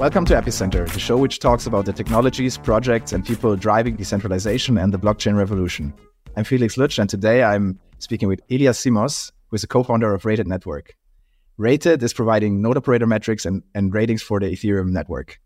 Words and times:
Welcome 0.00 0.24
to 0.24 0.34
Epicenter, 0.34 0.90
the 0.90 0.98
show 0.98 1.18
which 1.18 1.40
talks 1.40 1.66
about 1.66 1.84
the 1.84 1.92
technologies, 1.92 2.56
projects, 2.56 3.12
and 3.12 3.22
people 3.22 3.54
driving 3.54 3.96
decentralization 3.96 4.78
and 4.78 4.94
the 4.94 4.98
blockchain 4.98 5.36
revolution. 5.36 5.92
I'm 6.36 6.44
Felix 6.44 6.76
Lutsch, 6.76 6.98
and 6.98 7.10
today 7.10 7.42
I'm 7.42 7.78
speaking 7.98 8.26
with 8.26 8.40
Elias 8.50 8.82
Simos, 8.82 9.30
who 9.48 9.56
is 9.56 9.62
a 9.62 9.66
co 9.66 9.82
founder 9.82 10.14
of 10.14 10.24
Rated 10.24 10.48
Network. 10.48 10.96
Rated 11.58 12.02
is 12.02 12.14
providing 12.14 12.62
node 12.62 12.78
operator 12.78 13.06
metrics 13.06 13.44
and, 13.44 13.62
and 13.74 13.92
ratings 13.92 14.22
for 14.22 14.40
the 14.40 14.46
Ethereum 14.46 14.88
network. 14.88 15.38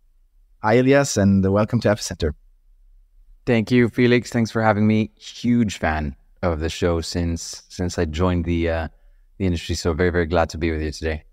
Hi, 0.63 0.75
Elias, 0.75 1.17
and 1.17 1.45
welcome 1.53 1.81
to 1.81 1.89
Epicenter. 1.89 2.35
Thank 3.47 3.73
you, 3.73 3.89
Felix. 3.89 4.31
Thanks 4.31 4.53
for 4.53 4.63
having 4.63 4.87
me. 4.87 5.11
Huge 5.17 5.79
fan 5.79 6.15
of 6.45 6.61
the 6.61 6.69
show 6.69 7.01
since 7.01 7.65
since 7.69 7.99
I 7.99 8.05
joined 8.05 8.45
the 8.45 8.69
uh, 8.69 8.89
the 9.37 9.47
industry. 9.47 9.75
So 9.75 9.95
very 9.95 10.11
very 10.11 10.27
glad 10.27 10.49
to 10.51 10.59
be 10.59 10.71
with 10.71 10.81
you 10.81 10.93
today. 10.93 11.25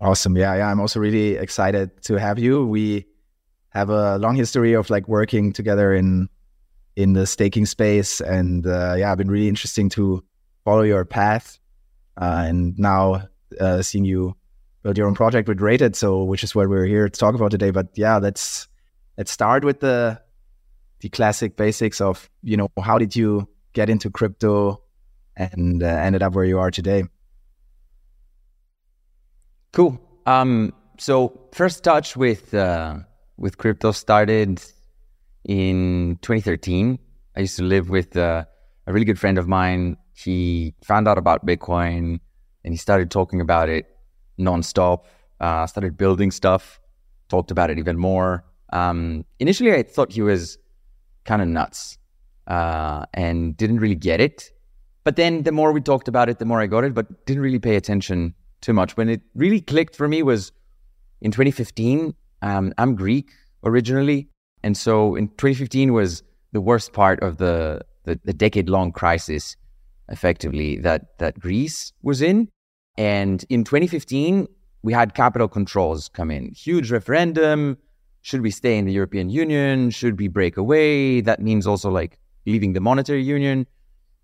Awesome. 0.00 0.36
Yeah, 0.36 0.54
yeah. 0.56 0.70
I'm 0.70 0.80
also 0.80 0.98
really 0.98 1.36
excited 1.36 2.02
to 2.04 2.14
have 2.14 2.38
you. 2.38 2.66
We 2.66 3.06
have 3.70 3.90
a 3.90 4.16
long 4.18 4.34
history 4.34 4.72
of 4.72 4.88
like 4.90 5.06
working 5.08 5.52
together 5.52 5.94
in 5.94 6.28
in 6.96 7.12
the 7.12 7.26
staking 7.26 7.66
space, 7.66 8.20
and 8.20 8.66
uh, 8.66 8.94
yeah, 8.96 9.12
I've 9.12 9.18
been 9.18 9.30
really 9.30 9.48
interesting 9.48 9.88
to 9.90 10.24
follow 10.64 10.82
your 10.82 11.04
path. 11.04 11.58
Uh, 12.20 12.44
and 12.46 12.78
now 12.78 13.28
uh, 13.60 13.82
seeing 13.82 14.04
you 14.04 14.34
build 14.82 14.98
your 14.98 15.06
own 15.06 15.14
project 15.14 15.48
with 15.48 15.60
Rated, 15.60 15.96
so 15.96 16.24
which 16.24 16.42
is 16.42 16.54
what 16.54 16.68
we're 16.68 16.86
here 16.86 17.08
to 17.08 17.20
talk 17.20 17.34
about 17.34 17.50
today. 17.50 17.70
But 17.70 17.88
yeah, 17.94 18.16
let's 18.16 18.68
let's 19.18 19.30
start 19.30 19.64
with 19.64 19.80
the 19.80 20.20
the 21.00 21.10
classic 21.10 21.56
basics 21.56 22.00
of 22.00 22.28
you 22.42 22.56
know 22.56 22.68
how 22.82 22.96
did 22.96 23.14
you 23.14 23.48
get 23.74 23.90
into 23.90 24.10
crypto 24.10 24.82
and 25.36 25.82
uh, 25.82 25.86
ended 25.86 26.22
up 26.22 26.34
where 26.34 26.44
you 26.44 26.58
are 26.58 26.70
today. 26.70 27.04
Cool. 29.72 30.00
Um, 30.26 30.72
so 30.98 31.38
first 31.52 31.84
touch 31.84 32.16
with 32.16 32.52
uh, 32.54 32.96
with 33.36 33.56
crypto 33.56 33.92
started 33.92 34.60
in 35.44 36.18
2013. 36.22 36.98
I 37.36 37.40
used 37.40 37.56
to 37.56 37.62
live 37.62 37.88
with 37.88 38.16
uh, 38.16 38.44
a 38.86 38.92
really 38.92 39.04
good 39.04 39.18
friend 39.18 39.38
of 39.38 39.46
mine. 39.46 39.96
He 40.14 40.74
found 40.82 41.06
out 41.06 41.18
about 41.18 41.46
Bitcoin 41.46 42.18
and 42.64 42.74
he 42.74 42.76
started 42.76 43.10
talking 43.10 43.40
about 43.40 43.68
it 43.68 43.86
nonstop. 44.38 45.04
Uh, 45.40 45.66
started 45.66 45.96
building 45.96 46.30
stuff, 46.30 46.80
talked 47.28 47.50
about 47.50 47.70
it 47.70 47.78
even 47.78 47.96
more. 47.96 48.44
Um, 48.72 49.24
initially, 49.38 49.72
I 49.72 49.84
thought 49.84 50.12
he 50.12 50.20
was 50.20 50.58
kind 51.24 51.40
of 51.40 51.48
nuts 51.48 51.96
uh, 52.46 53.06
and 53.14 53.56
didn't 53.56 53.78
really 53.78 53.94
get 53.94 54.20
it. 54.20 54.50
But 55.04 55.16
then 55.16 55.44
the 55.44 55.52
more 55.52 55.72
we 55.72 55.80
talked 55.80 56.08
about 56.08 56.28
it, 56.28 56.38
the 56.38 56.44
more 56.44 56.60
I 56.60 56.66
got 56.66 56.84
it, 56.84 56.92
but 56.92 57.24
didn't 57.24 57.42
really 57.42 57.58
pay 57.58 57.76
attention 57.76 58.34
too 58.60 58.72
much. 58.72 58.96
When 58.96 59.08
it 59.08 59.22
really 59.34 59.60
clicked 59.60 59.96
for 59.96 60.08
me 60.08 60.22
was 60.22 60.52
in 61.20 61.30
2015. 61.30 62.14
Um, 62.42 62.72
I'm 62.78 62.94
Greek 62.94 63.30
originally, 63.64 64.28
and 64.62 64.76
so 64.76 65.14
in 65.14 65.28
2015 65.28 65.92
was 65.92 66.22
the 66.52 66.60
worst 66.60 66.92
part 66.92 67.22
of 67.22 67.36
the 67.36 67.82
the, 68.04 68.18
the 68.24 68.32
decade 68.32 68.68
long 68.68 68.92
crisis, 68.92 69.56
effectively 70.08 70.76
that 70.78 71.18
that 71.18 71.38
Greece 71.38 71.92
was 72.02 72.22
in. 72.22 72.48
And 72.96 73.44
in 73.48 73.64
2015, 73.64 74.48
we 74.82 74.92
had 74.92 75.14
capital 75.14 75.48
controls 75.48 76.08
come 76.08 76.30
in, 76.30 76.52
huge 76.52 76.90
referendum. 76.90 77.76
Should 78.22 78.42
we 78.42 78.50
stay 78.50 78.76
in 78.76 78.84
the 78.84 78.92
European 78.92 79.30
Union? 79.30 79.90
Should 79.90 80.18
we 80.18 80.28
break 80.28 80.56
away? 80.56 81.20
That 81.20 81.40
means 81.40 81.66
also 81.66 81.90
like 81.90 82.18
leaving 82.46 82.72
the 82.72 82.80
monetary 82.80 83.22
union, 83.22 83.66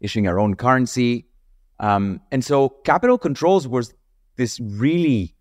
issuing 0.01 0.27
our 0.27 0.39
own 0.39 0.55
currency. 0.55 1.27
Um, 1.81 2.20
and 2.33 2.45
so 2.45 2.70
capital 2.85 3.19
controls 3.19 3.69
was 3.69 3.95
this 4.36 4.61
really 4.61 5.35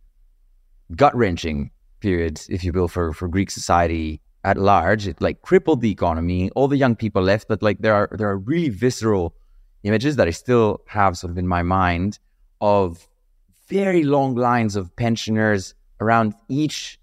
gut 0.96 1.16
wrenching 1.16 1.72
period, 2.00 2.42
if 2.50 2.64
you 2.64 2.72
will, 2.72 2.88
for, 2.88 3.14
for 3.14 3.28
Greek 3.28 3.50
society 3.52 4.22
at 4.44 4.58
large. 4.58 5.08
It 5.08 5.22
like 5.22 5.42
crippled 5.42 5.82
the 5.82 5.92
economy. 5.92 6.50
All 6.52 6.68
the 6.68 6.78
young 6.78 6.96
people 6.96 7.22
left, 7.22 7.48
but 7.48 7.62
like 7.62 7.80
there 7.80 7.94
are 7.94 8.10
there 8.12 8.30
are 8.30 8.38
really 8.38 8.70
visceral 8.70 9.36
images 9.84 10.16
that 10.16 10.28
I 10.28 10.32
still 10.32 10.82
have 10.88 11.18
sort 11.18 11.32
of 11.32 11.38
in 11.38 11.48
my 11.48 11.64
mind 11.64 12.20
of 12.62 13.08
very 13.68 14.04
long 14.04 14.36
lines 14.36 14.76
of 14.76 14.96
pensioners 14.96 15.74
around 16.00 16.34
each 16.50 17.00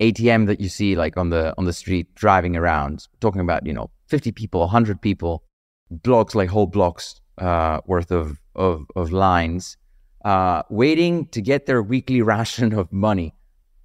ATM 0.00 0.46
that 0.46 0.60
you 0.60 0.68
see 0.68 0.96
like 0.96 1.16
on 1.16 1.30
the 1.30 1.54
on 1.58 1.64
the 1.64 1.72
street 1.72 2.14
driving 2.14 2.56
around, 2.56 3.06
talking 3.20 3.40
about, 3.40 3.66
you 3.66 3.72
know, 3.72 3.90
50 4.08 4.32
people, 4.32 4.60
100 4.60 5.00
people, 5.00 5.42
blocks 5.90 6.34
like 6.34 6.48
whole 6.48 6.66
blocks 6.66 7.20
uh, 7.38 7.80
worth 7.86 8.10
of, 8.10 8.40
of, 8.54 8.86
of 8.94 9.12
lines 9.12 9.76
uh, 10.26 10.62
waiting 10.70 11.26
to 11.28 11.40
get 11.40 11.66
their 11.66 11.82
weekly 11.82 12.20
ration 12.32 12.74
of 12.74 12.92
money. 12.92 13.32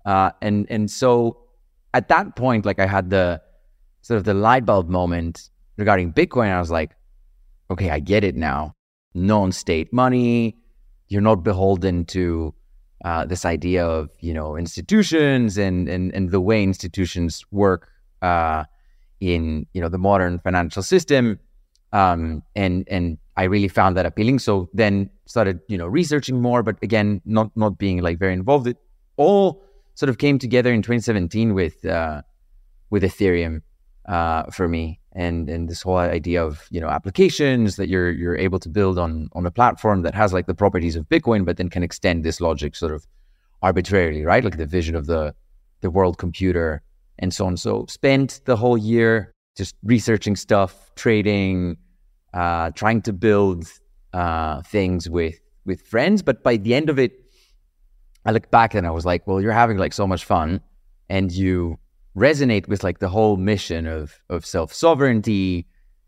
Uh, 0.05 0.31
and 0.41 0.65
and 0.69 0.89
so 0.89 1.37
at 1.93 2.07
that 2.07 2.35
point, 2.35 2.65
like 2.65 2.79
I 2.79 2.87
had 2.87 3.11
the 3.11 3.39
sort 4.01 4.17
of 4.17 4.23
the 4.23 4.33
light 4.33 4.65
bulb 4.65 4.89
moment 4.89 5.51
regarding 5.77 6.11
Bitcoin. 6.11 6.49
I 6.49 6.59
was 6.59 6.71
like, 6.71 6.91
okay, 7.69 7.91
I 7.91 7.99
get 7.99 8.23
it 8.23 8.35
now. 8.35 8.75
Non-state 9.13 9.93
money. 9.93 10.57
You're 11.09 11.21
not 11.21 11.43
beholden 11.43 12.05
to 12.05 12.55
uh, 13.05 13.25
this 13.25 13.45
idea 13.45 13.85
of 13.85 14.09
you 14.19 14.33
know 14.33 14.57
institutions 14.57 15.59
and 15.59 15.87
and 15.87 16.11
and 16.15 16.31
the 16.31 16.41
way 16.41 16.63
institutions 16.63 17.45
work 17.51 17.89
uh, 18.23 18.63
in 19.19 19.67
you 19.73 19.81
know 19.81 19.89
the 19.89 19.99
modern 19.99 20.39
financial 20.39 20.81
system. 20.81 21.39
Um, 21.93 22.41
and 22.55 22.87
and 22.89 23.19
I 23.37 23.43
really 23.43 23.67
found 23.67 23.95
that 23.97 24.07
appealing. 24.07 24.39
So 24.39 24.69
then 24.73 25.11
started, 25.31 25.59
you 25.67 25.77
know, 25.77 25.87
researching 25.87 26.41
more, 26.41 26.61
but 26.61 26.77
again, 26.83 27.21
not 27.25 27.49
not 27.55 27.77
being 27.77 28.01
like 28.01 28.19
very 28.19 28.33
involved. 28.33 28.67
It 28.67 28.77
all 29.17 29.63
sort 29.95 30.09
of 30.09 30.17
came 30.17 30.37
together 30.37 30.71
in 30.71 30.81
2017 30.81 31.53
with 31.53 31.83
uh, 31.85 32.21
with 32.89 33.03
Ethereum 33.03 33.61
uh, 34.07 34.43
for 34.51 34.67
me, 34.67 34.99
and 35.13 35.49
and 35.49 35.69
this 35.69 35.81
whole 35.81 35.97
idea 35.97 36.43
of 36.43 36.67
you 36.69 36.81
know 36.81 36.89
applications 36.89 37.77
that 37.77 37.87
you're 37.87 38.11
you're 38.11 38.37
able 38.37 38.59
to 38.59 38.69
build 38.69 38.99
on 38.99 39.29
on 39.33 39.45
a 39.45 39.51
platform 39.51 40.03
that 40.03 40.13
has 40.13 40.33
like 40.33 40.45
the 40.45 40.53
properties 40.63 40.95
of 40.95 41.07
Bitcoin, 41.09 41.45
but 41.45 41.57
then 41.57 41.69
can 41.69 41.83
extend 41.83 42.23
this 42.23 42.41
logic 42.41 42.75
sort 42.75 42.93
of 42.93 43.07
arbitrarily, 43.61 44.23
right? 44.23 44.43
Like 44.43 44.57
the 44.57 44.65
vision 44.65 44.95
of 44.95 45.05
the 45.07 45.33
the 45.81 45.89
world 45.89 46.17
computer 46.17 46.83
and 47.19 47.33
so 47.33 47.45
on. 47.45 47.57
So 47.57 47.85
spent 47.87 48.41
the 48.45 48.55
whole 48.55 48.77
year 48.77 49.33
just 49.55 49.75
researching 49.83 50.35
stuff, 50.35 50.91
trading, 50.95 51.77
uh, 52.33 52.71
trying 52.71 53.01
to 53.03 53.13
build 53.13 53.67
uh, 54.13 54.61
things 54.63 55.09
with 55.09 55.39
with 55.65 55.81
friends. 55.81 56.21
But 56.21 56.43
by 56.43 56.57
the 56.57 56.73
end 56.73 56.89
of 56.89 56.99
it, 56.99 57.13
I 58.25 58.31
look 58.31 58.51
back 58.51 58.73
and 58.73 58.85
I 58.85 58.91
was 58.91 59.05
like, 59.05 59.25
well, 59.27 59.41
you're 59.41 59.51
having 59.51 59.77
like 59.77 59.93
so 59.93 60.07
much 60.07 60.25
fun, 60.25 60.61
and 61.09 61.31
you 61.31 61.79
resonate 62.15 62.67
with 62.67 62.83
like 62.83 62.99
the 62.99 63.09
whole 63.09 63.37
mission 63.37 63.87
of 63.87 64.19
of 64.29 64.45
self 64.45 64.73
sovereignty 64.73 65.67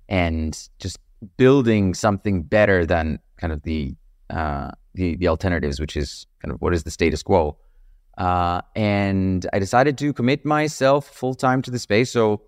and 0.09 0.69
just 0.80 1.00
building 1.38 1.94
something 1.94 2.44
better 2.44 2.86
than 2.86 3.19
kind 3.38 3.53
of 3.53 3.63
the 3.63 3.96
uh, 4.30 4.72
the 4.94 5.16
the 5.16 5.28
alternatives, 5.28 5.80
which 5.80 5.96
is 5.96 6.28
kind 6.42 6.52
of 6.52 6.62
what 6.62 6.74
is 6.74 6.84
the 6.84 6.92
status 6.92 7.24
quo. 7.24 7.58
Uh, 8.18 8.62
and 8.75 9.47
I 9.53 9.59
decided 9.59 9.97
to 9.97 10.13
commit 10.13 10.46
myself 10.46 11.08
full 11.08 11.34
time 11.34 11.62
to 11.63 11.72
the 11.72 11.80
space. 11.80 12.12
So 12.12 12.44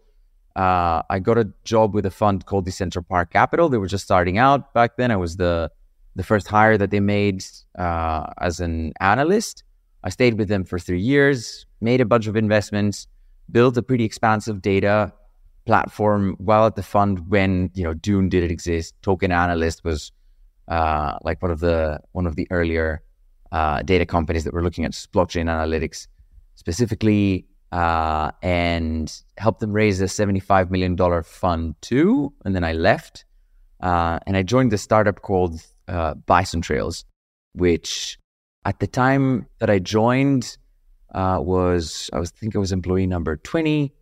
uh, 0.55 1.01
I 1.09 1.19
got 1.19 1.37
a 1.37 1.51
job 1.65 1.93
with 1.93 2.05
a 2.05 2.11
fund 2.11 2.45
called 2.45 2.65
the 2.65 2.71
Central 2.71 3.03
Decentral 3.03 3.09
Park 3.09 3.31
Capital. 3.31 3.67
They 3.69 3.77
were 3.77 3.87
just 3.87 4.05
starting 4.05 4.37
out 4.37 4.73
back 4.73 4.97
then. 4.97 5.11
I 5.11 5.17
was 5.17 5.37
the 5.37 5.71
the 6.15 6.23
first 6.23 6.47
hire 6.47 6.77
that 6.77 6.91
they 6.91 7.01
made 7.01 7.43
uh, 7.77 8.27
as 8.39 8.61
an 8.61 8.93
analyst. 9.01 9.63
I 10.03 10.09
stayed 10.09 10.37
with 10.37 10.47
them 10.47 10.63
for 10.63 10.79
three 10.79 11.01
years, 11.01 11.65
made 11.81 11.99
a 11.99 12.05
bunch 12.05 12.27
of 12.27 12.37
investments, 12.37 13.07
built 13.51 13.75
a 13.75 13.81
pretty 13.81 14.05
expansive 14.05 14.61
data 14.61 15.11
platform 15.65 16.35
while 16.37 16.65
at 16.67 16.75
the 16.75 16.83
fund 16.83 17.29
when 17.29 17.69
you 17.73 17.83
know 17.83 17.93
Dune 17.93 18.29
didn't 18.29 18.51
exist. 18.51 18.95
Token 19.01 19.31
Analyst 19.31 19.83
was 19.83 20.13
uh, 20.69 21.17
like 21.21 21.41
one 21.41 21.51
of 21.51 21.59
the 21.59 21.99
one 22.13 22.25
of 22.25 22.37
the 22.37 22.47
earlier 22.49 23.01
uh, 23.51 23.81
data 23.81 24.05
companies 24.05 24.45
that 24.45 24.53
were 24.53 24.63
looking 24.63 24.85
at 24.85 24.91
blockchain 24.91 25.45
analytics. 25.45 26.07
Specifically, 26.55 27.45
uh, 27.75 28.31
and 28.41 29.21
helped 29.37 29.59
them 29.59 29.73
raise 29.73 29.99
a 29.99 30.05
$75 30.05 30.71
million 30.71 30.95
fund 31.23 31.75
too. 31.81 32.31
And 32.45 32.55
then 32.55 32.63
I 32.63 32.71
left 32.71 33.25
uh, 33.81 34.17
and 34.25 34.37
I 34.37 34.43
joined 34.43 34.71
the 34.71 34.77
startup 34.77 35.21
called 35.21 35.59
uh, 35.89 36.13
Bison 36.13 36.61
Trails, 36.61 37.03
which 37.51 38.17
at 38.63 38.79
the 38.79 38.87
time 38.87 39.47
that 39.59 39.69
I 39.69 39.79
joined 39.79 40.57
uh, 41.13 41.39
was, 41.41 42.09
I 42.13 42.19
was 42.19 42.31
think 42.31 42.55
I 42.55 42.59
was 42.59 42.71
employee 42.71 43.07
number 43.07 43.35
20 43.35 43.93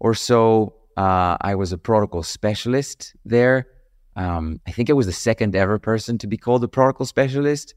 or 0.00 0.14
so. 0.14 0.74
Uh, 0.96 1.36
I 1.40 1.54
was 1.54 1.72
a 1.72 1.78
protocol 1.78 2.24
specialist 2.24 3.14
there. 3.24 3.68
Um, 4.16 4.60
I 4.66 4.72
think 4.72 4.90
I 4.90 4.94
was 4.94 5.06
the 5.06 5.12
second 5.12 5.54
ever 5.54 5.78
person 5.78 6.18
to 6.18 6.26
be 6.26 6.36
called 6.36 6.64
a 6.64 6.68
protocol 6.68 7.06
specialist 7.06 7.74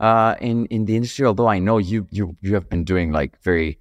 uh, 0.00 0.34
in 0.40 0.66
in 0.66 0.84
the 0.84 0.96
industry. 0.96 1.26
Although 1.26 1.46
I 1.46 1.60
know 1.60 1.78
you 1.78 2.08
you 2.10 2.36
you 2.40 2.54
have 2.54 2.68
been 2.68 2.84
doing 2.84 3.12
like 3.12 3.40
very 3.42 3.78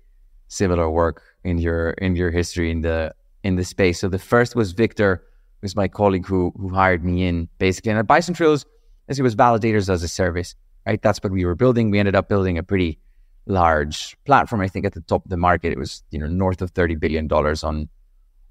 similar 0.49 0.89
work 0.89 1.23
in 1.43 1.57
your 1.57 1.91
in 1.91 2.15
your 2.15 2.31
history 2.31 2.69
in 2.69 2.81
the 2.81 3.13
in 3.43 3.55
the 3.55 3.63
space. 3.63 3.99
So 3.99 4.09
the 4.09 4.19
first 4.19 4.55
was 4.55 4.73
Victor, 4.73 5.23
who's 5.61 5.75
my 5.75 5.87
colleague 5.87 6.25
who 6.25 6.51
who 6.57 6.69
hired 6.69 7.05
me 7.05 7.25
in 7.25 7.47
basically. 7.57 7.91
And 7.91 7.99
at 7.99 8.07
Bison 8.07 8.33
Trails, 8.33 8.65
as 9.07 9.17
it 9.17 9.23
was 9.23 9.35
validators 9.35 9.89
as 9.89 10.03
a 10.03 10.07
service, 10.07 10.55
right? 10.85 11.01
That's 11.01 11.19
what 11.23 11.31
we 11.31 11.45
were 11.45 11.55
building. 11.55 11.89
We 11.89 11.99
ended 11.99 12.15
up 12.15 12.27
building 12.27 12.57
a 12.57 12.63
pretty 12.63 12.99
large 13.45 14.17
platform. 14.25 14.61
I 14.61 14.67
think 14.67 14.85
at 14.85 14.93
the 14.93 15.01
top 15.01 15.23
of 15.23 15.29
the 15.29 15.37
market, 15.37 15.71
it 15.71 15.77
was 15.77 16.03
you 16.11 16.19
know 16.19 16.27
north 16.27 16.61
of 16.61 16.71
thirty 16.71 16.95
billion 16.95 17.27
dollars 17.27 17.63
on 17.63 17.87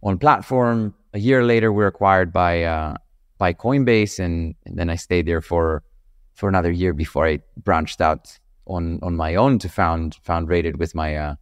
on 0.03 0.19
platform. 0.19 0.95
A 1.15 1.19
year 1.19 1.45
later, 1.45 1.73
we 1.73 1.83
were 1.83 1.89
acquired 1.89 2.33
by 2.33 2.63
uh, 2.63 2.97
by 3.39 3.53
Coinbase, 3.53 4.19
and, 4.19 4.55
and 4.67 4.79
then 4.79 4.91
I 4.91 4.97
stayed 4.97 5.27
there 5.27 5.41
for 5.41 5.83
for 6.35 6.49
another 6.49 6.71
year 6.71 6.93
before 6.93 7.27
I 7.27 7.41
branched 7.57 8.01
out 8.01 8.39
on 8.67 8.99
on 9.03 9.17
my 9.17 9.35
own 9.35 9.59
to 9.61 9.69
found 9.69 10.17
found 10.23 10.49
rated 10.49 10.79
with 10.79 10.95
my 10.95 11.17
uh, 11.17 11.35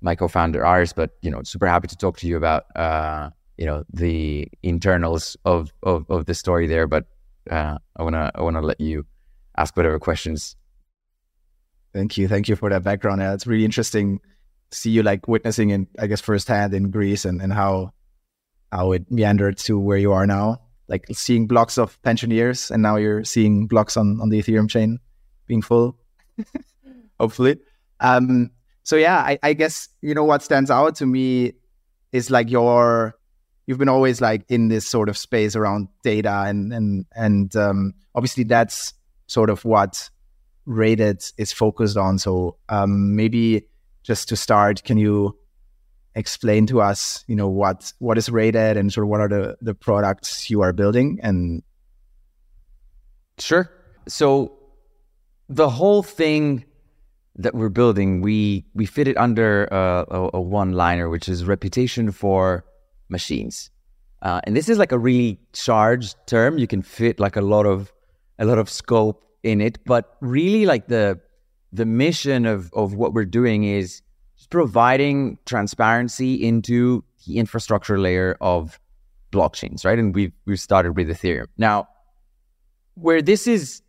my 0.00 0.14
co-founder 0.14 0.64
Ars. 0.64 0.92
But 0.92 1.10
you 1.22 1.30
know, 1.30 1.42
super 1.42 1.66
happy 1.66 1.88
to 1.88 1.96
talk 1.96 2.18
to 2.18 2.26
you 2.26 2.36
about 2.36 2.64
uh, 2.76 3.30
you 3.56 3.66
know 3.66 3.84
the 3.92 4.48
internals 4.62 5.36
of 5.44 5.72
of, 5.82 6.06
of 6.10 6.26
the 6.26 6.34
story 6.34 6.66
there. 6.66 6.86
But 6.86 7.04
uh, 7.50 7.78
I 7.96 8.02
wanna 8.02 8.30
I 8.34 8.42
wanna 8.42 8.62
let 8.62 8.80
you 8.80 9.06
ask 9.56 9.76
whatever 9.76 9.98
questions. 9.98 10.56
Thank 11.92 12.18
you, 12.18 12.28
thank 12.28 12.48
you 12.48 12.56
for 12.56 12.68
that 12.70 12.82
background. 12.84 13.20
Yeah, 13.20 13.32
it's 13.32 13.46
really 13.46 13.64
interesting 13.64 14.20
see 14.70 14.90
you 14.90 15.02
like 15.02 15.28
witnessing 15.28 15.70
it, 15.70 15.88
I 15.98 16.06
guess, 16.06 16.20
firsthand 16.20 16.74
in 16.74 16.90
Greece 16.90 17.24
and 17.24 17.40
and 17.40 17.52
how 17.52 17.92
how 18.72 18.92
it 18.92 19.10
meandered 19.10 19.58
to 19.58 19.78
where 19.78 19.98
you 19.98 20.12
are 20.12 20.26
now. 20.26 20.60
Like 20.88 21.06
seeing 21.12 21.46
blocks 21.46 21.78
of 21.78 22.00
pensioners, 22.02 22.70
and 22.70 22.82
now 22.82 22.96
you're 22.96 23.24
seeing 23.24 23.66
blocks 23.66 23.96
on 23.96 24.20
on 24.20 24.28
the 24.28 24.40
Ethereum 24.40 24.68
chain 24.68 24.98
being 25.46 25.62
full. 25.62 25.98
Hopefully. 27.20 27.58
Um, 28.00 28.50
so 28.86 28.94
yeah, 28.94 29.18
I, 29.18 29.36
I 29.42 29.52
guess 29.52 29.88
you 30.00 30.14
know 30.14 30.22
what 30.22 30.44
stands 30.44 30.70
out 30.70 30.94
to 30.96 31.06
me 31.06 31.54
is 32.12 32.30
like 32.30 32.48
your 32.48 33.16
you've 33.66 33.78
been 33.78 33.88
always 33.88 34.20
like 34.20 34.44
in 34.48 34.68
this 34.68 34.86
sort 34.86 35.08
of 35.08 35.18
space 35.18 35.56
around 35.56 35.88
data 36.04 36.44
and 36.46 36.72
and 36.72 37.04
and 37.16 37.56
um, 37.56 37.94
obviously 38.14 38.44
that's 38.44 38.94
sort 39.26 39.50
of 39.50 39.64
what 39.64 40.08
rated 40.66 41.24
is 41.36 41.52
focused 41.52 41.96
on. 41.96 42.20
So 42.20 42.58
um, 42.68 43.16
maybe 43.16 43.66
just 44.04 44.28
to 44.28 44.36
start 44.36 44.84
can 44.84 44.98
you 44.98 45.36
explain 46.14 46.64
to 46.68 46.80
us 46.80 47.24
you 47.26 47.34
know 47.34 47.48
what 47.48 47.92
what 47.98 48.16
is 48.16 48.30
rated 48.30 48.76
and 48.76 48.92
sort 48.92 49.04
of 49.04 49.08
what 49.08 49.20
are 49.20 49.28
the 49.28 49.56
the 49.60 49.74
products 49.74 50.48
you 50.48 50.60
are 50.60 50.72
building 50.72 51.18
and 51.24 51.64
sure. 53.38 53.68
So 54.06 54.56
the 55.48 55.68
whole 55.68 56.04
thing 56.04 56.65
that 57.38 57.54
we're 57.54 57.68
building, 57.68 58.20
we 58.20 58.64
we 58.74 58.86
fit 58.86 59.08
it 59.08 59.16
under 59.16 59.72
uh, 59.72 60.04
a, 60.08 60.30
a 60.34 60.40
one 60.40 60.72
liner, 60.72 61.08
which 61.08 61.28
is 61.28 61.44
reputation 61.44 62.10
for 62.10 62.64
machines. 63.08 63.70
Uh, 64.22 64.40
and 64.44 64.56
this 64.56 64.68
is 64.68 64.78
like 64.78 64.92
a 64.92 64.98
really 64.98 65.38
charged 65.52 66.16
term. 66.26 66.58
You 66.58 66.66
can 66.66 66.82
fit 66.82 67.20
like 67.20 67.36
a 67.36 67.42
lot 67.42 67.66
of 67.66 67.92
a 68.38 68.44
lot 68.44 68.58
of 68.58 68.70
scope 68.70 69.24
in 69.42 69.60
it, 69.60 69.78
but 69.84 70.16
really 70.20 70.66
like 70.66 70.88
the 70.88 71.20
the 71.72 71.84
mission 71.84 72.46
of 72.46 72.72
of 72.72 72.94
what 72.94 73.12
we're 73.12 73.24
doing 73.26 73.64
is 73.64 74.02
just 74.36 74.50
providing 74.50 75.38
transparency 75.46 76.34
into 76.34 77.04
the 77.26 77.38
infrastructure 77.38 77.98
layer 77.98 78.36
of 78.40 78.80
blockchains, 79.30 79.84
right? 79.84 79.98
And 79.98 80.14
we've 80.14 80.32
we've 80.46 80.60
started 80.60 80.96
with 80.96 81.08
Ethereum. 81.08 81.46
Now, 81.58 81.88
where 82.94 83.20
this 83.20 83.46
is 83.46 83.82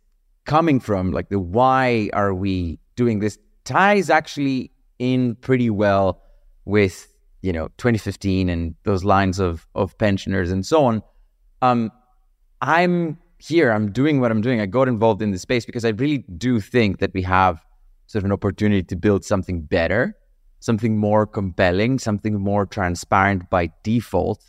coming 0.44 0.80
from, 0.80 1.12
like 1.12 1.30
the 1.30 1.38
why 1.38 2.10
are 2.12 2.34
we 2.34 2.78
doing 2.98 3.20
this 3.20 3.38
ties 3.64 4.10
actually 4.10 4.72
in 4.98 5.36
pretty 5.36 5.70
well 5.70 6.20
with 6.64 6.96
you 7.42 7.52
know 7.52 7.68
2015 7.78 8.48
and 8.48 8.74
those 8.82 9.04
lines 9.04 9.38
of 9.38 9.66
of 9.74 9.96
pensioners 9.98 10.50
and 10.50 10.66
so 10.66 10.84
on. 10.84 11.02
Um, 11.62 11.90
I'm 12.60 13.18
here. 13.38 13.70
I'm 13.70 13.92
doing 13.92 14.20
what 14.20 14.30
I'm 14.32 14.40
doing. 14.40 14.60
I 14.60 14.66
got 14.66 14.88
involved 14.88 15.22
in 15.22 15.30
the 15.30 15.38
space 15.38 15.64
because 15.64 15.84
I 15.84 15.90
really 15.90 16.18
do 16.36 16.60
think 16.60 16.98
that 16.98 17.14
we 17.14 17.22
have 17.22 17.64
sort 18.06 18.22
of 18.22 18.24
an 18.26 18.32
opportunity 18.32 18.82
to 18.82 18.96
build 18.96 19.24
something 19.24 19.62
better, 19.62 20.16
something 20.58 20.96
more 20.96 21.24
compelling, 21.26 22.00
something 22.00 22.34
more 22.40 22.66
transparent 22.66 23.48
by 23.48 23.70
default. 23.84 24.42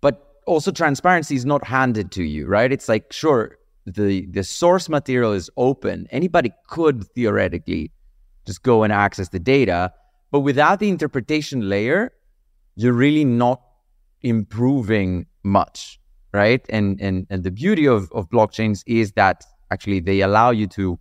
But 0.00 0.14
also 0.46 0.70
transparency 0.70 1.34
is 1.34 1.44
not 1.44 1.64
handed 1.64 2.12
to 2.12 2.22
you, 2.22 2.46
right? 2.46 2.70
It's 2.70 2.88
like 2.88 3.12
sure 3.12 3.58
the 3.86 4.26
the 4.26 4.42
source 4.42 4.88
material 4.88 5.32
is 5.32 5.50
open. 5.56 6.06
Anybody 6.10 6.52
could 6.68 7.04
theoretically 7.14 7.92
just 8.46 8.62
go 8.62 8.82
and 8.82 8.92
access 8.92 9.28
the 9.28 9.38
data, 9.38 9.92
but 10.30 10.40
without 10.40 10.80
the 10.80 10.88
interpretation 10.88 11.68
layer, 11.68 12.12
you're 12.76 12.92
really 12.92 13.24
not 13.24 13.62
improving 14.22 15.26
much, 15.42 16.00
right? 16.32 16.64
And 16.68 17.00
and 17.00 17.26
and 17.30 17.44
the 17.44 17.50
beauty 17.50 17.86
of 17.86 18.10
of 18.12 18.28
blockchains 18.30 18.82
is 18.86 19.12
that 19.12 19.44
actually 19.70 20.00
they 20.00 20.20
allow 20.20 20.50
you 20.50 20.66
to 20.68 20.98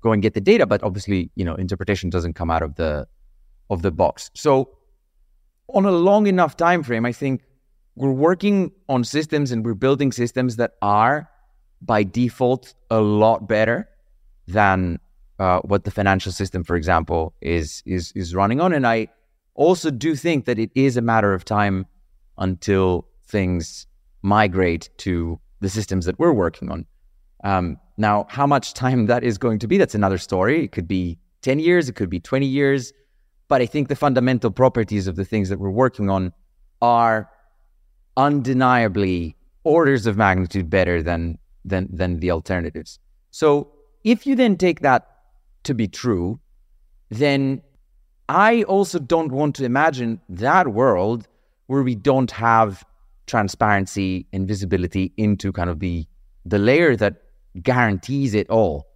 go 0.00 0.12
and 0.12 0.22
get 0.22 0.34
the 0.34 0.40
data, 0.40 0.66
but 0.66 0.82
obviously, 0.82 1.30
you 1.34 1.44
know, 1.44 1.54
interpretation 1.54 2.10
doesn't 2.10 2.34
come 2.34 2.50
out 2.50 2.62
of 2.62 2.74
the 2.74 3.06
of 3.70 3.82
the 3.82 3.90
box. 3.90 4.30
So 4.34 4.70
on 5.68 5.86
a 5.86 5.90
long 5.90 6.26
enough 6.26 6.56
time 6.56 6.82
frame, 6.82 7.06
I 7.06 7.12
think 7.12 7.42
we're 7.96 8.12
working 8.12 8.72
on 8.88 9.04
systems 9.04 9.52
and 9.52 9.64
we're 9.64 9.74
building 9.74 10.12
systems 10.12 10.56
that 10.56 10.72
are 10.82 11.28
by 11.84 12.02
default 12.02 12.74
a 12.90 13.00
lot 13.00 13.48
better 13.48 13.88
than 14.46 14.98
uh, 15.38 15.60
what 15.60 15.84
the 15.84 15.90
financial 15.90 16.32
system, 16.32 16.64
for 16.64 16.76
example, 16.76 17.34
is 17.40 17.82
is 17.86 18.12
is 18.14 18.34
running 18.34 18.60
on. 18.60 18.72
And 18.72 18.86
I 18.86 19.08
also 19.54 19.90
do 19.90 20.14
think 20.14 20.44
that 20.46 20.58
it 20.58 20.70
is 20.74 20.96
a 20.96 21.02
matter 21.02 21.32
of 21.32 21.44
time 21.44 21.86
until 22.38 23.06
things 23.26 23.86
migrate 24.22 24.88
to 24.98 25.40
the 25.60 25.68
systems 25.68 26.06
that 26.06 26.18
we're 26.18 26.32
working 26.32 26.70
on. 26.70 26.86
Um, 27.42 27.78
now, 27.96 28.26
how 28.28 28.46
much 28.46 28.74
time 28.74 29.06
that 29.06 29.22
is 29.22 29.38
going 29.38 29.58
to 29.60 29.66
be, 29.66 29.78
that's 29.78 29.94
another 29.94 30.18
story. 30.18 30.64
It 30.64 30.72
could 30.72 30.88
be 30.88 31.18
10 31.42 31.58
years, 31.58 31.88
it 31.88 31.94
could 31.94 32.10
be 32.10 32.20
20 32.20 32.46
years. 32.46 32.92
But 33.48 33.60
I 33.60 33.66
think 33.66 33.88
the 33.88 33.96
fundamental 33.96 34.50
properties 34.50 35.06
of 35.06 35.16
the 35.16 35.24
things 35.24 35.48
that 35.50 35.58
we're 35.58 35.70
working 35.70 36.10
on 36.10 36.32
are 36.80 37.30
undeniably 38.16 39.36
orders 39.64 40.06
of 40.06 40.16
magnitude 40.16 40.70
better 40.70 41.02
than 41.02 41.38
than 41.64 41.88
than 41.90 42.20
the 42.20 42.30
alternatives. 42.30 42.98
So 43.30 43.72
if 44.04 44.26
you 44.26 44.36
then 44.36 44.56
take 44.56 44.80
that 44.80 45.08
to 45.64 45.74
be 45.74 45.88
true, 45.88 46.40
then 47.10 47.62
I 48.28 48.62
also 48.64 48.98
don't 48.98 49.32
want 49.32 49.56
to 49.56 49.64
imagine 49.64 50.20
that 50.28 50.68
world 50.68 51.28
where 51.66 51.82
we 51.82 51.94
don't 51.94 52.30
have 52.30 52.84
transparency 53.26 54.26
and 54.32 54.46
visibility 54.46 55.12
into 55.16 55.52
kind 55.52 55.70
of 55.70 55.80
the 55.80 56.06
the 56.44 56.58
layer 56.58 56.94
that 56.96 57.22
guarantees 57.62 58.34
it 58.34 58.48
all, 58.50 58.86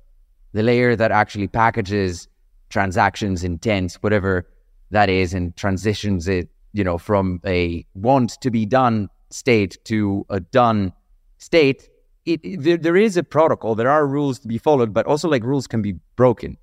the 0.52 0.62
layer 0.62 0.94
that 0.96 1.10
actually 1.10 1.48
packages 1.48 2.28
transactions, 2.68 3.44
intents, 3.44 3.96
whatever 3.96 4.46
that 4.90 5.08
is, 5.08 5.32
and 5.32 5.56
transitions 5.56 6.28
it, 6.28 6.48
you 6.72 6.84
know, 6.84 6.98
from 6.98 7.40
a 7.46 7.86
want 7.94 8.30
to 8.40 8.50
be 8.50 8.66
done 8.66 9.08
state 9.30 9.78
to 9.84 10.26
a 10.28 10.40
done 10.40 10.92
state 11.38 11.88
it, 12.28 12.40
it, 12.44 12.62
there, 12.62 12.76
there 12.76 12.96
is 12.96 13.16
a 13.16 13.22
protocol, 13.22 13.74
there 13.74 13.90
are 13.90 14.06
rules 14.06 14.38
to 14.40 14.48
be 14.48 14.58
followed, 14.58 14.92
but 14.92 15.06
also 15.06 15.28
like 15.28 15.42
rules 15.42 15.66
can 15.66 15.82
be 15.82 15.92
broken. 16.16 16.56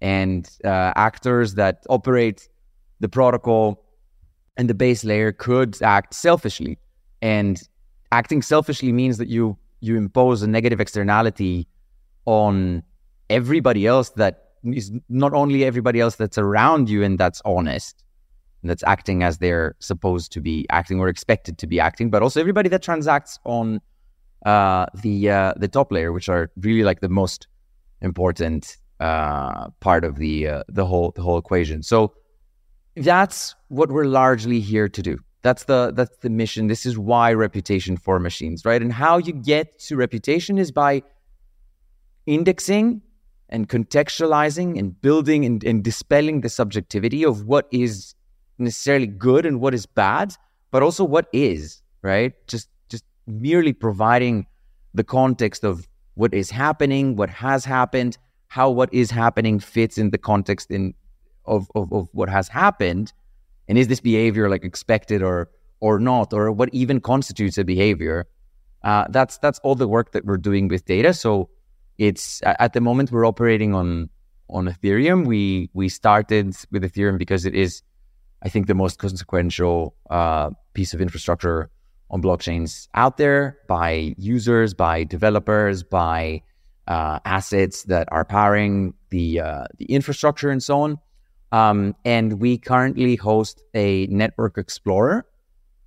And 0.00 0.48
uh, 0.64 0.92
actors 0.96 1.54
that 1.54 1.84
operate 1.88 2.48
the 3.00 3.08
protocol 3.08 3.84
and 4.56 4.68
the 4.68 4.74
base 4.74 5.04
layer 5.04 5.32
could 5.32 5.80
act 5.82 6.14
selfishly. 6.14 6.78
And 7.20 7.60
acting 8.12 8.42
selfishly 8.42 8.92
means 8.92 9.18
that 9.18 9.28
you 9.28 9.58
you 9.80 9.96
impose 9.96 10.42
a 10.42 10.46
negative 10.46 10.80
externality 10.80 11.68
on 12.24 12.82
everybody 13.28 13.86
else 13.86 14.10
that 14.10 14.52
is 14.64 14.90
not 15.10 15.34
only 15.34 15.64
everybody 15.64 16.00
else 16.00 16.16
that's 16.16 16.38
around 16.38 16.88
you 16.88 17.02
and 17.02 17.18
that's 17.18 17.42
honest 17.44 18.02
and 18.62 18.70
that's 18.70 18.82
acting 18.84 19.22
as 19.22 19.38
they're 19.38 19.76
supposed 19.80 20.32
to 20.32 20.40
be 20.40 20.66
acting 20.70 20.98
or 21.00 21.08
expected 21.08 21.58
to 21.58 21.66
be 21.66 21.78
acting, 21.78 22.08
but 22.08 22.22
also 22.22 22.40
everybody 22.40 22.70
that 22.70 22.82
transacts 22.82 23.38
on 23.44 23.80
uh, 24.44 24.86
the 25.02 25.30
uh, 25.30 25.54
the 25.56 25.68
top 25.68 25.90
layer, 25.92 26.12
which 26.12 26.28
are 26.28 26.50
really 26.56 26.82
like 26.82 27.00
the 27.00 27.08
most 27.08 27.46
important 28.00 28.76
uh, 29.00 29.68
part 29.80 30.04
of 30.04 30.16
the 30.16 30.48
uh, 30.48 30.62
the 30.68 30.86
whole 30.86 31.12
the 31.16 31.22
whole 31.22 31.38
equation. 31.38 31.82
So 31.82 32.14
that's 32.96 33.54
what 33.68 33.90
we're 33.90 34.06
largely 34.06 34.60
here 34.60 34.88
to 34.88 35.02
do. 35.02 35.18
That's 35.42 35.64
the 35.64 35.92
that's 35.94 36.16
the 36.18 36.30
mission. 36.30 36.68
This 36.68 36.86
is 36.86 36.96
why 36.96 37.32
reputation 37.32 37.96
for 37.96 38.18
machines, 38.18 38.64
right? 38.64 38.80
And 38.80 38.92
how 38.92 39.18
you 39.18 39.32
get 39.32 39.78
to 39.80 39.96
reputation 39.96 40.58
is 40.58 40.70
by 40.70 41.02
indexing 42.26 43.02
and 43.50 43.68
contextualizing 43.68 44.78
and 44.78 45.00
building 45.00 45.44
and, 45.44 45.62
and 45.62 45.84
dispelling 45.84 46.40
the 46.40 46.48
subjectivity 46.48 47.24
of 47.24 47.44
what 47.44 47.68
is 47.70 48.14
necessarily 48.58 49.06
good 49.06 49.44
and 49.44 49.60
what 49.60 49.74
is 49.74 49.86
bad, 49.86 50.34
but 50.70 50.82
also 50.82 51.04
what 51.04 51.28
is, 51.32 51.82
right? 52.02 52.32
Just 52.46 52.68
merely 53.26 53.72
providing 53.72 54.46
the 54.92 55.04
context 55.04 55.64
of 55.64 55.88
what 56.14 56.32
is 56.32 56.50
happening, 56.50 57.16
what 57.16 57.30
has 57.30 57.64
happened, 57.64 58.16
how 58.48 58.70
what 58.70 58.92
is 58.94 59.10
happening 59.10 59.58
fits 59.58 59.98
in 59.98 60.10
the 60.10 60.18
context 60.18 60.70
in 60.70 60.94
of, 61.44 61.68
of, 61.74 61.92
of 61.92 62.08
what 62.12 62.28
has 62.28 62.48
happened, 62.48 63.12
and 63.68 63.76
is 63.76 63.88
this 63.88 64.00
behavior 64.00 64.48
like 64.48 64.64
expected 64.64 65.22
or 65.22 65.50
or 65.80 65.98
not, 65.98 66.32
or 66.32 66.50
what 66.50 66.70
even 66.72 67.00
constitutes 67.00 67.58
a 67.58 67.64
behavior. 67.64 68.26
Uh, 68.82 69.04
that's 69.10 69.38
that's 69.38 69.58
all 69.60 69.74
the 69.74 69.88
work 69.88 70.12
that 70.12 70.24
we're 70.24 70.36
doing 70.36 70.68
with 70.68 70.84
data. 70.84 71.12
So 71.12 71.50
it's 71.98 72.40
at 72.44 72.72
the 72.72 72.80
moment 72.80 73.10
we're 73.10 73.26
operating 73.26 73.74
on 73.74 74.08
on 74.48 74.66
Ethereum. 74.66 75.26
We 75.26 75.70
we 75.72 75.88
started 75.88 76.54
with 76.70 76.84
Ethereum 76.84 77.18
because 77.18 77.44
it 77.44 77.54
is, 77.54 77.82
I 78.42 78.48
think, 78.48 78.66
the 78.66 78.74
most 78.74 78.98
consequential 78.98 79.94
uh, 80.10 80.50
piece 80.74 80.94
of 80.94 81.00
infrastructure 81.00 81.70
on 82.10 82.22
blockchains 82.22 82.88
out 82.94 83.16
there 83.16 83.58
by 83.68 84.14
users, 84.18 84.74
by 84.74 85.04
developers, 85.04 85.82
by 85.82 86.42
uh, 86.86 87.18
assets 87.24 87.84
that 87.84 88.08
are 88.12 88.24
powering 88.24 88.94
the 89.10 89.40
uh, 89.40 89.64
the 89.78 89.86
infrastructure 89.86 90.50
and 90.50 90.62
so 90.62 90.80
on. 90.82 90.98
Um, 91.52 91.94
and 92.04 92.40
we 92.40 92.58
currently 92.58 93.16
host 93.16 93.62
a 93.74 94.06
network 94.08 94.58
explorer 94.58 95.24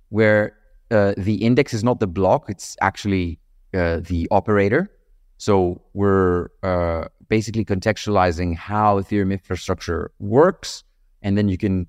where 0.08 0.56
uh, 0.90 1.12
the 1.16 1.36
index 1.36 1.74
is 1.74 1.84
not 1.84 2.00
the 2.00 2.06
block; 2.06 2.46
it's 2.48 2.76
actually 2.80 3.38
uh, 3.74 4.00
the 4.00 4.28
operator. 4.30 4.90
So 5.36 5.80
we're 5.94 6.48
uh, 6.62 7.04
basically 7.28 7.64
contextualizing 7.64 8.56
how 8.56 9.00
Ethereum 9.00 9.32
infrastructure 9.32 10.10
works, 10.18 10.82
and 11.22 11.38
then 11.38 11.48
you 11.48 11.58
can 11.58 11.86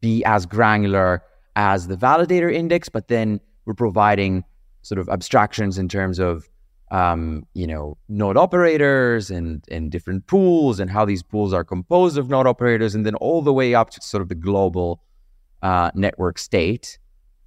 be 0.00 0.24
as 0.24 0.46
granular 0.46 1.22
as 1.56 1.88
the 1.88 1.96
validator 1.96 2.52
index, 2.52 2.88
but 2.88 3.08
then 3.08 3.40
we're 3.64 3.74
providing 3.74 4.44
sort 4.82 4.98
of 4.98 5.08
abstractions 5.08 5.78
in 5.78 5.88
terms 5.88 6.18
of 6.18 6.48
um, 6.90 7.46
you 7.54 7.66
know 7.66 7.96
node 8.08 8.36
operators 8.36 9.30
and 9.30 9.64
and 9.70 9.90
different 9.90 10.26
pools 10.26 10.78
and 10.78 10.90
how 10.90 11.04
these 11.04 11.22
pools 11.22 11.52
are 11.52 11.64
composed 11.64 12.18
of 12.18 12.28
node 12.28 12.46
operators, 12.46 12.94
and 12.94 13.06
then 13.06 13.14
all 13.16 13.42
the 13.42 13.52
way 13.52 13.74
up 13.74 13.90
to 13.90 14.00
sort 14.00 14.22
of 14.22 14.28
the 14.28 14.34
global 14.34 15.02
uh, 15.62 15.90
network 15.94 16.38
state, 16.38 16.98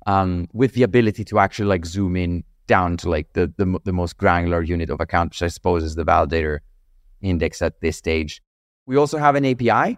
um, 0.07 0.47
with 0.53 0.73
the 0.73 0.83
ability 0.83 1.23
to 1.25 1.39
actually 1.39 1.67
like 1.67 1.85
zoom 1.85 2.15
in 2.15 2.43
down 2.67 2.97
to 2.97 3.09
like 3.09 3.33
the, 3.33 3.53
the 3.57 3.79
the 3.83 3.93
most 3.93 4.17
granular 4.17 4.63
unit 4.63 4.89
of 4.89 4.99
account, 4.99 5.31
which 5.31 5.43
I 5.43 5.49
suppose 5.49 5.83
is 5.83 5.95
the 5.95 6.05
validator 6.05 6.59
index 7.21 7.61
at 7.61 7.81
this 7.81 7.97
stage. 7.97 8.41
We 8.87 8.97
also 8.97 9.17
have 9.17 9.35
an 9.35 9.45
API 9.45 9.97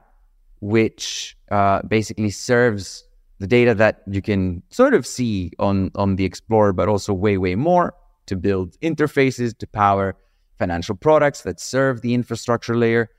which 0.59 1.37
uh, 1.51 1.81
basically 1.83 2.29
serves 2.29 3.06
the 3.39 3.47
data 3.47 3.73
that 3.75 4.01
you 4.07 4.21
can 4.21 4.63
sort 4.69 4.93
of 4.93 5.05
see 5.05 5.51
on 5.59 5.91
on 5.95 6.15
the 6.15 6.25
Explorer, 6.25 6.73
but 6.73 6.89
also 6.89 7.13
way 7.13 7.37
way 7.37 7.55
more 7.55 7.93
to 8.25 8.35
build 8.35 8.79
interfaces 8.81 9.57
to 9.57 9.67
power 9.67 10.15
financial 10.57 10.95
products 10.95 11.43
that 11.43 11.59
serve 11.59 12.01
the 12.01 12.13
infrastructure 12.13 12.75
layer. 12.75 13.09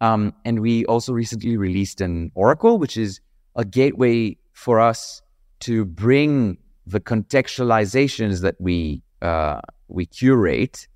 Um, 0.00 0.34
and 0.44 0.60
we 0.60 0.84
also 0.86 1.12
recently 1.12 1.56
released 1.56 2.00
an 2.00 2.30
Oracle, 2.34 2.78
which 2.78 2.96
is 2.96 3.20
a 3.56 3.64
gateway 3.64 4.36
for 4.52 4.80
us 4.80 5.22
to 5.60 5.84
bring 5.84 6.58
the 6.86 7.00
contextualizations 7.00 8.42
that 8.42 8.56
we 8.58 9.02
uh, 9.22 9.60
we 9.88 10.06
curate 10.06 10.86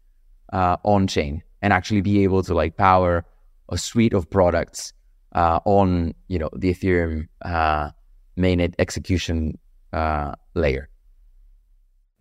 uh, 0.52 0.76
on 0.84 1.06
chain 1.06 1.42
and 1.60 1.72
actually 1.72 2.00
be 2.00 2.22
able 2.22 2.42
to 2.42 2.54
like 2.54 2.76
power 2.76 3.24
a 3.68 3.78
suite 3.78 4.12
of 4.12 4.28
products 4.30 4.92
uh, 5.34 5.60
on 5.64 6.14
you 6.28 6.38
know 6.38 6.50
the 6.54 6.72
Ethereum 6.72 7.26
uh, 7.42 7.90
mainnet 8.36 8.74
execution 8.78 9.58
uh, 9.92 10.32
layer. 10.54 10.88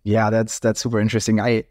Yeah, 0.04 0.30
that's 0.30 0.58
that's 0.58 0.80
super 0.80 1.00
interesting. 1.00 1.40
I 1.40 1.64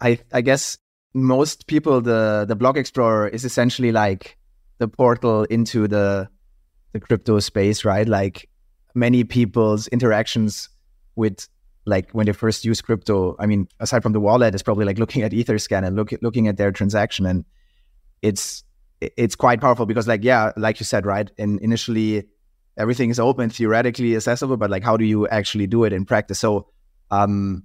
I 0.00 0.18
I 0.32 0.40
guess 0.40 0.78
most 1.14 1.66
people 1.66 2.00
the 2.00 2.44
the 2.46 2.56
block 2.56 2.76
explorer 2.76 3.28
is 3.28 3.44
essentially 3.44 3.92
like 3.92 4.36
the 4.78 4.88
portal 4.88 5.44
into 5.44 5.88
the 5.88 6.28
the 6.92 7.00
crypto 7.00 7.38
space, 7.40 7.84
right? 7.84 8.06
Like 8.06 8.48
many 8.94 9.24
people's 9.24 9.88
interactions 9.88 10.68
with 11.16 11.48
like 11.86 12.10
when 12.12 12.26
they 12.26 12.32
first 12.32 12.64
use 12.64 12.80
crypto. 12.80 13.36
I 13.38 13.46
mean, 13.46 13.68
aside 13.80 14.02
from 14.02 14.12
the 14.12 14.20
wallet, 14.20 14.54
it's 14.54 14.62
probably 14.62 14.84
like 14.84 14.98
looking 14.98 15.22
at 15.22 15.32
Etherscan 15.32 15.86
and 15.86 15.96
look, 15.96 16.12
looking 16.22 16.48
at 16.48 16.56
their 16.56 16.72
transaction, 16.72 17.26
and 17.26 17.44
it's 18.22 18.64
it's 19.00 19.36
quite 19.36 19.60
powerful 19.60 19.86
because 19.86 20.08
like 20.08 20.24
yeah, 20.24 20.52
like 20.56 20.80
you 20.80 20.84
said, 20.84 21.06
right? 21.06 21.30
And 21.38 21.60
initially 21.60 22.24
everything 22.76 23.10
is 23.10 23.20
open, 23.20 23.50
theoretically 23.50 24.16
accessible, 24.16 24.56
but 24.56 24.70
like 24.70 24.82
how 24.82 24.96
do 24.96 25.04
you 25.04 25.28
actually 25.28 25.66
do 25.66 25.84
it 25.84 25.92
in 25.92 26.04
practice? 26.04 26.38
So 26.38 26.68
um 27.10 27.64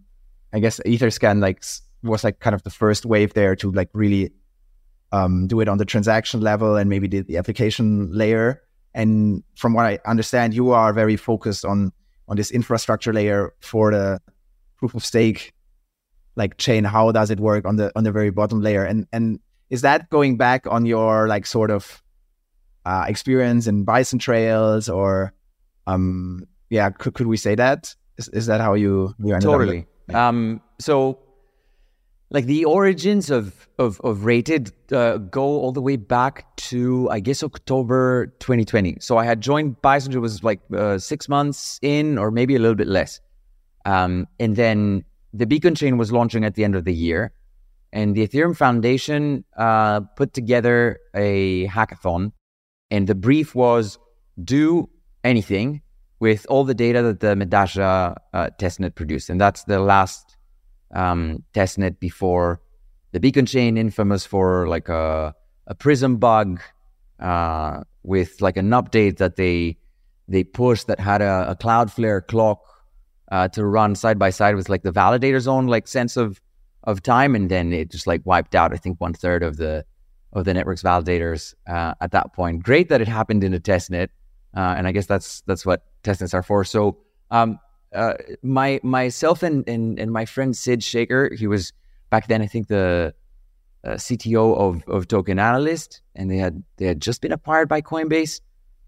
I 0.54 0.60
guess 0.60 0.80
Etherscan 0.86 1.42
like 1.42 1.64
was 2.04 2.24
like 2.24 2.40
kind 2.40 2.54
of 2.54 2.64
the 2.64 2.70
first 2.70 3.06
wave 3.06 3.34
there 3.34 3.56
to 3.58 3.72
like 3.72 3.90
really 3.94 4.32
um 5.12 5.48
do 5.48 5.60
it 5.60 5.68
on 5.68 5.78
the 5.78 5.86
transaction 5.86 6.42
level 6.42 6.76
and 6.76 6.90
maybe 6.90 7.08
the, 7.08 7.22
the 7.22 7.38
application 7.38 8.12
layer. 8.12 8.62
And 8.94 9.44
from 9.56 9.74
what 9.74 9.86
I 9.86 10.00
understand, 10.06 10.54
you 10.54 10.72
are 10.72 10.94
very 10.94 11.16
focused 11.16 11.66
on 11.66 11.92
on 12.28 12.38
this 12.38 12.52
infrastructure 12.52 13.14
layer 13.14 13.54
for 13.60 13.92
the 13.92 14.22
proof 14.78 14.96
of 14.96 15.04
stake 15.04 15.54
like 16.36 16.58
chain. 16.58 16.84
How 16.84 17.12
does 17.12 17.30
it 17.30 17.40
work 17.40 17.66
on 17.66 17.76
the 17.76 17.92
on 17.96 18.04
the 18.04 18.12
very 18.12 18.30
bottom 18.30 18.62
layer? 18.62 18.84
And 18.84 19.08
and 19.12 19.40
is 19.70 19.82
that 19.82 20.10
going 20.10 20.38
back 20.38 20.66
on 20.68 20.86
your 20.86 21.28
like 21.28 21.46
sort 21.46 21.70
of 21.70 22.02
uh, 22.86 23.06
experience 23.08 23.68
in 23.68 23.84
bison 23.84 24.20
trails 24.20 24.90
or 24.90 25.34
um 25.88 26.46
yeah 26.70 26.90
could, 26.90 27.14
could 27.14 27.28
we 27.28 27.38
say 27.38 27.56
that? 27.56 27.96
Is, 28.18 28.28
is 28.30 28.46
that 28.48 28.62
how 28.62 28.74
you 28.74 29.14
you 29.20 29.34
ended 29.34 29.50
totally. 29.50 29.88
up 30.10 30.16
um 30.16 30.62
so 30.80 31.20
like 32.32 32.46
the 32.46 32.66
origins 32.66 33.30
of 33.30 33.68
of, 33.78 34.00
of 34.02 34.26
rated 34.26 34.72
uh, 34.92 35.18
go 35.18 35.42
all 35.42 35.72
the 35.72 35.82
way 35.82 35.96
back 35.96 36.56
to 36.58 37.10
i 37.10 37.20
guess 37.20 37.44
october 37.44 38.28
2020 38.40 38.98
so 39.00 39.18
i 39.18 39.24
had 39.24 39.40
joined 39.42 39.82
bison 39.82 40.14
it 40.14 40.18
was 40.18 40.44
like 40.44 40.60
uh, 40.76 40.98
six 40.98 41.30
months 41.30 41.80
in 41.82 42.18
or 42.18 42.32
maybe 42.32 42.56
a 42.56 42.60
little 42.60 42.76
bit 42.76 42.88
less. 42.88 43.22
Um 43.86 44.28
and 44.40 44.56
then 44.56 45.06
the 45.34 45.46
beacon 45.46 45.76
chain 45.76 45.98
was 45.98 46.12
launching 46.12 46.44
at 46.44 46.56
the 46.56 46.64
end 46.64 46.76
of 46.76 46.84
the 46.84 46.94
year 46.94 47.32
and 47.92 48.16
the 48.16 48.28
ethereum 48.28 48.56
foundation 48.56 49.44
uh, 49.58 50.02
put 50.16 50.34
together 50.34 51.00
a 51.16 51.68
hackathon 51.68 52.32
and 52.92 53.08
the 53.08 53.16
brief 53.16 53.56
was 53.56 53.98
do 54.44 54.90
anything 55.24 55.82
with 56.20 56.46
all 56.50 56.64
the 56.64 56.74
data 56.74 57.02
that 57.02 57.20
the 57.20 57.36
Medalla 57.36 58.18
uh, 58.34 58.50
testnet 58.60 58.96
produced. 58.96 59.30
And 59.30 59.40
that's 59.40 59.64
the 59.64 59.80
last 59.80 60.38
um, 60.94 61.44
testnet 61.54 62.00
before 62.00 62.62
the 63.12 63.20
beacon 63.20 63.46
chain, 63.46 63.78
infamous 63.78 64.26
for 64.26 64.68
like 64.68 64.90
a, 64.90 65.34
a 65.68 65.76
prysm 65.76 66.20
bug 66.20 66.62
uh, 67.20 67.84
with 68.04 68.42
like 68.42 68.58
an 68.58 68.70
update 68.70 69.18
that 69.18 69.36
they 69.36 69.78
they 70.28 70.44
pushed 70.44 70.86
that 70.88 71.00
had 71.00 71.24
a, 71.24 71.52
a 71.52 71.56
Cloudflare 71.56 72.26
clock 72.28 72.62
uh, 73.32 73.48
to 73.48 73.66
run 73.66 73.96
side 73.96 74.20
by 74.20 74.30
side 74.30 74.56
with 74.56 74.70
like 74.70 74.84
the 74.84 74.92
validator's 74.92 75.48
own 75.48 75.66
like 75.68 75.88
sense 75.88 76.18
of 76.18 76.40
of 76.84 77.02
time, 77.02 77.36
and 77.36 77.50
then 77.50 77.74
it 77.74 77.92
just 77.92 78.08
like 78.08 78.22
wiped 78.26 78.56
out. 78.56 78.74
I 78.74 78.78
think 78.78 79.02
one 79.02 79.14
third 79.14 79.44
of 79.44 79.58
the 79.58 79.86
of 80.34 80.46
the 80.46 80.54
network's 80.54 80.84
validators 80.84 81.54
uh, 81.68 81.94
at 82.02 82.12
that 82.12 82.34
point. 82.34 82.64
Great 82.64 82.90
that 82.90 83.02
it 83.02 83.08
happened 83.08 83.44
in 83.44 83.54
a 83.54 83.60
testnet, 83.60 84.10
uh, 84.56 84.76
and 84.78 84.88
I 84.88 84.92
guess 84.92 85.06
that's 85.06 85.42
that's 85.42 85.66
what 85.66 85.84
testnets 86.04 86.34
are 86.34 86.44
for. 86.44 86.64
So, 86.64 86.98
um, 87.32 87.60
uh, 87.94 88.14
my 88.44 88.80
myself 88.84 89.44
and, 89.44 89.68
and 89.68 90.00
and 90.00 90.12
my 90.12 90.26
friend 90.26 90.56
Sid 90.56 90.82
Shekhar, 90.82 91.36
he 91.38 91.48
was 91.48 91.74
back 92.10 92.28
then 92.28 92.42
I 92.42 92.48
think 92.48 92.68
the 92.68 93.14
uh, 93.84 93.92
CTO 93.92 94.58
of 94.58 94.88
of 94.88 95.08
Token 95.08 95.40
Analyst, 95.40 96.02
and 96.16 96.30
they 96.30 96.38
had 96.38 96.64
they 96.78 96.86
had 96.86 97.02
just 97.02 97.22
been 97.22 97.32
acquired 97.32 97.68
by 97.68 97.82
Coinbase, 97.82 98.42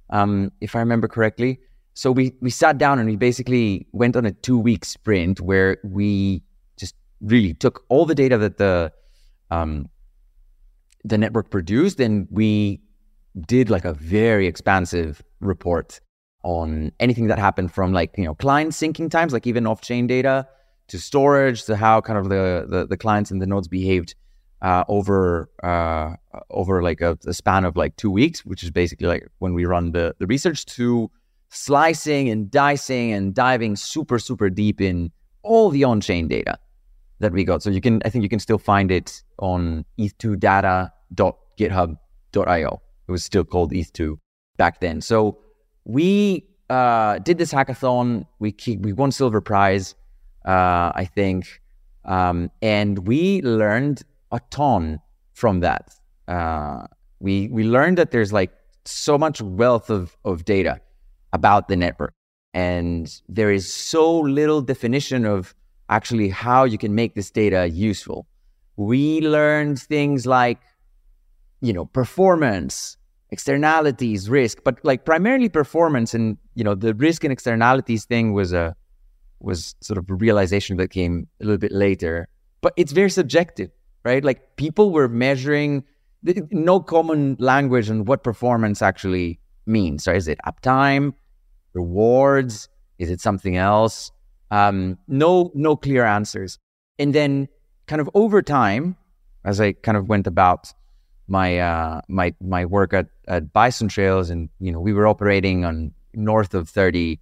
um, 0.09 0.51
if 0.61 0.75
I 0.75 0.79
remember 0.79 1.07
correctly. 1.07 1.59
So 1.93 2.11
we 2.11 2.33
we 2.41 2.49
sat 2.49 2.77
down 2.77 2.99
and 2.99 3.09
we 3.09 3.15
basically 3.15 3.87
went 3.91 4.15
on 4.15 4.25
a 4.25 4.31
two 4.31 4.57
week 4.57 4.85
sprint 4.85 5.41
where 5.41 5.77
we 5.83 6.41
just 6.77 6.95
really 7.19 7.53
took 7.53 7.83
all 7.89 8.05
the 8.05 8.15
data 8.15 8.37
that 8.37 8.57
the 8.57 8.91
um, 9.49 9.89
the 11.03 11.17
network 11.17 11.49
produced, 11.49 11.99
and 11.99 12.27
we 12.29 12.81
did 13.47 13.69
like 13.69 13.85
a 13.85 13.93
very 13.93 14.47
expansive 14.47 15.21
report 15.39 15.99
on 16.43 16.91
anything 16.99 17.27
that 17.27 17.39
happened 17.39 17.71
from 17.71 17.93
like 17.93 18.11
you 18.17 18.25
know 18.25 18.35
client 18.35 18.71
syncing 18.71 19.09
times, 19.09 19.33
like 19.33 19.47
even 19.47 19.67
off-chain 19.67 20.07
data, 20.07 20.47
to 20.87 20.99
storage, 20.99 21.65
to 21.65 21.75
how 21.75 22.01
kind 22.01 22.19
of 22.19 22.29
the 22.29 22.65
the, 22.67 22.87
the 22.87 22.97
clients 22.97 23.31
and 23.31 23.41
the 23.41 23.47
nodes 23.47 23.67
behaved 23.67 24.15
uh, 24.61 24.83
over 24.87 25.49
uh, 25.63 26.15
over 26.49 26.83
like 26.83 27.01
a, 27.01 27.17
a, 27.25 27.33
span 27.33 27.65
of 27.65 27.75
like 27.75 27.95
two 27.95 28.11
weeks, 28.11 28.45
which 28.45 28.63
is 28.63 28.71
basically 28.71 29.07
like 29.07 29.27
when 29.39 29.53
we 29.53 29.65
run 29.65 29.91
the 29.91 30.15
the 30.19 30.27
research 30.27 30.65
to 30.65 31.09
slicing 31.49 32.29
and 32.29 32.49
dicing 32.49 33.11
and 33.11 33.33
diving 33.33 33.75
super 33.75 34.19
super 34.19 34.49
deep 34.49 34.79
in 34.79 35.11
all 35.43 35.69
the 35.69 35.83
on-chain 35.83 36.27
data 36.27 36.57
that 37.21 37.31
we 37.31 37.43
got. 37.43 37.63
So 37.63 37.69
you 37.69 37.81
can, 37.81 38.01
I 38.05 38.09
think 38.09 38.23
you 38.23 38.29
can 38.29 38.39
still 38.39 38.57
find 38.57 38.91
it 38.91 39.21
on 39.39 39.85
eth2data.github.io. 39.99 42.81
It 43.07 43.11
was 43.11 43.23
still 43.23 43.43
called 43.43 43.71
ETH2 43.71 44.17
back 44.57 44.79
then. 44.79 45.01
So 45.01 45.39
we 45.85 46.45
uh, 46.69 47.19
did 47.19 47.37
this 47.37 47.53
hackathon. 47.53 48.25
We 48.39 48.51
keep, 48.51 48.81
we 48.81 48.93
won 48.93 49.11
silver 49.11 49.41
prize, 49.41 49.93
uh, 50.45 50.91
I 50.95 51.07
think, 51.13 51.61
um, 52.05 52.49
and 52.61 53.07
we 53.07 53.41
learned 53.41 54.03
a 54.31 54.39
ton 54.49 54.99
from 55.33 55.59
that. 55.61 55.93
Uh, 56.27 56.85
we 57.19 57.47
we 57.49 57.63
learned 57.63 57.97
that 57.97 58.11
there's 58.11 58.33
like 58.33 58.51
so 58.85 59.17
much 59.17 59.41
wealth 59.41 59.89
of 59.89 60.15
of 60.25 60.45
data 60.45 60.79
about 61.33 61.67
the 61.67 61.75
network, 61.75 62.13
and 62.53 63.21
there 63.27 63.51
is 63.51 63.71
so 63.71 64.19
little 64.19 64.61
definition 64.61 65.25
of 65.25 65.53
actually 65.91 66.29
how 66.29 66.63
you 66.63 66.77
can 66.77 66.95
make 66.95 67.13
this 67.13 67.29
data 67.29 67.69
useful. 67.69 68.25
We 68.77 69.21
learned 69.21 69.79
things 69.79 70.25
like, 70.25 70.59
you 71.59 71.73
know, 71.73 71.85
performance, 71.85 72.97
externalities, 73.29 74.29
risk, 74.29 74.59
but 74.63 74.79
like 74.83 75.05
primarily 75.05 75.49
performance. 75.49 76.13
And 76.13 76.37
you 76.55 76.63
know, 76.63 76.73
the 76.73 76.95
risk 76.95 77.23
and 77.23 77.31
externalities 77.31 78.05
thing 78.05 78.33
was 78.33 78.53
a 78.53 78.75
was 79.39 79.75
sort 79.81 79.97
of 79.97 80.09
a 80.09 80.15
realization 80.15 80.77
that 80.77 80.89
came 80.89 81.27
a 81.41 81.45
little 81.45 81.57
bit 81.57 81.71
later. 81.71 82.27
But 82.61 82.73
it's 82.77 82.91
very 82.93 83.09
subjective, 83.09 83.69
right? 84.05 84.23
Like 84.23 84.55
people 84.55 84.91
were 84.91 85.09
measuring 85.09 85.83
no 86.51 86.79
common 86.79 87.35
language 87.39 87.89
on 87.89 88.05
what 88.05 88.23
performance 88.23 88.81
actually 88.81 89.39
means. 89.65 90.07
Right? 90.07 90.15
Is 90.15 90.27
it 90.27 90.39
uptime, 90.45 91.13
rewards? 91.73 92.69
Is 92.97 93.09
it 93.09 93.19
something 93.19 93.57
else? 93.57 94.11
Um, 94.51 94.97
no, 95.07 95.51
no 95.55 95.75
clear 95.75 96.05
answers. 96.05 96.59
And 96.99 97.15
then, 97.15 97.47
kind 97.87 97.99
of 98.01 98.09
over 98.13 98.41
time, 98.41 98.95
as 99.43 99.59
I 99.59 99.71
kind 99.71 99.97
of 99.97 100.07
went 100.07 100.27
about 100.27 100.71
my 101.27 101.59
uh, 101.59 102.01
my 102.07 102.35
my 102.41 102.65
work 102.65 102.93
at, 102.93 103.07
at 103.27 103.51
Bison 103.53 103.87
Trails, 103.87 104.29
and 104.29 104.49
you 104.59 104.71
know, 104.71 104.79
we 104.79 104.93
were 104.93 105.07
operating 105.07 105.65
on 105.65 105.93
north 106.13 106.53
of 106.53 106.69
30 106.69 107.19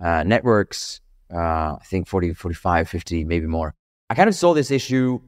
uh, 0.00 0.22
networks, 0.24 1.00
uh, 1.32 1.74
I 1.74 1.84
think 1.84 2.08
40, 2.08 2.34
45, 2.34 2.88
50, 2.88 3.24
maybe 3.24 3.46
more. 3.46 3.74
I 4.08 4.14
kind 4.14 4.28
of 4.28 4.34
saw 4.34 4.54
this 4.54 4.70
issue 4.70 5.20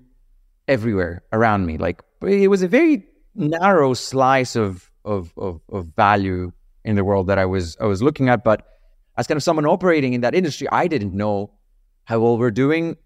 everywhere 0.68 1.22
around 1.32 1.66
me. 1.66 1.78
Like 1.78 2.02
it 2.22 2.48
was 2.48 2.62
a 2.62 2.68
very 2.68 3.06
narrow 3.34 3.94
slice 3.94 4.56
of, 4.56 4.90
of, 5.04 5.32
of, 5.36 5.60
of 5.70 5.86
value 5.96 6.52
in 6.84 6.96
the 6.96 7.04
world 7.04 7.26
that 7.28 7.38
I 7.38 7.44
was, 7.44 7.76
I 7.80 7.86
was 7.86 8.02
looking 8.02 8.28
at. 8.28 8.44
But 8.44 8.66
as 9.22 9.28
kind 9.28 9.36
of 9.36 9.42
someone 9.44 9.64
operating 9.66 10.14
in 10.14 10.20
that 10.22 10.34
industry, 10.34 10.66
I 10.72 10.88
didn't 10.88 11.14
know 11.14 11.52
how 12.04 12.18
well 12.18 12.36
we're 12.38 12.50
doing 12.50 12.96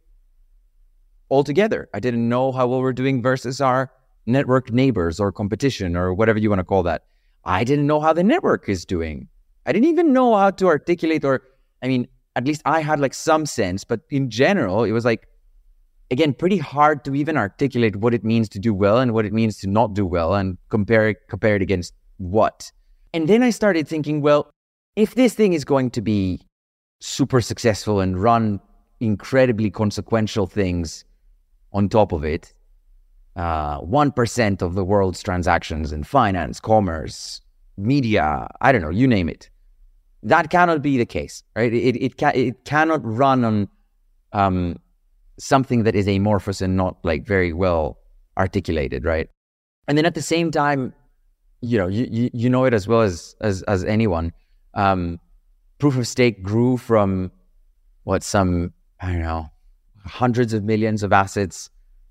altogether. 1.30 1.90
I 1.92 2.00
didn't 2.00 2.26
know 2.26 2.52
how 2.52 2.66
well 2.66 2.80
we're 2.80 2.94
doing 2.94 3.20
versus 3.20 3.60
our 3.60 3.92
network 4.24 4.72
neighbors 4.72 5.20
or 5.20 5.30
competition 5.30 5.94
or 5.94 6.14
whatever 6.14 6.38
you 6.38 6.48
want 6.48 6.60
to 6.60 6.64
call 6.64 6.82
that. 6.84 7.04
I 7.44 7.64
didn't 7.64 7.86
know 7.86 8.00
how 8.00 8.14
the 8.14 8.24
network 8.24 8.66
is 8.66 8.86
doing. 8.86 9.28
I 9.66 9.72
didn't 9.72 9.90
even 9.90 10.14
know 10.14 10.34
how 10.34 10.52
to 10.52 10.68
articulate 10.68 11.22
or, 11.22 11.42
I 11.82 11.88
mean, 11.88 12.08
at 12.34 12.46
least 12.46 12.62
I 12.64 12.80
had 12.80 12.98
like 12.98 13.12
some 13.12 13.44
sense, 13.44 13.84
but 13.84 14.00
in 14.08 14.30
general, 14.30 14.84
it 14.84 14.92
was 14.92 15.04
like, 15.04 15.28
again, 16.10 16.32
pretty 16.32 16.56
hard 16.56 17.04
to 17.04 17.14
even 17.14 17.36
articulate 17.36 17.96
what 17.96 18.14
it 18.14 18.24
means 18.24 18.48
to 18.50 18.58
do 18.58 18.72
well 18.72 18.98
and 19.00 19.12
what 19.12 19.26
it 19.26 19.34
means 19.34 19.58
to 19.58 19.66
not 19.66 19.92
do 19.92 20.06
well 20.06 20.34
and 20.34 20.56
compare 20.70 21.10
it, 21.10 21.18
compare 21.28 21.56
it 21.56 21.62
against 21.62 21.92
what. 22.16 22.72
And 23.12 23.28
then 23.28 23.42
I 23.42 23.50
started 23.50 23.86
thinking, 23.86 24.22
well, 24.22 24.50
if 24.96 25.14
this 25.14 25.34
thing 25.34 25.52
is 25.52 25.64
going 25.64 25.90
to 25.90 26.00
be 26.00 26.40
super 27.00 27.40
successful 27.40 28.00
and 28.00 28.20
run 28.20 28.58
incredibly 29.00 29.70
consequential 29.70 30.46
things 30.46 31.04
on 31.72 31.88
top 31.88 32.12
of 32.12 32.24
it, 32.24 32.52
uh, 33.36 33.80
1% 33.82 34.62
of 34.62 34.74
the 34.74 34.84
world's 34.84 35.22
transactions 35.22 35.92
in 35.92 36.02
finance, 36.02 36.58
commerce, 36.58 37.42
media, 37.76 38.48
I 38.62 38.72
don't 38.72 38.80
know, 38.80 38.90
you 38.90 39.06
name 39.06 39.28
it. 39.28 39.50
That 40.22 40.48
cannot 40.48 40.80
be 40.80 40.96
the 40.96 41.04
case, 41.04 41.42
right? 41.54 41.72
It, 41.72 42.02
it, 42.02 42.16
ca- 42.16 42.32
it 42.34 42.64
cannot 42.64 43.04
run 43.04 43.44
on 43.44 43.68
um, 44.32 44.76
something 45.38 45.82
that 45.82 45.94
is 45.94 46.08
amorphous 46.08 46.62
and 46.62 46.74
not 46.74 46.96
like 47.02 47.26
very 47.26 47.52
well 47.52 47.98
articulated, 48.38 49.04
right? 49.04 49.28
And 49.86 49.98
then 49.98 50.06
at 50.06 50.14
the 50.14 50.22
same 50.22 50.50
time, 50.50 50.94
you 51.60 51.76
know, 51.76 51.86
you, 51.86 52.08
you, 52.10 52.30
you 52.32 52.50
know 52.50 52.64
it 52.64 52.72
as 52.72 52.88
well 52.88 53.02
as, 53.02 53.36
as, 53.42 53.62
as 53.64 53.84
anyone. 53.84 54.32
Um, 54.76 55.18
proof 55.78 55.96
of 55.96 56.06
stake 56.06 56.42
grew 56.42 56.76
from 56.76 57.32
what 58.04 58.22
some, 58.22 58.72
I 59.00 59.10
don't 59.10 59.22
know, 59.22 59.50
hundreds 60.04 60.52
of 60.52 60.62
millions 60.62 61.02
of 61.02 61.12
assets 61.12 61.68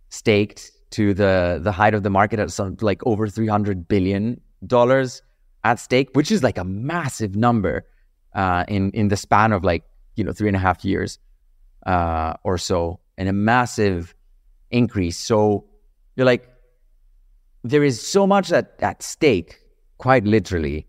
staked 0.10 0.72
to 0.92 1.14
the 1.14 1.60
the 1.62 1.72
height 1.72 1.94
of 1.94 2.04
the 2.04 2.10
market 2.10 2.40
at 2.40 2.52
some 2.52 2.78
like 2.82 3.02
over 3.06 3.28
300 3.28 3.88
billion 3.88 4.40
dollars 4.66 5.22
at 5.64 5.80
stake 5.80 6.10
which 6.14 6.32
is 6.32 6.44
like 6.44 6.58
a 6.58 6.64
massive 6.64 7.36
number 7.36 7.86
uh, 8.34 8.64
in 8.68 8.92
in 8.92 9.08
the 9.08 9.18
span 9.18 9.52
of 9.52 9.64
like 9.64 9.84
you 10.16 10.24
know 10.24 10.32
three 10.32 10.48
and 10.48 10.56
a 10.56 10.60
half 10.60 10.86
years 10.86 11.18
uh, 11.86 12.34
or 12.44 12.58
so 12.58 13.00
and 13.18 13.30
a 13.30 13.34
massive 13.34 14.14
increase. 14.72 15.18
So 15.18 15.66
you're 16.16 16.26
like 16.26 16.50
there 17.64 17.84
is 17.84 18.00
so 18.06 18.28
much 18.28 18.52
at, 18.52 18.76
at 18.80 19.02
stake 19.02 19.60
quite 19.98 20.24
literally 20.24 20.86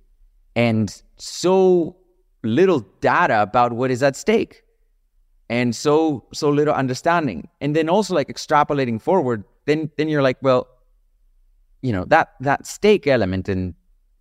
and 0.55 1.03
so 1.17 1.97
little 2.43 2.81
data 3.01 3.43
about 3.43 3.73
what 3.73 3.91
is 3.91 4.03
at 4.03 4.17
stake 4.17 4.63
and 5.49 5.75
so 5.75 6.25
so 6.33 6.51
little 6.51 6.75
understanding. 6.75 7.49
And 7.61 7.75
then 7.75 7.89
also 7.89 8.15
like 8.15 8.29
extrapolating 8.29 9.01
forward 9.01 9.45
then 9.67 9.91
then 9.97 10.09
you're 10.09 10.23
like 10.23 10.39
well 10.43 10.69
you 11.83 11.93
know 11.93 12.05
that 12.07 12.35
that 12.41 12.67
stake 12.67 13.07
element 13.07 13.49
and 13.49 13.75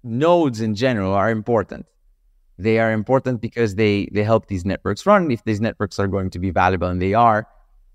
nodes 0.03 0.61
in 0.61 0.75
general 0.75 1.13
are 1.13 1.29
important. 1.29 1.85
They 2.57 2.79
are 2.79 2.91
important 2.91 3.41
because 3.41 3.75
they 3.75 4.07
they 4.11 4.23
help 4.23 4.47
these 4.47 4.65
networks 4.65 5.05
run. 5.05 5.31
If 5.31 5.43
these 5.43 5.61
networks 5.61 5.99
are 5.99 6.07
going 6.07 6.29
to 6.31 6.39
be 6.39 6.51
valuable 6.51 6.87
and 6.87 7.01
they 7.01 7.13
are 7.13 7.47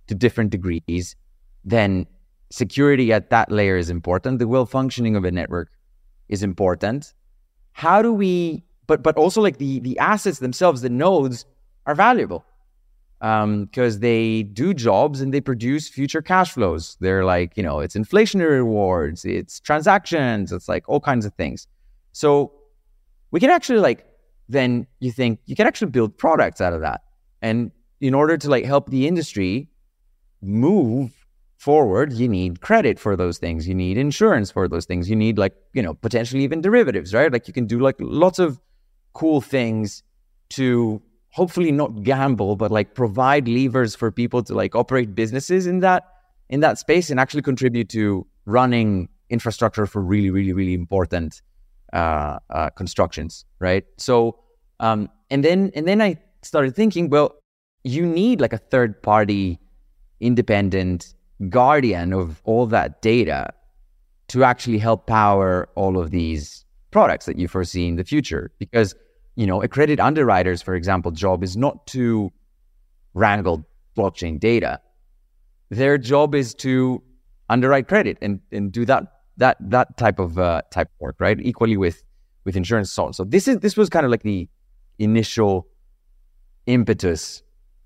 to 0.09 0.15
different 0.15 0.51
degrees 0.51 1.17
then 1.65 2.07
security 2.51 3.13
at 3.13 3.31
that 3.31 3.51
layer 3.51 3.77
is 3.77 3.91
important. 3.91 4.39
The 4.39 4.49
well 4.49 4.67
functioning 4.67 5.17
of 5.17 5.25
a 5.25 5.31
network 5.31 5.71
is 6.29 6.43
important. 6.43 7.15
How 7.73 8.03
do 8.03 8.13
we 8.13 8.65
but 8.91 9.05
but 9.05 9.17
also 9.17 9.41
like 9.41 9.59
the 9.59 9.79
the 9.81 9.97
assets 10.01 10.41
themselves 10.41 10.83
the 10.83 10.91
nodes 10.91 11.47
are 11.87 11.95
valuable 11.95 12.45
because 13.21 13.95
um, 13.97 14.01
they 14.01 14.43
do 14.43 14.73
jobs 14.75 15.21
and 15.21 15.33
they 15.33 15.43
produce 15.43 15.89
future 15.89 16.23
cash 16.23 16.53
flows. 16.53 16.97
They're 17.01 17.25
like, 17.25 17.55
you 17.55 17.63
know, 17.63 17.81
it's 17.81 17.95
inflationary 17.95 18.57
rewards, 18.65 19.27
it's 19.27 19.61
transactions, 19.61 20.53
it's 20.53 20.69
like 20.69 20.89
all 20.89 21.01
kinds 21.01 21.27
of 21.27 21.35
things. 21.35 21.69
So 22.13 22.53
we 23.31 23.39
can 23.39 23.51
actually 23.51 23.79
like, 23.79 24.07
then 24.49 24.87
you 25.01 25.13
think 25.13 25.39
you 25.47 25.55
can 25.55 25.67
actually 25.69 25.91
build 25.91 26.17
products 26.17 26.61
out 26.61 26.73
of 26.73 26.81
that. 26.81 27.03
And 27.43 27.71
in 28.01 28.15
order 28.15 28.37
to 28.39 28.49
like 28.49 28.65
help 28.65 28.91
the 28.91 29.07
industry 29.07 29.69
move 30.41 31.13
forward, 31.59 32.15
you 32.15 32.27
need 32.27 32.63
credit 32.63 32.99
for 32.99 33.15
those 33.17 33.39
things. 33.39 33.69
You 33.69 33.75
need 33.75 33.99
insurance 33.99 34.51
for 34.51 34.67
those 34.67 34.87
things. 34.87 35.11
You 35.11 35.15
need 35.15 35.39
like, 35.39 35.55
you 35.75 35.83
know, 35.83 35.95
potentially 35.95 36.43
even 36.43 36.63
derivatives, 36.63 37.13
right? 37.15 37.31
Like 37.31 37.47
you 37.47 37.55
can 37.55 37.67
do 37.67 37.79
like 37.79 37.97
lots 38.01 38.39
of 38.39 38.59
cool 39.13 39.41
things 39.41 40.03
to 40.51 41.03
hopefully 41.31 41.73
not 41.73 42.03
gamble, 42.03 42.57
but 42.57 42.71
like 42.71 42.95
provide 42.95 43.49
levers 43.49 43.95
for 43.95 44.11
people 44.11 44.43
to 44.43 44.55
like 44.55 44.75
operate 44.75 45.15
businesses 45.15 45.67
in 45.67 45.81
that 45.81 46.05
in 46.49 46.61
that 46.61 46.79
space 46.79 47.11
and 47.11 47.21
actually 47.21 47.43
contribute 47.43 47.89
to 47.89 48.27
running 48.45 49.09
infrastructure 49.29 49.87
for 49.87 50.03
really, 50.03 50.31
really, 50.31 50.53
really 50.53 50.75
important 50.75 51.43
uh, 51.93 52.39
uh, 52.51 52.71
constructions, 52.71 53.45
right? 53.61 53.85
So, 53.97 54.39
um, 54.81 55.09
and 55.31 55.45
then 55.45 55.71
and 55.75 55.87
then 55.87 56.03
I 56.03 56.17
started 56.43 56.75
thinking, 56.75 57.09
well, 57.09 57.37
you 57.85 58.05
need 58.05 58.41
like 58.41 58.53
a 58.53 58.59
third 58.59 59.03
party, 59.03 59.59
independent 60.19 61.15
guardian 61.49 62.13
of 62.13 62.41
all 62.45 62.67
that 62.67 63.01
data 63.01 63.53
to 64.29 64.45
actually 64.45 64.79
help 64.79 65.07
power 65.07 65.69
all 65.75 65.99
of 65.99 66.11
these 66.11 66.65
products 66.91 67.27
that 67.27 67.39
you 67.39 67.49
foresee 67.49 67.87
in 67.89 67.97
the 67.97 68.05
future, 68.05 68.53
because 68.59 68.95
you 69.37 69.47
know, 69.47 69.63
a 69.63 69.69
credit 69.69 70.01
underwriter's, 70.01 70.61
for 70.61 70.75
example, 70.75 71.11
job 71.13 71.43
is 71.43 71.57
not 71.57 71.87
to 71.89 72.31
wrangle 73.15 73.67
blockchain 73.97 74.39
data. 74.39 74.81
Their 75.71 75.99
job 75.99 76.35
is 76.35 76.55
to 76.57 77.03
underwrite 77.49 77.89
credit 77.89 78.19
and, 78.21 78.41
and 78.53 78.73
do 78.73 78.85
that 78.85 79.05
that 79.37 79.57
that 79.61 79.97
type 79.97 80.19
of 80.19 80.39
uh, 80.39 80.63
type 80.71 80.89
of 80.89 81.01
work, 81.01 81.17
right? 81.21 81.39
Equally 81.41 81.77
with 81.77 82.03
with 82.45 82.57
insurance 82.57 82.91
so 82.91 83.13
So 83.13 83.25
this 83.25 83.49
is 83.49 83.59
this 83.59 83.77
was 83.77 83.89
kind 83.89 84.05
of 84.05 84.11
like 84.11 84.23
the 84.23 84.49
initial 84.99 85.67
impetus 86.67 87.43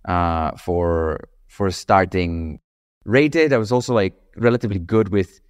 uh, 0.07 0.53
for 0.57 1.29
for 1.49 1.71
starting 1.71 2.61
rated. 3.05 3.53
I 3.53 3.59
was 3.59 3.71
also 3.71 3.95
like 3.95 4.15
relatively 4.37 4.79
good 4.79 5.11
with 5.11 5.41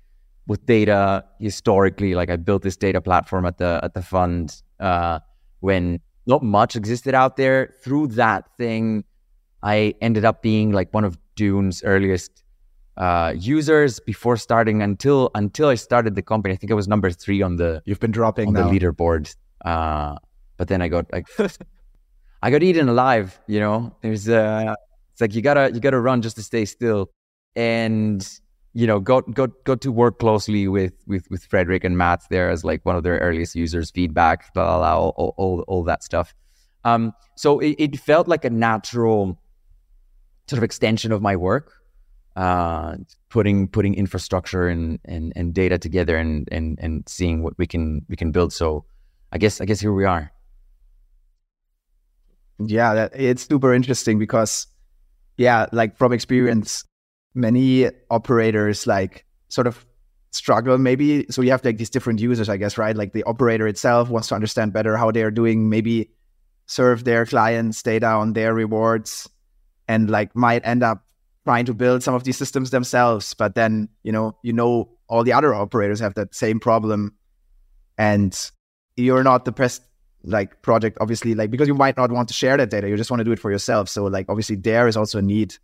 with 0.47 0.65
data 0.67 1.25
historically. 1.41 2.15
Like 2.15 2.31
I 2.31 2.37
built 2.37 2.63
this 2.63 2.77
data 2.77 3.01
platform 3.01 3.47
at 3.47 3.59
the 3.59 3.81
at 3.83 3.95
the 3.95 4.03
fund. 4.03 4.63
Uh, 4.81 5.21
when 5.61 6.01
not 6.27 6.43
much 6.43 6.77
existed 6.77 7.15
out 7.15 7.37
there. 7.37 7.75
Through 7.83 8.09
that 8.09 8.45
thing, 8.57 9.05
I 9.63 9.95
ended 10.01 10.25
up 10.25 10.43
being 10.43 10.73
like 10.73 10.93
one 10.93 11.05
of 11.05 11.19
Dune's 11.37 11.83
earliest 11.83 12.43
uh, 12.97 13.35
users 13.37 14.01
before 14.01 14.37
starting 14.37 14.83
until 14.83 15.31
until 15.35 15.69
I 15.69 15.75
started 15.75 16.15
the 16.15 16.23
company. 16.23 16.55
I 16.55 16.57
think 16.57 16.71
I 16.71 16.75
was 16.75 16.89
number 16.89 17.11
three 17.11 17.43
on 17.43 17.57
the 17.57 17.83
you've 17.85 18.01
been 18.01 18.13
dropping 18.13 18.49
on 18.49 18.55
now. 18.55 18.69
the 18.69 18.79
leaderboard. 18.79 19.35
Uh, 19.65 20.17
but 20.57 20.69
then 20.69 20.81
I 20.83 20.89
got 20.89 21.13
like 21.13 21.27
I 22.43 22.51
got 22.51 22.63
eaten 22.63 22.89
alive. 22.89 23.39
You 23.47 23.61
know, 23.61 23.97
there's 24.03 24.29
uh, 24.29 24.75
it's 25.13 25.21
like 25.21 25.35
you 25.35 25.43
gotta 25.43 25.73
you 25.73 25.81
gotta 25.81 26.01
run 26.01 26.23
just 26.23 26.37
to 26.37 26.43
stay 26.43 26.65
still, 26.65 27.11
and 27.57 28.27
you 28.75 28.87
know, 28.87 29.01
got 29.01 29.33
got 29.35 29.51
got 29.65 29.81
to 29.83 29.93
work 29.93 30.19
closely 30.19 30.69
with 30.69 30.93
with 31.07 31.31
with 31.31 31.49
Fredrik 31.49 31.85
and 31.85 31.97
Matt 31.97 32.23
there 32.29 32.51
as 32.51 32.65
like 32.65 32.85
one 32.85 32.97
of 32.97 33.03
their 33.03 33.19
earliest 33.19 33.55
users, 33.55 33.91
feedback, 33.91 34.53
blah 34.53 34.65
blah, 34.65 34.79
blah 34.79 35.11
all, 35.17 35.35
all, 35.37 35.65
all 35.69 35.85
that 35.85 36.03
stuff. 36.03 36.35
Um, 36.85 37.13
so 37.37 37.61
it, 37.61 37.77
it, 37.79 37.99
felt 37.99 38.29
like 38.29 38.45
a 38.45 38.51
natural 38.51 39.41
sort 40.49 40.59
of 40.59 40.65
extension 40.65 41.13
of 41.13 41.23
my 41.23 41.35
work 41.35 41.73
uh, 42.37 42.97
putting 43.29 43.69
putting 43.69 43.95
infrastructure 43.95 44.69
and, 44.69 44.99
and 45.05 45.33
and 45.37 45.55
data 45.55 45.79
together 45.79 46.17
and 46.17 46.49
and 46.51 46.79
and 46.81 47.09
seeing 47.09 47.43
what 47.43 47.55
we 47.59 47.67
can 47.67 48.05
we 48.09 48.17
can 48.17 48.33
build. 48.33 48.53
So 48.53 48.85
I 49.33 49.39
guess 49.39 49.61
I 49.61 49.65
guess 49.65 49.81
here 49.81 49.93
we 49.93 50.05
are. 50.05 50.33
Yeah, 52.59 52.95
that, 52.95 53.13
it's 53.15 53.47
super 53.47 53.73
interesting 53.73 54.19
because 54.19 54.67
yeah, 55.37 55.67
like 55.73 55.97
from 55.97 56.13
experience, 56.13 56.85
many 57.35 57.91
operators 58.11 58.87
like 58.87 59.25
sort 59.49 59.67
of 59.67 59.85
struggle 60.31 60.79
maybe. 60.79 61.27
So 61.31 61.43
you 61.43 61.51
have 61.51 61.65
like 61.65 61.79
these 61.79 61.91
different 61.91 62.21
users 62.21 62.49
i 62.49 62.57
guess 62.57 62.79
right? 62.79 62.97
Like 62.97 63.13
the 63.13 63.25
operator 63.25 63.67
itself 63.67 64.09
wants 64.11 64.29
to 64.29 64.35
understand 64.35 64.73
better 64.73 64.97
how 64.97 65.11
they're 65.11 65.31
doing 65.31 65.69
maybe 65.69 66.11
serve 66.67 67.05
their 67.05 67.27
clients 67.27 67.83
data 67.83 68.07
on 68.07 68.33
their 68.33 68.55
rewards 68.55 69.29
and 69.87 70.11
like 70.11 70.35
might 70.35 70.67
end 70.67 70.83
up 70.83 71.05
trying 71.45 71.67
to 71.67 71.75
build 71.75 72.03
some 72.03 72.15
of 72.15 72.25
these 72.25 72.37
systems 72.37 72.71
themselves. 72.71 73.35
But 73.35 73.55
then 73.55 73.89
you 74.03 74.13
know 74.13 74.37
you 74.43 74.53
know 74.53 74.91
all 75.09 75.25
the 75.25 75.33
other 75.33 75.55
operators 75.55 76.01
have 76.01 76.15
that 76.15 76.35
same 76.35 76.61
problem. 76.61 77.15
And 77.97 78.35
you're 78.97 79.23
not 79.23 79.45
the 79.45 79.53
best 79.53 79.83
like 80.27 80.63
project 80.63 80.97
obviously 81.03 81.35
like 81.35 81.51
because 81.51 81.69
you 81.69 81.75
might 81.75 81.99
not 81.99 82.11
want 82.11 82.29
to 82.29 82.35
share 82.35 82.57
that 82.57 82.71
data. 82.71 82.89
You 82.89 82.97
just 82.97 83.11
want 83.11 83.21
to 83.21 83.25
do 83.25 83.33
it 83.33 83.39
for 83.39 83.51
yourself. 83.51 83.89
So 83.89 84.05
like 84.05 84.27
obviously 84.29 84.57
there 84.57 84.89
is 84.89 84.97
also 84.97 85.19
a 85.19 85.23
need 85.23 85.57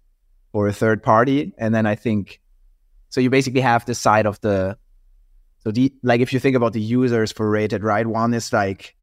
for 0.53 0.69
a 0.69 0.73
third 0.73 1.03
party 1.03 1.53
and 1.59 1.75
then 1.75 1.87
i 1.87 1.95
think 1.95 2.41
so 3.09 3.21
you 3.21 3.31
basically 3.31 3.61
have 3.61 3.85
the 3.87 3.95
side 3.95 4.27
of 4.27 4.41
the 4.41 4.77
so 5.59 5.71
the 5.71 5.93
like 6.03 6.21
if 6.21 6.33
you 6.33 6.41
think 6.41 6.57
about 6.57 6.73
the 6.73 6.81
users 6.81 7.33
for 7.33 7.51
rated 7.51 7.83
right 7.83 8.07
one 8.07 8.35
is 8.35 8.53
like 8.53 8.97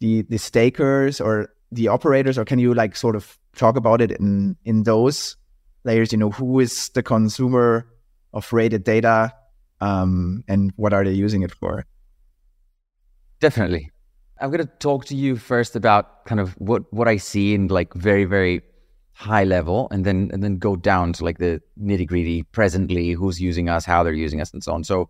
the 0.00 0.22
the 0.22 0.38
stakers 0.38 1.20
or 1.20 1.48
the 1.72 1.88
operators 1.88 2.38
or 2.38 2.44
can 2.44 2.58
you 2.58 2.74
like 2.74 2.96
sort 2.96 3.16
of 3.16 3.38
talk 3.54 3.76
about 3.76 4.00
it 4.00 4.12
in 4.12 4.56
in 4.64 4.82
those 4.84 5.36
layers? 5.84 6.12
You 6.12 6.18
know 6.18 6.30
who 6.30 6.60
is 6.60 6.90
the 6.90 7.02
consumer 7.02 7.86
of 8.32 8.52
rated 8.52 8.84
data 8.84 9.32
um, 9.80 10.44
and 10.48 10.72
what 10.76 10.92
are 10.92 11.04
they 11.04 11.12
using 11.12 11.42
it 11.42 11.52
for? 11.52 11.86
Definitely. 13.40 13.90
I'm 14.40 14.50
going 14.50 14.66
to 14.66 14.72
talk 14.78 15.06
to 15.06 15.16
you 15.16 15.36
first 15.36 15.76
about 15.76 16.24
kind 16.26 16.40
of 16.40 16.52
what 16.60 16.92
what 16.92 17.08
i 17.08 17.16
see 17.16 17.54
in 17.54 17.68
like 17.68 17.94
very 17.94 18.26
very 18.26 18.60
high 19.16 19.44
level 19.44 19.88
and 19.90 20.04
then 20.04 20.30
and 20.30 20.42
then 20.42 20.58
go 20.58 20.76
down 20.76 21.10
to 21.10 21.24
like 21.24 21.38
the 21.38 21.58
nitty 21.80 22.06
gritty 22.06 22.42
presently 22.42 23.12
who's 23.12 23.40
using 23.40 23.66
us 23.66 23.86
how 23.86 24.02
they're 24.02 24.12
using 24.12 24.42
us 24.42 24.52
and 24.52 24.62
so 24.62 24.72
on. 24.72 24.84
So 24.84 25.08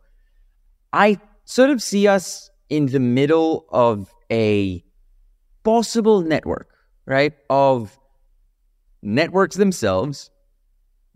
i 0.92 1.18
sort 1.44 1.70
of 1.70 1.82
see 1.82 2.06
us 2.06 2.48
in 2.68 2.86
the 2.86 3.00
middle 3.00 3.66
of 3.70 4.14
a 4.30 4.84
possible 5.64 6.20
network 6.20 6.68
right 7.04 7.34
of 7.50 7.98
networks 9.02 9.56
themselves 9.56 10.30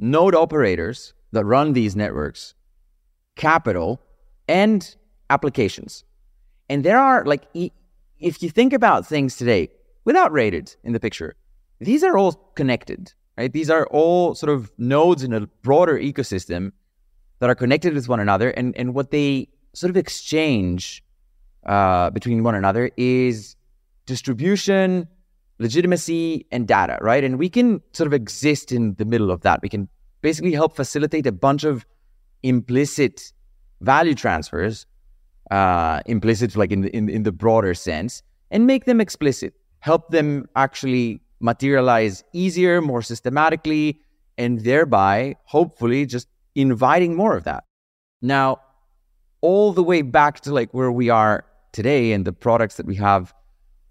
node 0.01 0.35
operators 0.35 1.15
that 1.31 1.45
run 1.45 1.73
these 1.75 1.95
networks 1.95 2.55
capital 3.37 4.01
and 4.49 4.97
applications. 5.31 6.05
And 6.69 6.85
there 6.85 6.99
are 6.99 7.25
like 7.25 7.45
if 8.19 8.43
you 8.43 8.51
think 8.51 8.73
about 8.73 9.07
things 9.07 9.37
today 9.37 9.71
without 10.05 10.33
rated 10.33 10.75
in 10.83 10.93
the 10.93 11.01
picture 11.01 11.37
these 11.81 12.05
are 12.05 12.17
all 12.17 12.33
connected, 12.55 13.13
right? 13.39 13.53
These 13.53 13.71
are 13.71 13.87
all 13.87 14.35
sort 14.35 14.51
of 14.51 14.71
nodes 14.79 15.23
in 15.23 15.33
a 15.33 15.47
broader 15.63 15.99
ecosystem 15.99 16.73
that 17.39 17.49
are 17.49 17.55
connected 17.55 17.95
with 17.95 18.09
one 18.09 18.21
another. 18.21 18.51
And, 18.51 18.77
and 18.77 18.95
what 18.95 19.11
they 19.11 19.49
sort 19.73 19.91
of 19.91 19.97
exchange 19.97 21.03
uh, 21.65 22.11
between 22.11 22.43
one 22.43 22.55
another 22.55 22.91
is 22.97 23.57
distribution, 24.07 25.09
legitimacy, 25.59 26.47
and 26.53 26.69
data, 26.69 26.99
right? 27.01 27.25
And 27.25 27.39
we 27.39 27.49
can 27.49 27.81
sort 27.93 28.07
of 28.07 28.13
exist 28.13 28.73
in 28.73 28.95
the 28.95 29.05
middle 29.05 29.31
of 29.31 29.41
that. 29.43 29.61
We 29.63 29.69
can 29.69 29.89
basically 30.21 30.53
help 30.53 30.77
facilitate 30.77 31.27
a 31.27 31.33
bunch 31.33 31.65
of 31.65 31.87
implicit 32.43 33.33
value 33.81 34.15
transfers, 34.15 34.87
uh, 35.51 36.01
implicit 36.07 36.57
like 36.57 36.73
in 36.73 36.83
the, 36.83 36.95
in, 36.95 37.09
in 37.09 37.23
the 37.23 37.33
broader 37.33 37.73
sense, 37.73 38.23
and 38.51 38.67
make 38.67 38.85
them 38.85 39.01
explicit. 39.01 39.55
Help 39.79 40.11
them 40.11 40.47
actually 40.57 41.23
materialize 41.41 42.23
easier, 42.33 42.81
more 42.81 43.03
systematically, 43.03 44.01
and 44.39 44.61
thereby 44.61 45.37
hopefully 45.45 46.07
just 46.07 46.29
inviting 46.55 47.17
more 47.17 47.37
of 47.37 47.45
that. 47.45 47.65
Now, 48.23 48.61
all 49.41 49.73
the 49.73 49.83
way 49.83 50.03
back 50.03 50.41
to 50.41 50.53
like 50.53 50.73
where 50.73 50.93
we 50.93 51.09
are 51.09 51.45
today 51.73 52.13
and 52.13 52.25
the 52.25 52.33
products 52.33 52.77
that 52.77 52.87
we 52.87 52.97
have 52.97 53.33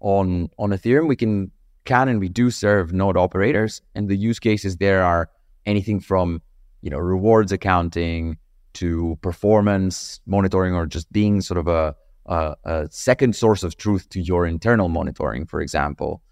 on 0.00 0.48
on 0.58 0.70
Ethereum, 0.70 1.08
we 1.08 1.16
can 1.16 1.50
can 1.84 2.08
and 2.08 2.20
we 2.20 2.28
do 2.28 2.50
serve 2.50 2.92
node 2.92 3.16
operators, 3.16 3.82
and 3.94 4.08
the 4.08 4.16
use 4.16 4.38
cases 4.38 4.76
there 4.76 5.02
are 5.02 5.28
anything 5.66 6.00
from 6.00 6.40
you 6.82 6.90
know 6.90 6.98
rewards 6.98 7.52
accounting 7.52 8.38
to 8.74 9.18
performance 9.22 10.20
monitoring, 10.26 10.74
or 10.74 10.86
just 10.86 11.12
being 11.12 11.40
sort 11.40 11.58
of 11.58 11.66
a 11.66 11.94
a, 12.26 12.54
a 12.64 12.88
second 12.90 13.34
source 13.34 13.64
of 13.64 13.76
truth 13.76 14.08
to 14.10 14.20
your 14.20 14.46
internal 14.46 14.88
monitoring, 14.88 15.46
for 15.46 15.60
example 15.60 16.22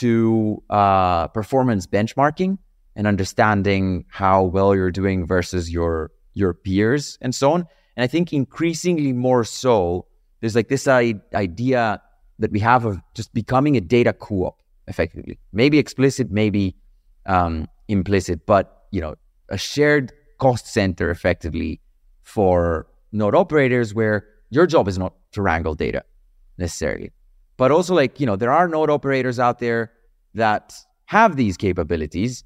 to 0.00 0.62
uh, 0.70 1.28
performance 1.28 1.86
benchmarking 1.86 2.58
and 2.94 3.06
understanding 3.06 4.04
how 4.08 4.42
well 4.44 4.74
you're 4.74 4.90
doing 4.90 5.26
versus 5.26 5.70
your 5.70 6.10
your 6.34 6.52
peers 6.52 7.18
and 7.20 7.34
so 7.34 7.52
on. 7.52 7.66
And 7.96 8.04
I 8.04 8.06
think 8.06 8.32
increasingly 8.32 9.12
more 9.12 9.42
so, 9.42 10.06
there's 10.40 10.54
like 10.54 10.68
this 10.68 10.86
I- 10.86 11.20
idea 11.34 12.02
that 12.38 12.52
we 12.52 12.60
have 12.60 12.84
of 12.84 13.00
just 13.14 13.32
becoming 13.32 13.76
a 13.76 13.80
data 13.80 14.12
co-op, 14.12 14.60
effectively. 14.86 15.38
Maybe 15.52 15.78
explicit, 15.78 16.30
maybe 16.30 16.76
um, 17.24 17.68
implicit, 17.88 18.44
but 18.44 18.86
you 18.90 19.00
know, 19.00 19.14
a 19.48 19.56
shared 19.56 20.12
cost 20.38 20.66
center, 20.66 21.10
effectively, 21.10 21.80
for 22.22 22.86
node 23.12 23.34
operators, 23.34 23.94
where 23.94 24.26
your 24.50 24.66
job 24.66 24.88
is 24.88 24.98
not 24.98 25.14
to 25.32 25.42
wrangle 25.42 25.74
data 25.74 26.04
necessarily, 26.58 27.12
but 27.56 27.70
also 27.70 27.94
like, 27.94 28.20
you 28.20 28.26
know, 28.26 28.36
there 28.36 28.52
are 28.52 28.68
node 28.68 28.90
operators 28.90 29.38
out 29.38 29.58
there 29.58 29.92
that 30.34 30.74
have 31.06 31.36
these 31.36 31.56
capabilities, 31.56 32.44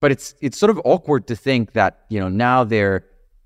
but 0.00 0.10
it's 0.10 0.34
it's 0.40 0.58
sort 0.58 0.70
of 0.70 0.80
awkward 0.84 1.26
to 1.26 1.36
think 1.36 1.72
that, 1.72 2.06
you 2.08 2.20
know, 2.20 2.28
now 2.28 2.64
they're 2.64 3.04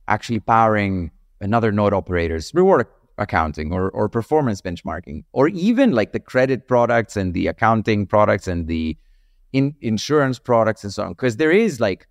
actually 0.08 0.40
powering 0.40 1.10
another 1.40 1.72
node 1.72 1.94
operator's 1.94 2.52
reward 2.54 2.86
accounting 3.18 3.72
or, 3.72 3.90
or 3.90 4.08
performance 4.08 4.62
benchmarking, 4.62 5.24
or 5.32 5.48
even 5.48 5.92
like 5.92 6.12
the 6.12 6.20
credit 6.20 6.66
products 6.66 7.16
and 7.16 7.34
the 7.34 7.46
accounting 7.46 8.06
products 8.06 8.48
and 8.48 8.66
the 8.66 8.96
in, 9.52 9.74
insurance 9.80 10.38
products 10.38 10.84
and 10.84 10.92
so 10.92 11.02
on. 11.04 11.10
Because 11.10 11.36
there 11.36 11.52
is 11.52 11.80
like 11.80 12.06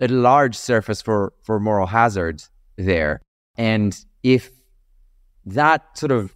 a 0.00 0.08
large 0.08 0.56
surface 0.56 1.00
for 1.02 1.32
for 1.42 1.60
moral 1.60 1.86
hazards 1.86 2.50
there. 2.76 3.20
And 3.56 3.96
if 4.22 4.50
that 5.46 5.96
sort 5.96 6.12
of 6.12 6.34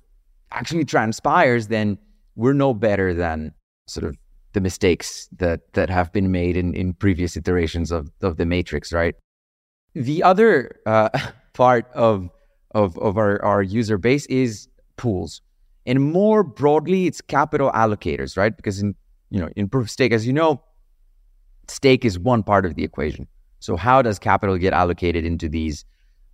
actually 0.53 0.85
transpires, 0.85 1.69
then 1.69 1.99
we're 2.39 2.55
no 2.55 2.73
better 2.73 3.13
than 3.13 3.53
sort 3.89 4.05
of 4.05 4.17
the 4.53 4.61
mistakes 4.61 5.29
that 5.37 5.61
that 5.75 5.91
have 5.91 6.13
been 6.13 6.31
made 6.31 6.57
in, 6.57 6.73
in 6.73 6.95
previous 6.95 7.37
iterations 7.37 7.91
of, 7.91 8.11
of 8.23 8.37
the 8.37 8.47
matrix, 8.47 8.93
right? 8.93 9.17
The 9.95 10.23
other 10.23 10.79
uh, 10.87 11.11
part 11.53 11.91
of, 11.95 12.31
of, 12.71 12.97
of 12.99 13.19
our, 13.19 13.45
our 13.45 13.61
user 13.61 13.99
base 13.99 14.25
is 14.27 14.69
pools. 14.97 15.43
And 15.85 16.01
more 16.13 16.45
broadly, 16.45 17.07
it's 17.07 17.21
capital 17.21 17.73
allocators, 17.73 18.37
right? 18.37 18.57
Because 18.57 18.81
in 18.81 18.95
you 19.31 19.41
know, 19.41 19.49
in 19.57 19.69
proof 19.69 19.87
of 19.87 19.91
stake, 19.91 20.13
as 20.13 20.27
you 20.27 20.33
know, 20.33 20.63
stake 21.67 22.05
is 22.05 22.19
one 22.19 22.43
part 22.45 22.65
of 22.65 22.77
the 22.77 22.85
equation. 22.85 23.27
So 23.59 23.77
how 23.77 24.01
does 24.01 24.19
capital 24.19 24.57
get 24.59 24.73
allocated 24.73 25.25
into 25.25 25.49
these 25.49 25.85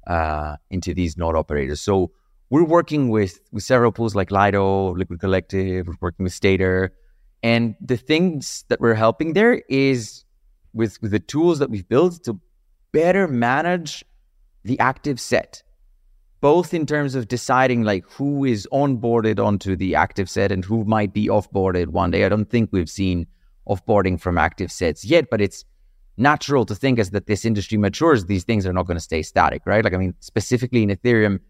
uh, 0.06 0.56
into 0.70 0.92
these 0.92 1.16
node 1.16 1.34
operators? 1.34 1.80
So 1.80 2.12
we're 2.50 2.64
working 2.64 3.08
with 3.08 3.40
with 3.52 3.64
several 3.64 3.92
pools 3.92 4.14
like 4.14 4.30
Lido, 4.30 4.94
Liquid 4.94 5.20
Collective, 5.20 5.86
we're 5.86 5.94
working 6.00 6.24
with 6.24 6.32
Stader. 6.32 6.90
And 7.42 7.74
the 7.80 7.96
things 7.96 8.64
that 8.68 8.80
we're 8.80 8.94
helping 8.94 9.34
there 9.34 9.62
is 9.68 10.24
with, 10.72 11.00
with 11.02 11.10
the 11.10 11.20
tools 11.20 11.58
that 11.58 11.70
we've 11.70 11.88
built 11.88 12.24
to 12.24 12.40
better 12.92 13.28
manage 13.28 14.04
the 14.64 14.78
active 14.78 15.20
set, 15.20 15.62
both 16.40 16.72
in 16.72 16.86
terms 16.86 17.14
of 17.14 17.28
deciding 17.28 17.82
like 17.82 18.04
who 18.10 18.44
is 18.44 18.66
onboarded 18.72 19.44
onto 19.44 19.76
the 19.76 19.94
active 19.94 20.30
set 20.30 20.50
and 20.52 20.64
who 20.64 20.84
might 20.84 21.12
be 21.12 21.26
offboarded 21.26 21.88
one 21.88 22.10
day. 22.10 22.24
I 22.24 22.28
don't 22.28 22.48
think 22.48 22.70
we've 22.72 22.88
seen 22.88 23.26
offboarding 23.68 24.18
from 24.20 24.38
active 24.38 24.72
sets 24.72 25.04
yet, 25.04 25.28
but 25.30 25.40
it's 25.40 25.64
natural 26.16 26.64
to 26.64 26.74
think 26.74 26.98
as 26.98 27.10
that 27.10 27.26
this 27.26 27.44
industry 27.44 27.76
matures, 27.76 28.26
these 28.26 28.44
things 28.44 28.66
are 28.66 28.72
not 28.72 28.86
going 28.86 28.96
to 28.96 29.02
stay 29.02 29.22
static, 29.22 29.62
right? 29.66 29.84
Like, 29.84 29.94
I 29.94 29.98
mean, 29.98 30.14
specifically 30.20 30.82
in 30.82 30.88
Ethereum, 30.88 31.40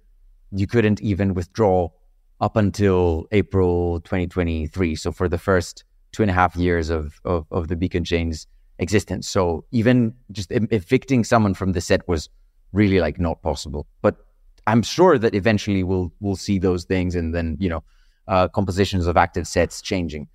you 0.53 0.67
couldn't 0.67 1.01
even 1.01 1.35
withdraw 1.35 1.89
up 2.41 2.57
until 2.57 3.27
April 3.33 4.01
2023. 4.01 4.95
So 4.97 5.13
for 5.13 5.29
the 5.29 5.39
first 5.39 5.85
two 6.13 6.23
and 6.23 6.31
a 6.31 6.35
half 6.35 6.57
years 6.57 6.91
of, 6.91 7.21
of, 7.25 7.47
of 7.51 7.69
the 7.69 7.77
Beacon 7.77 8.05
Chain's 8.05 8.47
existence. 8.79 9.29
So 9.29 9.65
even 9.71 10.15
just 10.33 10.51
evicting 10.51 11.25
someone 11.25 11.55
from 11.55 11.73
the 11.73 11.81
set 11.81 12.07
was 12.09 12.29
really 12.73 13.01
like 13.01 13.19
not 13.21 13.43
possible. 13.43 13.87
But 14.03 14.17
I'm 14.67 14.83
sure 14.83 15.19
that 15.19 15.35
eventually 15.35 15.83
we'll 15.83 16.13
we'll 16.21 16.37
see 16.37 16.59
those 16.59 16.85
things 16.85 17.15
and 17.15 17.35
then 17.35 17.57
you 17.61 17.69
know 17.69 17.85
uh, 18.29 18.49
compositions 18.49 19.07
of 19.07 19.17
active 19.17 19.47
sets 19.47 19.83
changing. 19.83 20.29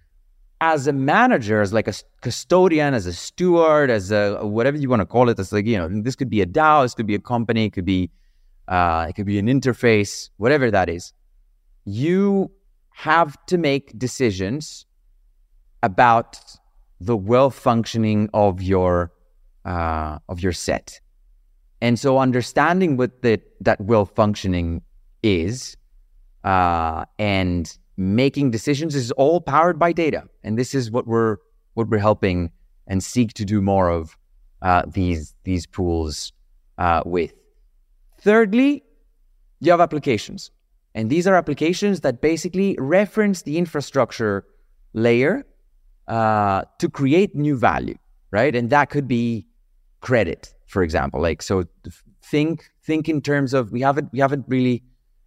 as 0.62 0.88
a 0.88 0.94
manager, 0.94 1.62
as 1.62 1.72
like 1.72 1.88
a 1.88 1.94
custodian, 2.22 2.94
as 2.94 3.06
a 3.06 3.14
steward, 3.14 3.90
as 3.90 4.12
a 4.12 4.46
whatever 4.46 4.78
you 4.78 4.90
want 4.90 5.00
to 5.02 5.06
call 5.06 5.30
it, 5.30 5.40
as 5.40 5.54
like 5.54 5.66
you 5.66 5.78
know, 5.78 5.88
this 6.02 6.16
could 6.16 6.30
be 6.30 6.42
a 6.42 6.46
DAO, 6.46 6.84
this 6.84 6.94
could 6.94 7.08
be 7.08 7.16
a 7.16 7.20
company, 7.20 7.66
it 7.66 7.74
could 7.74 7.86
be 7.86 8.12
uh, 8.70 9.08
it 9.10 9.14
could 9.14 9.26
be 9.26 9.40
an 9.40 9.48
interface, 9.48 10.30
whatever 10.38 10.70
that 10.72 10.88
is. 10.88 11.12
You 11.86 12.52
have 12.92 13.36
to 13.48 13.58
make 13.58 13.98
decisions 13.98 14.86
about 15.82 16.40
the 17.02 17.18
well 17.18 17.50
functioning 17.50 18.30
of 18.34 18.62
your 18.62 19.12
uh, 19.66 20.20
of 20.30 20.40
your 20.40 20.54
set, 20.54 21.02
and 21.82 21.98
so 21.98 22.20
understanding 22.20 22.96
what 22.96 23.22
the, 23.24 23.42
that 23.62 23.82
well 23.82 24.06
functioning 24.06 24.84
is, 25.24 25.76
uh, 26.44 27.06
and 27.18 27.76
making 27.98 28.52
decisions 28.52 28.96
is 28.96 29.12
all 29.14 29.42
powered 29.42 29.80
by 29.80 29.92
data. 29.92 30.24
And 30.44 30.58
this 30.60 30.76
is 30.76 30.92
what 30.92 31.08
we're 31.08 31.38
what 31.74 31.90
we're 31.90 31.98
helping 31.98 32.52
and 32.86 33.04
seek 33.04 33.34
to 33.34 33.46
do 33.46 33.62
more 33.62 33.90
of 33.90 34.16
uh, 34.62 34.84
these 34.88 35.34
these 35.44 35.66
pools 35.66 36.34
uh, 36.78 37.02
with. 37.06 37.39
Thirdly, 38.22 38.84
you 39.60 39.72
have 39.72 39.82
applications. 39.82 40.52
And 40.96 41.10
these 41.10 41.28
are 41.28 41.36
applications 41.36 42.02
that 42.02 42.22
basically 42.22 42.76
reference 42.80 43.44
the 43.44 43.58
infrastructure 43.58 44.46
layer 44.94 45.46
uh, 46.08 46.64
to 46.80 46.90
create 46.90 47.36
new 47.36 47.56
value, 47.56 47.96
right? 48.32 48.56
And 48.56 48.70
that 48.72 48.90
could 48.90 49.08
be 49.08 49.46
credit, 50.02 50.54
for 50.66 50.82
example. 50.82 51.22
Like 51.22 51.42
so, 51.42 51.66
think 52.24 52.70
think 52.84 53.08
in 53.08 53.22
terms 53.22 53.54
of 53.54 53.72
we 53.72 53.82
haven't 53.82 54.12
we 54.12 54.20
haven't 54.20 54.46
really 54.48 54.84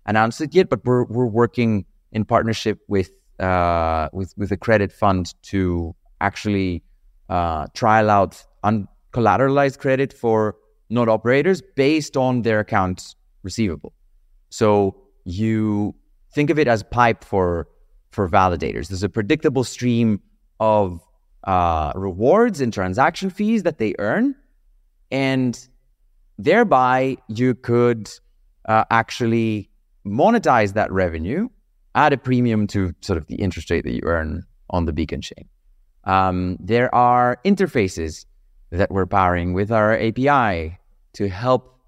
announced 0.07 0.41
it 0.41 0.55
yet, 0.55 0.69
but 0.69 0.85
we're 0.85 1.05
we're 1.05 1.27
working 1.27 1.85
in 2.11 2.25
partnership 2.25 2.81
with 2.89 3.11
uh, 3.39 4.09
with 4.13 4.35
with 4.37 4.51
a 4.51 4.57
credit 4.57 4.93
fund 4.93 5.35
to 5.43 5.95
actually 6.21 6.83
uh, 7.29 7.67
trial 7.75 8.11
out 8.11 8.45
uncollateralized 8.65 9.79
credit 9.79 10.13
for 10.13 10.57
node 10.93 11.09
operators 11.09 11.63
based 11.75 12.17
on 12.17 12.43
their 12.43 12.61
accounts 12.61 13.17
receivable. 13.43 13.93
So 14.51 14.97
you 15.25 15.95
think 16.35 16.51
of 16.51 16.59
it 16.59 16.69
as 16.69 16.83
pipe 16.83 17.25
for 17.25 17.69
for 18.11 18.29
validators. 18.29 18.89
There's 18.89 19.03
a 19.03 19.09
predictable 19.09 19.65
stream 19.65 20.21
of 20.61 21.01
uh, 21.45 21.93
rewards 21.95 22.61
and 22.61 22.73
transaction 22.73 23.31
fees 23.31 23.63
that 23.63 23.79
they 23.79 23.95
earn, 23.99 24.35
and 25.11 25.59
thereby 26.39 27.17
you 27.29 27.55
could 27.55 28.11
uh, 28.69 28.85
actually 28.91 29.71
monetize 30.07 30.75
that 30.75 30.93
revenue 30.93 31.49
at 31.95 32.13
a 32.13 32.17
premium 32.19 32.67
to 32.67 32.95
sort 33.01 33.17
of 33.17 33.27
the 33.27 33.37
interest 33.37 33.71
rate 33.71 33.85
that 33.85 33.93
you 33.93 34.03
earn 34.05 34.45
on 34.71 34.85
the 34.85 34.93
beacon 34.93 35.21
chain. 35.21 35.49
Um, 36.05 36.57
there 36.61 36.95
are 36.95 37.39
interfaces 37.45 38.27
that 38.71 38.91
we're 38.91 39.07
powering 39.07 39.53
with 39.53 39.71
our 39.71 39.95
API 39.99 40.79
to 41.15 41.29
help 41.29 41.79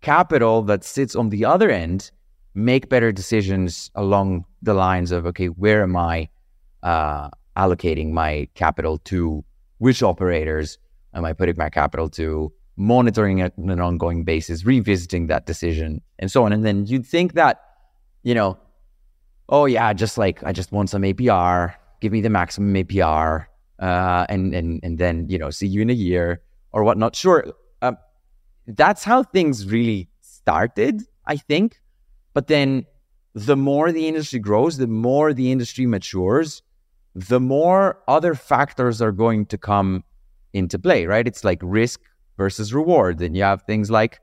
capital 0.00 0.62
that 0.62 0.84
sits 0.84 1.14
on 1.14 1.28
the 1.28 1.44
other 1.44 1.70
end 1.70 2.10
make 2.54 2.88
better 2.88 3.12
decisions 3.12 3.90
along 3.94 4.44
the 4.62 4.74
lines 4.74 5.12
of 5.12 5.26
okay, 5.26 5.46
where 5.46 5.82
am 5.82 5.96
I 5.96 6.28
uh, 6.82 7.30
allocating 7.56 8.10
my 8.10 8.48
capital 8.54 8.98
to? 8.98 9.44
Which 9.78 10.02
operators 10.02 10.78
am 11.14 11.24
I 11.24 11.32
putting 11.32 11.56
my 11.56 11.70
capital 11.70 12.08
to? 12.10 12.52
Monitoring 12.76 13.38
it 13.38 13.52
on 13.58 13.70
an 13.70 13.80
ongoing 13.80 14.24
basis, 14.24 14.64
revisiting 14.64 15.26
that 15.26 15.46
decision, 15.46 16.00
and 16.18 16.30
so 16.30 16.44
on. 16.44 16.52
And 16.52 16.64
then 16.64 16.86
you'd 16.86 17.06
think 17.06 17.34
that, 17.34 17.60
you 18.22 18.34
know, 18.34 18.58
oh 19.48 19.66
yeah, 19.66 19.92
just 19.92 20.16
like 20.16 20.42
I 20.44 20.52
just 20.52 20.72
want 20.72 20.88
some 20.88 21.02
APR, 21.02 21.74
give 22.00 22.12
me 22.12 22.20
the 22.20 22.30
maximum 22.30 22.72
APR, 22.74 23.46
uh, 23.78 24.26
and 24.28 24.54
and 24.54 24.80
and 24.82 24.98
then 24.98 25.28
you 25.28 25.38
know 25.38 25.50
see 25.50 25.66
you 25.66 25.82
in 25.82 25.90
a 25.90 25.94
year 25.94 26.40
or 26.72 26.84
whatnot. 26.84 27.14
Sure, 27.14 27.44
um, 27.82 27.98
that's 28.76 29.04
how 29.04 29.22
things 29.22 29.66
really 29.66 30.08
started, 30.20 31.02
I 31.26 31.36
think. 31.36 31.80
But 32.34 32.46
then 32.46 32.86
the 33.34 33.56
more 33.56 33.92
the 33.92 34.08
industry 34.08 34.38
grows, 34.38 34.76
the 34.76 34.86
more 34.86 35.32
the 35.32 35.52
industry 35.52 35.86
matures, 35.86 36.62
the 37.14 37.40
more 37.40 37.98
other 38.08 38.34
factors 38.34 39.02
are 39.02 39.12
going 39.12 39.46
to 39.46 39.58
come 39.58 40.04
into 40.52 40.78
play, 40.78 41.06
right? 41.06 41.26
It's 41.26 41.44
like 41.44 41.58
risk 41.62 42.00
versus 42.36 42.72
reward. 42.72 43.18
Then 43.18 43.34
you 43.34 43.42
have 43.42 43.62
things 43.62 43.90
like 43.90 44.20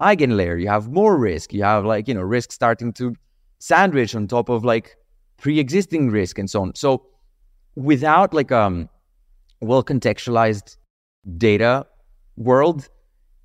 eigenlayer, 0.00 0.60
you 0.60 0.68
have 0.68 0.88
more 0.88 1.16
risk, 1.16 1.52
you 1.52 1.62
have 1.64 1.84
like, 1.84 2.08
you 2.08 2.14
know, 2.14 2.22
risk 2.22 2.52
starting 2.52 2.92
to 2.94 3.14
sandwich 3.58 4.14
on 4.14 4.26
top 4.26 4.48
of 4.48 4.64
like 4.64 4.96
pre-existing 5.38 6.10
risk 6.10 6.38
and 6.38 6.48
so 6.48 6.62
on. 6.62 6.74
So 6.74 7.06
without 7.74 8.32
like 8.32 8.52
um 8.52 8.88
well 9.60 9.82
contextualized 9.82 10.76
data 11.36 11.86
world 12.36 12.88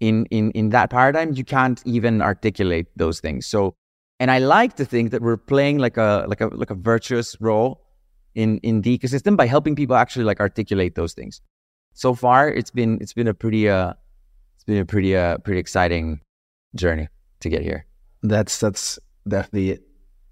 in 0.01 0.25
in 0.25 0.51
in 0.51 0.69
that 0.71 0.89
paradigm, 0.89 1.31
you 1.33 1.45
can't 1.45 1.81
even 1.85 2.21
articulate 2.21 2.87
those 2.97 3.21
things. 3.21 3.45
So 3.45 3.75
and 4.19 4.29
I 4.29 4.39
like 4.39 4.75
to 4.75 4.85
think 4.85 5.11
that 5.11 5.21
we're 5.21 5.37
playing 5.37 5.77
like 5.77 5.95
a 5.95 6.25
like 6.27 6.41
a 6.41 6.47
like 6.47 6.71
a 6.71 6.75
virtuous 6.75 7.37
role 7.39 7.81
in 8.35 8.57
in 8.57 8.81
the 8.81 8.97
ecosystem 8.97 9.37
by 9.37 9.45
helping 9.45 9.75
people 9.75 9.95
actually 9.95 10.25
like 10.25 10.41
articulate 10.41 10.95
those 10.95 11.13
things. 11.13 11.39
So 11.93 12.13
far, 12.13 12.49
it's 12.49 12.71
been 12.71 12.97
it's 12.99 13.13
been 13.13 13.27
a 13.27 13.33
pretty 13.33 13.69
uh 13.69 13.93
it's 14.55 14.65
been 14.65 14.79
a 14.79 14.85
pretty 14.85 15.15
uh 15.15 15.37
pretty 15.37 15.59
exciting 15.59 16.19
journey 16.75 17.07
to 17.39 17.49
get 17.49 17.61
here. 17.61 17.85
That's 18.23 18.59
that's 18.59 18.99
definitely 19.27 19.79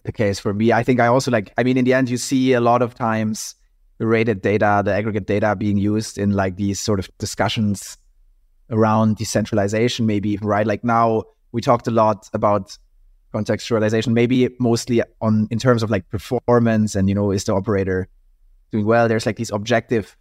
the 0.03 0.12
case 0.12 0.39
for 0.39 0.53
me. 0.53 0.73
I 0.73 0.84
think 0.84 0.99
I 0.99 1.08
also 1.08 1.29
like, 1.29 1.53
I 1.58 1.63
mean, 1.63 1.77
in 1.77 1.86
the 1.86 1.93
end, 1.93 2.10
you 2.10 2.17
see 2.17 2.53
a 2.53 2.62
lot 2.62 2.82
of 2.82 2.95
times 2.95 3.55
the 3.99 4.08
rated 4.08 4.41
data, 4.41 4.82
the 4.84 4.93
aggregate 4.93 5.27
data 5.27 5.55
being 5.55 5.77
used 5.77 6.17
in 6.17 6.32
like 6.32 6.55
these 6.55 6.79
sort 6.79 6.99
of 6.99 7.10
discussions 7.19 7.97
around 8.69 9.15
decentralization, 9.15 10.05
maybe 10.05 10.29
even, 10.29 10.47
right? 10.47 10.67
Like 10.67 10.84
now 10.84 11.23
we 11.51 11.62
talked 11.62 11.88
a 11.88 11.91
lot 11.91 12.29
about 12.34 12.77
contextualization, 13.34 14.13
maybe 14.13 14.49
mostly 14.60 15.01
on 15.21 15.47
in 15.51 15.60
terms 15.60 15.84
of 15.84 15.89
like 15.89 16.10
performance 16.10 16.95
and, 16.95 17.10
you 17.10 17.15
know, 17.15 17.32
is 17.32 17.43
the 17.43 17.53
operator 17.53 18.08
doing 18.71 18.86
well? 18.86 19.08
There's 19.08 19.25
like 19.25 19.38
these 19.38 19.51
objective 19.51 20.15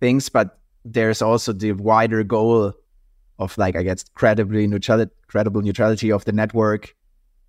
things, 0.00 0.28
but 0.28 0.58
there's 0.84 1.22
also 1.22 1.52
the 1.52 1.72
wider 1.72 2.22
goal 2.24 2.72
of 3.38 3.58
like, 3.58 3.76
I 3.76 3.82
guess, 3.82 4.04
credibly 4.14 4.66
neutrality, 4.66 5.12
credible 5.28 5.62
neutrality 5.62 6.12
of 6.12 6.24
the 6.24 6.32
network 6.32 6.94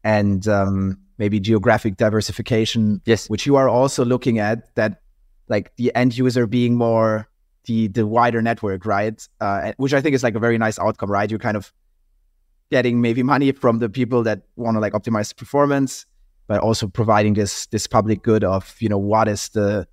and 0.04 0.48
um, 0.48 1.00
maybe 1.18 1.40
geographic 1.40 1.98
diversification. 1.98 3.02
Yes. 3.06 3.30
Which 3.30 3.46
you 3.46 3.56
are 3.56 3.70
also 3.70 4.06
looking 4.06 4.40
at 4.40 4.74
that 4.76 5.02
like 5.48 5.76
the 5.76 5.94
end 5.96 6.18
user 6.18 6.48
being 6.48 6.76
more 6.76 7.28
the 7.66 7.88
the 7.88 8.06
wider 8.06 8.42
network, 8.42 8.86
right? 8.86 9.28
Uh, 9.40 9.74
which 9.78 9.94
I 9.94 10.02
think 10.02 10.16
is 10.16 10.24
like 10.24 10.36
a 10.36 10.40
very 10.40 10.58
nice 10.58 10.80
outcome, 10.80 11.12
right? 11.12 11.30
You're 11.30 11.40
kind 11.40 11.58
of 11.58 11.74
getting 12.72 13.02
maybe 13.02 13.24
money 13.24 13.52
from 13.52 13.80
the 13.80 13.90
people 13.90 14.24
that 14.24 14.42
want 14.56 14.76
to 14.76 14.80
like 14.80 14.94
optimize 14.94 15.36
performance, 15.36 16.06
but 16.48 16.60
also 16.62 16.88
providing 16.88 17.34
this 17.34 17.68
this 17.68 17.88
public 17.88 18.24
good 18.24 18.44
of 18.44 18.76
you 18.80 18.90
know 18.90 18.98
what 18.98 19.28
is 19.28 19.50
the 19.50 19.88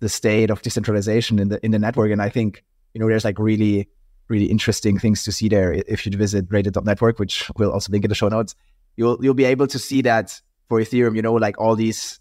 the 0.00 0.08
state 0.08 0.50
of 0.50 0.62
decentralization 0.62 1.38
in 1.38 1.48
the 1.48 1.64
in 1.64 1.70
the 1.70 1.78
network. 1.78 2.10
And 2.10 2.22
I 2.22 2.28
think 2.28 2.64
you 2.94 3.00
know 3.00 3.08
there's 3.08 3.24
like 3.24 3.38
really 3.38 3.88
really 4.28 4.46
interesting 4.46 4.98
things 4.98 5.24
to 5.24 5.32
see 5.32 5.48
there 5.48 5.72
if 5.72 6.06
you 6.06 6.16
visit 6.16 6.46
rated.network, 6.48 7.18
which 7.18 7.50
we'll 7.56 7.72
also 7.72 7.90
link 7.90 8.04
in 8.04 8.08
the 8.08 8.14
show 8.14 8.28
notes. 8.28 8.54
You'll 8.96 9.18
you'll 9.20 9.34
be 9.34 9.44
able 9.44 9.66
to 9.66 9.78
see 9.78 10.02
that 10.02 10.40
for 10.68 10.80
Ethereum, 10.80 11.16
you 11.16 11.22
know, 11.22 11.34
like 11.34 11.58
all 11.58 11.74
these 11.74 12.19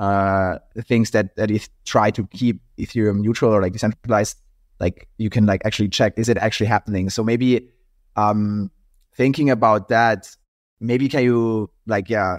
uh, 0.00 0.58
things 0.88 1.10
that 1.10 1.36
that 1.36 1.50
is 1.50 1.68
try 1.84 2.10
to 2.10 2.26
keep 2.28 2.62
Ethereum 2.78 3.20
neutral 3.20 3.52
or 3.52 3.60
like 3.60 3.74
decentralized, 3.74 4.38
like 4.80 5.08
you 5.18 5.28
can 5.28 5.44
like 5.44 5.60
actually 5.66 5.90
check 5.90 6.14
is 6.16 6.28
it 6.30 6.38
actually 6.38 6.66
happening. 6.66 7.10
So 7.10 7.22
maybe 7.22 7.68
um, 8.16 8.70
thinking 9.14 9.50
about 9.50 9.88
that, 9.88 10.34
maybe 10.80 11.06
can 11.08 11.22
you 11.22 11.70
like 11.86 12.08
yeah 12.08 12.38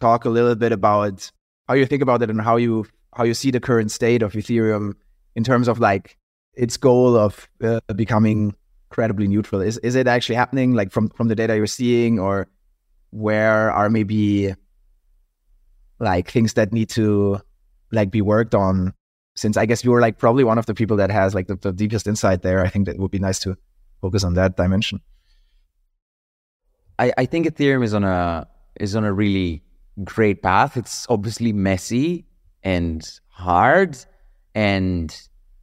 talk 0.00 0.24
a 0.24 0.30
little 0.30 0.54
bit 0.54 0.72
about 0.72 1.30
how 1.68 1.74
you 1.74 1.84
think 1.84 2.00
about 2.00 2.22
it 2.22 2.30
and 2.30 2.40
how 2.40 2.56
you 2.56 2.86
how 3.12 3.24
you 3.24 3.34
see 3.34 3.50
the 3.50 3.60
current 3.60 3.90
state 3.90 4.22
of 4.22 4.32
Ethereum 4.32 4.94
in 5.36 5.44
terms 5.44 5.68
of 5.68 5.78
like 5.80 6.16
its 6.54 6.78
goal 6.78 7.16
of 7.16 7.48
uh, 7.62 7.80
becoming 7.96 8.54
credibly 8.88 9.28
neutral. 9.28 9.60
Is 9.60 9.76
is 9.78 9.94
it 9.94 10.06
actually 10.06 10.36
happening 10.36 10.72
like 10.72 10.90
from 10.90 11.10
from 11.10 11.28
the 11.28 11.34
data 11.34 11.54
you're 11.54 11.66
seeing 11.66 12.18
or 12.18 12.48
where 13.10 13.70
are 13.72 13.90
maybe 13.90 14.54
like 16.00 16.30
things 16.30 16.54
that 16.54 16.72
need 16.72 16.88
to 16.90 17.40
like 17.92 18.10
be 18.10 18.20
worked 18.20 18.54
on 18.54 18.92
since 19.34 19.56
i 19.56 19.66
guess 19.66 19.84
you 19.84 19.90
were 19.90 20.00
like 20.00 20.18
probably 20.18 20.44
one 20.44 20.58
of 20.58 20.66
the 20.66 20.74
people 20.74 20.96
that 20.96 21.10
has 21.10 21.34
like 21.34 21.46
the, 21.46 21.56
the 21.56 21.72
deepest 21.72 22.06
insight 22.06 22.42
there. 22.42 22.64
I 22.64 22.68
think 22.68 22.86
that 22.86 22.98
would 22.98 23.10
be 23.10 23.18
nice 23.18 23.38
to 23.40 23.56
focus 24.00 24.24
on 24.24 24.34
that 24.34 24.56
dimension. 24.56 25.00
I, 26.98 27.12
I 27.16 27.26
think 27.26 27.46
ethereum 27.46 27.84
is 27.84 27.94
on 27.94 28.04
a 28.04 28.46
is 28.80 28.96
on 28.96 29.04
a 29.04 29.12
really 29.12 29.62
great 30.04 30.42
path. 30.42 30.76
It's 30.76 31.06
obviously 31.08 31.52
messy 31.52 32.26
and 32.62 33.08
hard 33.28 33.96
and 34.54 35.16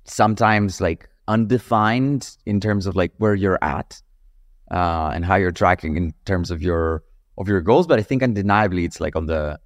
sometimes 0.06 0.80
like 0.80 1.10
undefined 1.28 2.38
in 2.46 2.60
terms 2.60 2.86
of 2.86 2.96
like 2.96 3.12
where 3.18 3.36
you're 3.36 3.60
at 3.62 4.02
uh, 4.72 5.12
and 5.14 5.26
how 5.26 5.36
you're 5.36 5.52
tracking 5.52 5.98
in 5.98 6.14
terms 6.26 6.52
of 6.52 6.62
your 6.62 7.04
of 7.38 7.50
your 7.50 7.60
goals 7.60 7.86
but 7.86 8.00
i 8.00 8.02
think 8.02 8.24
undeniably 8.24 8.86
it's 8.86 9.02
like 9.02 9.16
on 9.16 9.26
the 9.26 9.60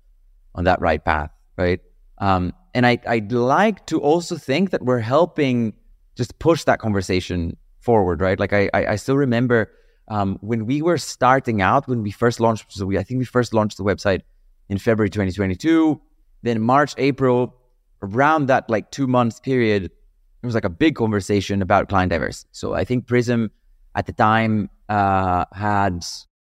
on 0.59 0.65
that 0.65 0.81
right 0.81 1.03
path, 1.03 1.31
right? 1.57 1.79
Um, 2.17 2.53
and 2.73 2.85
I, 2.85 2.99
I'd 3.07 3.31
like 3.31 3.85
to 3.87 3.99
also 4.01 4.35
think 4.35 4.71
that 4.71 4.83
we're 4.83 4.99
helping 4.99 5.73
just 6.15 6.37
push 6.37 6.65
that 6.65 6.79
conversation 6.79 7.55
forward, 7.79 8.19
right? 8.19 8.37
Like 8.37 8.51
I, 8.51 8.69
I, 8.73 8.85
I 8.87 8.95
still 8.97 9.15
remember 9.15 9.71
um, 10.09 10.37
when 10.41 10.65
we 10.65 10.81
were 10.81 10.97
starting 10.97 11.61
out, 11.61 11.87
when 11.87 12.03
we 12.03 12.11
first 12.11 12.41
launched, 12.41 12.73
so 12.73 12.85
we, 12.85 12.97
I 12.97 13.03
think 13.03 13.19
we 13.19 13.25
first 13.25 13.53
launched 13.53 13.77
the 13.77 13.85
website 13.85 14.21
in 14.67 14.77
February 14.77 15.09
2022. 15.09 16.01
Then 16.43 16.61
March, 16.61 16.93
April, 16.97 17.55
around 18.03 18.47
that 18.47 18.69
like 18.69 18.91
two 18.91 19.07
months 19.07 19.39
period, 19.39 19.85
it 19.85 20.45
was 20.45 20.55
like 20.55 20.65
a 20.65 20.69
big 20.69 20.95
conversation 20.95 21.61
about 21.61 21.87
client 21.87 22.11
diversity. 22.11 22.49
So 22.51 22.73
I 22.73 22.83
think 22.83 23.05
Prysm 23.07 23.49
at 23.95 24.07
the 24.07 24.13
time 24.13 24.69
uh, 24.89 25.45
had 25.53 26.03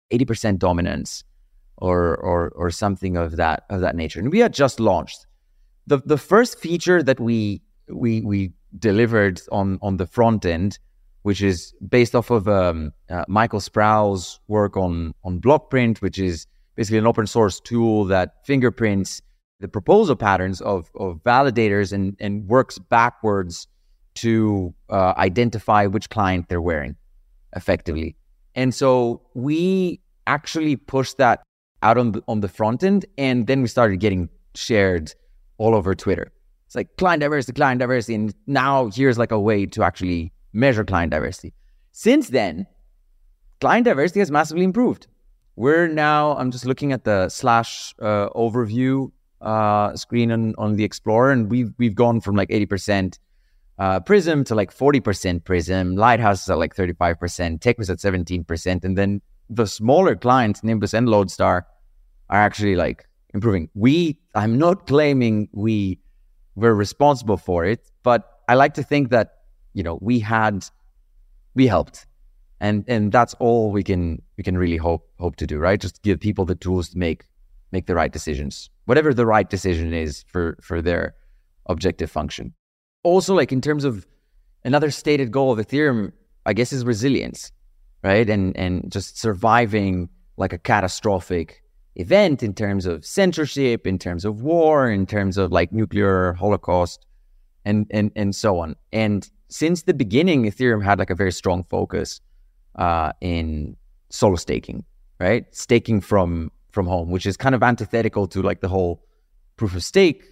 80% 0.09 0.57
dominance 0.57 1.25
or, 1.77 2.15
or, 2.17 2.49
or 2.55 2.71
something 2.71 3.17
of 3.17 3.35
that, 3.37 3.63
of 3.69 3.81
that 3.81 3.95
nature. 3.95 4.19
And 4.19 4.31
we 4.31 4.39
had 4.39 4.53
just 4.53 4.79
launched. 4.79 5.25
The, 5.87 5.99
the 5.99 6.17
first 6.17 6.59
feature 6.59 7.03
that 7.03 7.19
we, 7.19 7.61
we, 7.89 8.21
we 8.21 8.53
delivered 8.77 9.41
on, 9.51 9.79
on 9.81 9.97
the 9.97 10.07
front 10.07 10.45
end 10.45 10.79
which 11.25 11.41
is 11.41 11.73
based 11.89 12.13
off 12.13 12.29
of 12.29 12.47
um, 12.47 12.91
uh, 13.09 13.25
Michael 13.27 13.59
Sproul's 13.59 14.39
work 14.47 14.77
on 14.77 15.11
on 15.23 15.41
Blockprint, 15.41 15.97
which 15.97 16.19
is 16.19 16.45
basically 16.75 16.99
an 16.99 17.07
open 17.07 17.25
source 17.25 17.59
tool 17.59 18.05
that 18.05 18.45
fingerprints 18.45 19.23
the 19.59 19.67
proposal 19.67 20.15
patterns 20.15 20.61
of, 20.61 20.91
of 20.95 21.23
validators 21.23 21.91
and, 21.91 22.15
and 22.19 22.47
works 22.47 22.77
backwards 22.77 23.67
to 24.13 24.73
uh, 24.91 25.13
identify 25.17 25.87
which 25.87 26.11
client 26.11 26.47
they're 26.47 26.61
wearing 26.61 26.95
effectively. 27.55 28.15
And 28.53 28.71
so 28.71 29.21
we 29.33 30.01
actually 30.27 30.75
pushed 30.75 31.17
that 31.17 31.41
out 31.85 31.97
on 31.97 32.11
the, 32.13 32.23
on 32.27 32.41
the 32.41 32.47
front 32.47 32.83
end, 32.83 33.05
and 33.17 33.45
then 33.47 33.61
we 33.61 33.67
started 33.67 33.99
getting 33.99 34.27
shared 34.55 35.13
all 35.57 35.75
over 35.75 35.93
Twitter. 35.93 36.31
It's 36.65 36.75
like 36.75 36.97
client 36.97 37.21
diversity, 37.21 37.53
client 37.53 37.79
diversity, 37.79 38.15
and 38.15 38.33
now 38.47 38.89
here's 38.89 39.17
like 39.17 39.31
a 39.31 39.39
way 39.39 39.67
to 39.67 39.83
actually 39.83 40.33
measure 40.51 40.83
client 40.83 41.11
diversity. 41.11 41.53
Since 41.91 42.29
then, 42.29 42.65
client 43.61 43.85
diversity 43.85 44.19
has 44.19 44.31
massively 44.31 44.63
improved. 44.63 45.07
We're 45.55 45.87
now, 45.87 46.35
I'm 46.37 46.51
just 46.51 46.65
looking 46.65 46.91
at 46.91 47.03
the 47.03 47.29
slash 47.29 47.93
uh, 48.01 48.29
overview 48.29 49.11
uh, 49.39 49.95
screen 49.95 50.31
on, 50.31 50.55
on 50.57 50.75
the 50.75 50.83
Explorer, 50.83 51.31
and 51.31 51.51
we've, 51.51 51.71
we've 51.77 51.95
gone 51.95 52.19
from 52.19 52.35
like 52.35 52.49
80% 52.49 53.19
uh, 53.77 53.99
Prysm 53.99 54.43
to 54.47 54.55
like 54.55 54.75
40% 54.75 55.43
Prysm. 55.43 55.97
Lighthouse 55.97 56.43
is 56.43 56.49
at 56.49 56.57
like 56.57 56.75
35%, 56.75 57.59
Teku 57.59 57.77
was 57.77 57.89
at 57.89 57.99
17%. 57.99 58.83
And 58.83 58.97
then 58.97 59.21
the 59.49 59.67
smaller 59.67 60.15
clients, 60.15 60.63
Nimbus 60.63 60.93
and 60.93 61.07
Lodestar, 61.07 61.67
are 62.29 62.39
actually 62.39 62.75
like 62.75 63.07
improving. 63.33 63.69
We, 63.73 64.17
I'm 64.33 64.57
not 64.57 64.87
claiming 64.87 65.49
we 65.51 65.99
were 66.55 66.73
responsible 66.73 67.37
for 67.37 67.65
it, 67.65 67.91
but 68.03 68.41
I 68.47 68.55
like 68.55 68.73
to 68.75 68.83
think 68.83 69.09
that 69.09 69.39
you 69.73 69.83
know 69.83 69.99
we 70.01 70.19
had 70.19 70.65
we 71.53 71.67
helped. 71.67 72.05
And 72.61 72.85
and 72.87 73.11
that's 73.11 73.33
all 73.35 73.71
we 73.71 73.83
can 73.83 74.21
we 74.37 74.43
can 74.43 74.57
really 74.57 74.77
hope 74.77 75.09
hope 75.19 75.35
to 75.37 75.47
do 75.47 75.57
right? 75.57 75.79
Just 75.79 76.01
give 76.03 76.19
people 76.19 76.45
the 76.45 76.55
tools 76.55 76.89
to 76.89 76.97
make 76.97 77.25
make 77.71 77.87
the 77.87 77.95
right 77.95 78.11
decisions 78.11 78.69
whatever 78.85 79.13
the 79.13 79.25
right 79.25 79.49
decision 79.49 79.93
is 79.93 80.23
for 80.27 80.57
for 80.61 80.81
their 80.81 81.15
objective 81.65 82.09
function. 82.09 82.53
Also 83.03 83.35
like 83.35 83.51
in 83.51 83.61
terms 83.61 83.83
of 83.83 84.07
another 84.63 84.89
stated 84.89 85.31
goal 85.31 85.51
of 85.51 85.59
ethereum 85.59 86.11
i 86.47 86.53
guess 86.53 86.73
is 86.73 86.83
resilience 86.83 87.51
right? 88.05 88.29
And 88.29 88.55
and 88.55 88.91
just 88.91 89.19
surviving 89.19 90.09
like 90.37 90.53
a 90.53 90.59
catastrophic 90.59 91.63
event 91.95 92.43
in 92.43 92.53
terms 92.53 92.85
of 92.85 93.05
censorship 93.05 93.87
in 93.87 93.97
terms 93.97 94.25
of 94.25 94.41
war 94.41 94.89
in 94.89 95.05
terms 95.05 95.37
of 95.37 95.51
like 95.51 95.71
nuclear 95.71 96.33
holocaust 96.33 97.05
and 97.63 97.87
and 97.89 98.11
and 98.15 98.35
so 98.35 98.59
on 98.59 98.75
and 98.91 99.29
since 99.49 99.83
the 99.83 99.93
beginning, 99.93 100.43
Ethereum 100.43 100.83
had 100.83 100.99
like 100.99 101.09
a 101.09 101.15
very 101.15 101.31
strong 101.31 101.63
focus 101.63 102.21
uh, 102.75 103.11
in 103.21 103.77
solo 104.09 104.35
staking, 104.35 104.83
right? 105.19 105.45
Staking 105.55 106.01
from 106.01 106.51
from 106.71 106.87
home, 106.87 107.09
which 107.09 107.25
is 107.25 107.37
kind 107.37 107.55
of 107.55 107.63
antithetical 107.63 108.27
to 108.27 108.41
like 108.41 108.59
the 108.59 108.67
whole 108.67 109.01
proof 109.55 109.75
of 109.75 109.83
stake 109.83 110.23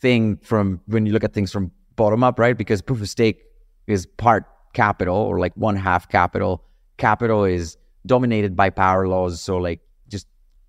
thing 0.00 0.36
from 0.36 0.80
when 0.86 1.04
you 1.04 1.12
look 1.12 1.24
at 1.24 1.32
things 1.32 1.50
from 1.50 1.72
bottom 1.96 2.22
up, 2.22 2.38
right? 2.38 2.56
Because 2.56 2.80
proof 2.80 3.00
of 3.00 3.08
stake 3.08 3.42
is 3.86 4.06
part 4.06 4.44
capital 4.72 5.16
or 5.16 5.40
like 5.40 5.52
one 5.56 5.76
half 5.76 6.08
capital. 6.08 6.62
Capital 6.96 7.44
is 7.44 7.76
dominated 8.06 8.54
by 8.54 8.70
power 8.70 9.08
laws, 9.08 9.40
so 9.40 9.56
like 9.56 9.80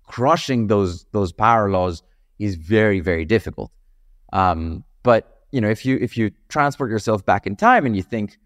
crushing 0.06 0.66
those 0.66 1.04
those 1.12 1.32
power 1.32 1.70
laws 1.70 2.02
is 2.38 2.56
very 2.56 3.00
very 3.00 3.24
difficult. 3.24 3.70
Um, 4.32 4.84
but 5.02 5.42
you 5.52 5.60
know, 5.60 5.68
if 5.68 5.84
you 5.84 5.98
if 6.00 6.16
you 6.16 6.30
transport 6.48 6.90
yourself 6.90 7.24
back 7.24 7.46
in 7.46 7.56
time 7.56 7.86
and 7.86 7.94
you 7.94 8.02
think, 8.02 8.38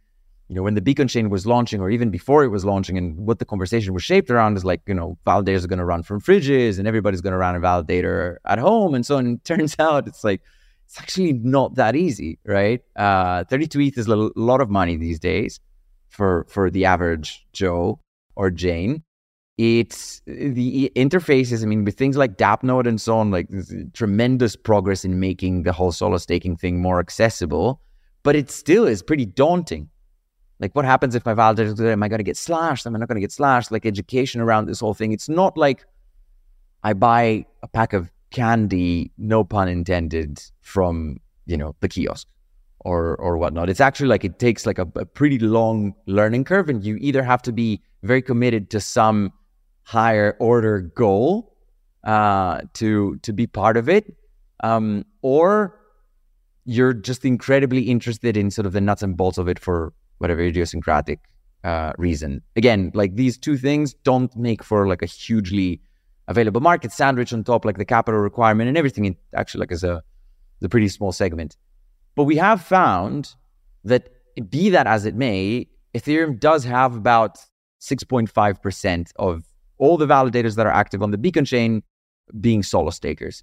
you 0.48 0.56
know, 0.56 0.62
when 0.62 0.74
the 0.74 0.80
beacon 0.80 1.08
chain 1.08 1.30
was 1.30 1.46
launching 1.46 1.80
or 1.80 1.90
even 1.90 2.10
before 2.10 2.44
it 2.44 2.48
was 2.48 2.64
launching 2.64 2.98
and 2.98 3.16
what 3.16 3.38
the 3.38 3.44
conversation 3.44 3.94
was 3.94 4.02
shaped 4.02 4.30
around 4.30 4.56
is 4.56 4.64
like, 4.64 4.80
you 4.86 4.94
know, 4.94 5.16
validators 5.26 5.64
are 5.64 5.68
going 5.68 5.78
to 5.78 5.84
run 5.84 6.02
from 6.02 6.20
fridges 6.20 6.78
and 6.78 6.86
everybody's 6.86 7.20
going 7.20 7.32
to 7.32 7.38
run 7.38 7.54
a 7.54 7.60
validator 7.60 8.36
at 8.44 8.58
home 8.58 8.94
and 8.94 9.06
so 9.06 9.16
on. 9.16 9.26
And 9.26 9.38
it 9.38 9.44
turns 9.54 9.76
out 9.78 10.06
it's 10.06 10.24
like, 10.24 10.42
it's 10.84 11.00
actually 11.00 11.32
not 11.32 11.74
that 11.76 11.96
easy, 11.96 12.38
right? 12.44 12.80
Uh, 12.94 13.44
32 13.44 13.80
ETH 13.80 13.98
is 13.98 14.06
a 14.06 14.16
lot 14.36 14.60
of 14.60 14.70
money 14.70 14.96
these 14.96 15.18
days 15.18 15.58
for, 16.10 16.46
for 16.48 16.70
the 16.70 16.84
average 16.84 17.44
Joe 17.52 18.00
or 18.36 18.50
Jane 18.50 19.02
it's 19.58 20.20
the 20.26 20.92
interfaces. 20.96 21.62
I 21.62 21.66
mean, 21.66 21.84
with 21.84 21.96
things 21.96 22.16
like 22.16 22.36
DAppNode 22.36 22.86
and 22.86 23.00
so 23.00 23.18
on, 23.18 23.30
like 23.30 23.48
tremendous 23.94 24.54
progress 24.54 25.04
in 25.04 25.18
making 25.18 25.62
the 25.62 25.72
whole 25.72 25.92
solo 25.92 26.18
staking 26.18 26.56
thing 26.56 26.80
more 26.80 27.00
accessible, 27.00 27.80
but 28.22 28.36
it 28.36 28.50
still 28.50 28.86
is 28.86 29.02
pretty 29.02 29.24
daunting. 29.24 29.88
Like, 30.58 30.74
what 30.74 30.84
happens 30.84 31.14
if 31.14 31.24
my 31.26 31.34
validator, 31.34 31.92
am 31.92 32.02
I 32.02 32.08
going 32.08 32.18
to 32.18 32.24
get 32.24 32.36
slashed? 32.36 32.86
Am 32.86 32.96
I 32.96 32.98
not 32.98 33.08
going 33.08 33.16
to 33.16 33.20
get 33.20 33.32
slashed? 33.32 33.70
Like, 33.70 33.84
education 33.84 34.40
around 34.40 34.66
this 34.66 34.80
whole 34.80 34.94
thing. 34.94 35.12
It's 35.12 35.28
not 35.28 35.56
like 35.56 35.84
I 36.82 36.94
buy 36.94 37.44
a 37.62 37.68
pack 37.68 37.92
of 37.92 38.10
candy, 38.30 39.12
no 39.18 39.44
pun 39.44 39.68
intended, 39.68 40.42
from, 40.62 41.18
you 41.46 41.56
know, 41.58 41.74
the 41.80 41.88
kiosk 41.88 42.26
or 42.80 43.16
or 43.16 43.36
whatnot. 43.36 43.68
It's 43.68 43.80
actually 43.80 44.08
like 44.08 44.24
it 44.24 44.38
takes 44.38 44.64
like 44.64 44.78
a, 44.78 44.88
a 44.96 45.04
pretty 45.04 45.38
long 45.38 45.94
learning 46.06 46.44
curve, 46.44 46.68
and 46.68 46.84
you 46.84 46.96
either 46.96 47.22
have 47.22 47.42
to 47.42 47.52
be 47.52 47.82
very 48.02 48.22
committed 48.22 48.70
to 48.70 48.80
some 48.80 49.32
higher 49.86 50.36
order 50.40 50.80
goal 50.80 51.54
uh, 52.04 52.60
to 52.74 53.16
to 53.22 53.32
be 53.32 53.46
part 53.46 53.76
of 53.76 53.88
it, 53.88 54.14
um, 54.62 55.04
or 55.22 55.78
you're 56.64 56.92
just 56.92 57.24
incredibly 57.24 57.82
interested 57.82 58.36
in 58.36 58.50
sort 58.50 58.66
of 58.66 58.72
the 58.72 58.80
nuts 58.80 59.02
and 59.02 59.16
bolts 59.16 59.38
of 59.38 59.48
it 59.48 59.58
for 59.58 59.92
whatever 60.18 60.40
idiosyncratic 60.40 61.20
uh, 61.62 61.92
reason. 61.96 62.42
Again, 62.56 62.90
like 62.94 63.14
these 63.14 63.38
two 63.38 63.56
things 63.56 63.94
don't 64.02 64.34
make 64.36 64.64
for 64.64 64.88
like 64.88 65.02
a 65.02 65.06
hugely 65.06 65.80
available 66.26 66.60
market 66.60 66.90
sandwich 66.90 67.32
on 67.32 67.44
top, 67.44 67.64
like 67.64 67.78
the 67.78 67.84
capital 67.84 68.20
requirement 68.20 68.68
and 68.68 68.76
everything. 68.76 69.04
It 69.04 69.16
actually 69.34 69.60
like 69.60 69.72
is 69.72 69.84
a 69.84 70.02
pretty 70.68 70.88
small 70.88 71.12
segment. 71.12 71.56
But 72.16 72.24
we 72.24 72.36
have 72.36 72.60
found 72.60 73.34
that 73.84 74.10
be 74.50 74.70
that 74.70 74.88
as 74.88 75.06
it 75.06 75.14
may, 75.14 75.68
Ethereum 75.94 76.40
does 76.40 76.64
have 76.64 76.96
about 76.96 77.38
6.5% 77.80 79.12
of 79.16 79.44
all 79.78 79.96
the 79.96 80.06
validators 80.06 80.56
that 80.56 80.66
are 80.66 80.72
active 80.72 81.02
on 81.02 81.10
the 81.10 81.18
Beacon 81.18 81.44
chain 81.44 81.82
being 82.40 82.62
solo 82.62 82.90
stakers, 82.90 83.42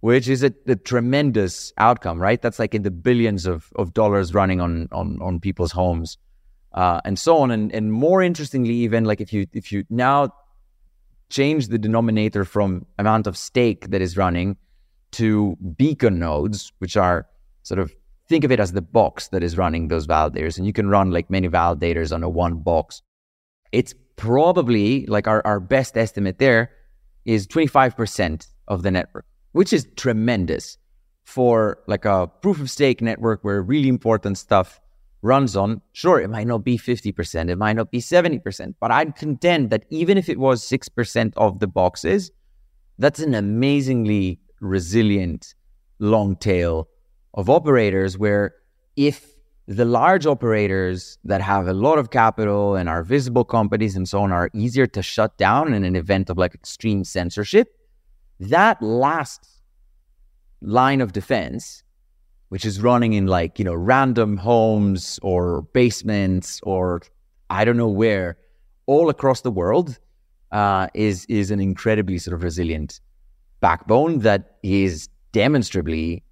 which 0.00 0.28
is 0.28 0.42
a, 0.42 0.52
a, 0.66 0.76
tremendous 0.76 1.72
outcome, 1.78 2.20
right? 2.20 2.40
That's 2.40 2.58
like 2.58 2.74
in 2.74 2.82
the 2.82 2.90
billions 2.90 3.46
of, 3.46 3.70
of 3.76 3.94
dollars 3.94 4.34
running 4.34 4.60
on, 4.60 4.88
on, 4.92 5.18
on 5.20 5.40
people's 5.40 5.72
homes 5.72 6.18
uh, 6.72 7.00
and 7.04 7.18
so 7.18 7.38
on. 7.38 7.50
And, 7.50 7.72
and 7.72 7.92
more 7.92 8.22
interestingly, 8.22 8.74
even 8.74 9.04
like 9.04 9.20
if 9.20 9.32
you, 9.32 9.46
if 9.52 9.70
you 9.72 9.84
now 9.90 10.32
change 11.30 11.68
the 11.68 11.78
denominator 11.78 12.44
from 12.44 12.86
amount 12.98 13.26
of 13.26 13.36
stake 13.36 13.90
that 13.90 14.00
is 14.00 14.16
running 14.16 14.56
to 15.12 15.56
beacon 15.76 16.18
nodes, 16.18 16.72
which 16.78 16.96
are 16.96 17.26
sort 17.62 17.78
of 17.78 17.92
think 18.28 18.44
of 18.44 18.52
it 18.52 18.60
as 18.60 18.72
the 18.72 18.82
box 18.82 19.28
that 19.28 19.42
is 19.42 19.56
running 19.56 19.88
those 19.88 20.06
validators. 20.06 20.58
And 20.58 20.66
you 20.66 20.72
can 20.72 20.88
run 20.88 21.10
like 21.10 21.30
many 21.30 21.48
validators 21.48 22.12
on 22.12 22.22
a 22.22 22.28
one 22.28 22.56
box. 22.56 23.02
It's 23.72 23.94
probably 24.18 25.06
like 25.06 25.26
our, 25.26 25.40
our 25.46 25.60
best 25.60 25.96
estimate 25.96 26.38
there 26.38 26.70
is 27.24 27.46
25% 27.46 28.46
of 28.66 28.82
the 28.82 28.90
network, 28.90 29.24
which 29.52 29.72
is 29.72 29.86
tremendous 29.96 30.76
for 31.24 31.78
like 31.86 32.04
a 32.04 32.26
proof 32.42 32.60
of 32.60 32.70
stake 32.70 33.00
network 33.00 33.42
where 33.42 33.62
really 33.62 33.88
important 33.88 34.36
stuff 34.36 34.80
runs 35.22 35.56
on. 35.56 35.80
Sure, 35.92 36.20
it 36.20 36.28
might 36.28 36.46
not 36.46 36.64
be 36.64 36.76
50%, 36.76 37.48
it 37.48 37.56
might 37.56 37.74
not 37.74 37.90
be 37.90 38.00
70%, 38.00 38.74
but 38.80 38.90
I'd 38.90 39.16
contend 39.16 39.70
that 39.70 39.84
even 39.88 40.18
if 40.18 40.28
it 40.28 40.38
was 40.38 40.68
6% 40.68 41.32
of 41.36 41.60
the 41.60 41.66
boxes, 41.66 42.30
that's 42.98 43.20
an 43.20 43.34
amazingly 43.34 44.40
resilient 44.60 45.54
long 46.00 46.34
tail 46.36 46.88
of 47.34 47.48
operators 47.48 48.18
where 48.18 48.54
if 48.96 49.37
the 49.68 49.84
large 49.84 50.24
operators 50.24 51.18
that 51.24 51.42
have 51.42 51.68
a 51.68 51.74
lot 51.74 51.98
of 51.98 52.10
capital 52.10 52.74
and 52.74 52.88
are 52.88 53.02
visible 53.02 53.44
companies 53.44 53.96
and 53.96 54.08
so 54.08 54.22
on 54.22 54.32
are 54.32 54.48
easier 54.54 54.86
to 54.86 55.02
shut 55.02 55.36
down 55.36 55.74
in 55.74 55.84
an 55.84 55.94
event 55.94 56.30
of 56.30 56.38
like 56.38 56.54
extreme 56.54 57.04
censorship, 57.04 57.68
that 58.40 58.80
last 58.80 59.46
line 60.62 61.02
of 61.02 61.12
defense, 61.12 61.82
which 62.48 62.64
is 62.64 62.80
running 62.80 63.12
in 63.12 63.26
like, 63.26 63.58
you 63.58 63.64
know, 63.64 63.74
random 63.74 64.38
homes 64.38 65.20
or 65.22 65.62
basements 65.74 66.60
or 66.62 67.02
I 67.50 67.66
don't 67.66 67.76
know 67.76 67.90
where, 67.90 68.38
all 68.86 69.10
across 69.10 69.42
the 69.42 69.50
world, 69.50 69.98
uh, 70.50 70.88
is 70.94 71.26
is 71.26 71.50
an 71.50 71.60
incredibly 71.60 72.16
sort 72.16 72.34
of 72.34 72.42
resilient 72.42 73.00
backbone 73.60 74.20
that 74.20 74.56
is 74.62 75.10
demonstrably 75.32 76.22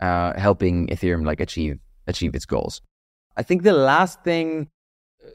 uh, 0.00 0.36
helping 0.36 0.88
Ethereum 0.88 1.24
like 1.24 1.38
achieve 1.38 1.78
achieve 2.10 2.34
its 2.34 2.46
goals. 2.46 2.82
I 3.36 3.42
think 3.42 3.62
the 3.62 3.72
last 3.72 4.22
thing, 4.22 4.68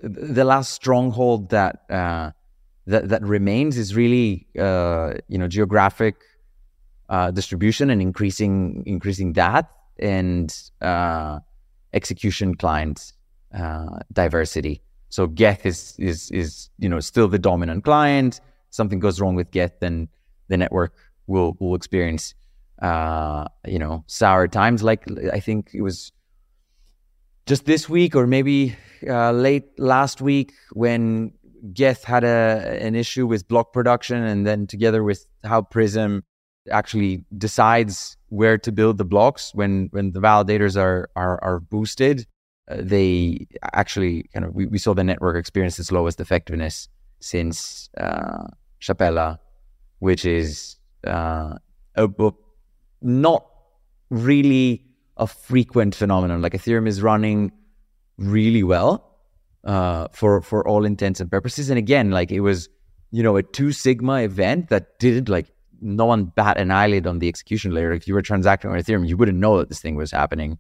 the 0.04 0.46
last 0.46 0.74
stronghold 0.74 1.50
that 1.50 1.90
uh, 1.90 2.32
that 2.88 3.10
that 3.10 3.24
remains 3.24 3.78
is 3.78 3.96
really 3.96 4.48
uh, 4.60 5.14
you 5.28 5.38
know 5.38 5.48
geographic 5.48 6.16
uh, 7.10 7.32
distribution 7.32 7.90
and 7.90 8.02
increasing 8.02 8.84
increasing 8.86 9.34
that 9.34 9.70
and 10.00 10.56
uh, 10.82 11.40
execution 11.94 12.56
client 12.56 13.14
uh, 13.58 14.00
diversity. 14.12 14.82
So 15.10 15.28
Geth 15.28 15.66
is 15.66 15.96
is 15.98 16.30
is 16.32 16.70
you 16.78 16.90
know 16.90 17.00
still 17.00 17.28
the 17.28 17.40
dominant 17.40 17.84
client. 17.84 18.42
Something 18.70 19.00
goes 19.00 19.22
wrong 19.22 19.36
with 19.36 19.52
Geth, 19.52 19.80
then 19.80 20.10
the 20.50 20.58
network 20.58 20.94
will 21.28 21.56
will 21.60 21.76
experience 21.76 22.36
uh, 22.82 23.46
you 23.66 23.80
know 23.80 24.04
sour 24.08 24.48
times. 24.48 24.84
Like 24.84 25.06
I 25.32 25.40
think 25.40 25.72
it 25.74 25.82
was 25.82 26.12
just 27.46 27.66
this 27.66 27.88
week 27.88 28.16
or 28.16 28.28
maybe 28.28 28.76
uh, 29.08 29.32
late 29.32 29.80
last 29.80 30.22
week 30.22 30.54
when 30.74 31.32
Geth 31.74 32.04
had 32.04 32.24
a 32.24 32.78
an 32.82 32.96
issue 32.96 33.26
with 33.26 33.48
block 33.48 33.74
production, 33.74 34.24
and 34.24 34.46
then 34.46 34.68
together 34.68 35.04
with 35.04 35.26
how 35.44 35.62
Prysm 35.62 36.22
actually 36.72 37.24
decides 37.38 38.18
where 38.30 38.58
to 38.58 38.72
build 38.72 38.98
the 38.98 39.06
blocks 39.06 39.54
when 39.54 39.90
when 39.92 40.12
the 40.12 40.20
validators 40.20 40.80
are 40.80 41.10
are, 41.16 41.44
are 41.44 41.60
boosted, 41.60 42.26
uh, 42.70 42.78
they 42.80 43.48
actually 43.74 44.30
kind 44.34 44.46
of 44.46 44.54
we, 44.54 44.66
we 44.68 44.78
saw 44.78 44.94
the 44.94 45.04
network 45.04 45.38
experience 45.38 45.80
its 45.80 45.92
lowest 45.92 46.20
effectiveness 46.20 46.88
since 47.20 47.90
uh, 47.98 48.48
Shapella, 48.82 49.40
which 50.00 50.26
is 50.26 50.78
uh, 51.08 51.56
a, 51.96 52.08
a, 52.20 52.32
not 53.02 53.46
really 54.10 54.86
a 55.18 55.28
frequent 55.28 55.96
phenomenon. 55.96 56.42
Like 56.42 56.54
Ethereum 56.54 56.88
is 56.88 57.02
running 57.02 57.52
really 58.18 58.64
well 58.64 59.16
uh, 59.64 60.08
for 60.12 60.42
for 60.42 60.68
all 60.68 60.86
intents 60.86 61.20
and 61.20 61.30
purposes. 61.30 61.70
And 61.70 61.78
again, 61.78 62.12
like 62.12 62.32
it 62.32 62.42
was, 62.42 62.70
you 63.12 63.24
know, 63.24 63.36
a 63.38 63.44
two 63.44 63.72
sigma 63.72 64.22
event 64.22 64.70
that 64.70 65.00
didn't 65.00 65.30
like 65.30 65.48
no 65.82 66.06
one 66.06 66.26
bat 66.26 66.58
an 66.58 66.72
eyelid 66.72 67.08
on 67.08 67.20
the 67.20 67.28
execution 67.28 67.74
layer. 67.74 67.92
If 67.92 68.08
you 68.08 68.14
were 68.14 68.22
transacting 68.22 68.72
on 68.72 68.78
Ethereum, 68.78 69.08
you 69.08 69.18
wouldn't 69.18 69.38
know 69.38 69.58
that 69.58 69.70
this 69.70 69.80
thing 69.80 69.96
was 69.96 70.12
happening. 70.12 70.58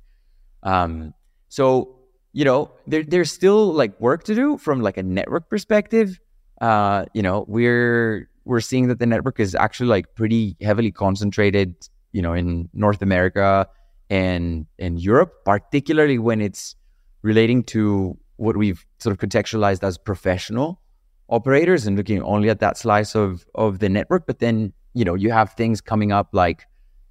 Um, 0.63 1.13
so 1.49 1.95
you 2.35 2.43
know, 2.43 2.69
there, 2.85 3.01
there's 3.01 3.31
still 3.31 3.71
like 3.71 3.99
work 4.01 4.25
to 4.25 4.35
do 4.35 4.57
from 4.57 4.81
like 4.81 4.97
a 4.97 5.03
network 5.03 5.49
perspective. 5.49 6.19
Uh, 6.59 7.05
you 7.13 7.21
know, 7.21 7.45
we're 7.47 8.29
we're 8.43 8.59
seeing 8.59 8.89
that 8.89 8.99
the 8.99 9.05
network 9.05 9.39
is 9.39 9.55
actually 9.55 9.87
like 9.87 10.15
pretty 10.15 10.57
heavily 10.61 10.91
concentrated, 10.91 11.75
you 12.11 12.21
know, 12.21 12.33
in 12.33 12.69
North 12.73 13.01
America 13.01 13.67
and 14.09 14.65
in 14.77 14.97
Europe, 14.97 15.33
particularly 15.45 16.19
when 16.19 16.41
it's 16.41 16.75
relating 17.21 17.63
to 17.63 18.17
what 18.37 18.57
we've 18.57 18.85
sort 18.99 19.11
of 19.11 19.17
contextualized 19.19 19.83
as 19.83 19.97
professional 19.97 20.81
operators 21.29 21.87
and 21.87 21.97
looking 21.97 22.21
only 22.21 22.49
at 22.49 22.59
that 22.59 22.77
slice 22.77 23.15
of 23.15 23.45
of 23.55 23.79
the 23.79 23.89
network. 23.89 24.27
But 24.27 24.39
then 24.39 24.73
you 24.93 25.05
know 25.05 25.15
you 25.15 25.31
have 25.31 25.53
things 25.53 25.81
coming 25.81 26.11
up 26.11 26.29
like 26.33 26.65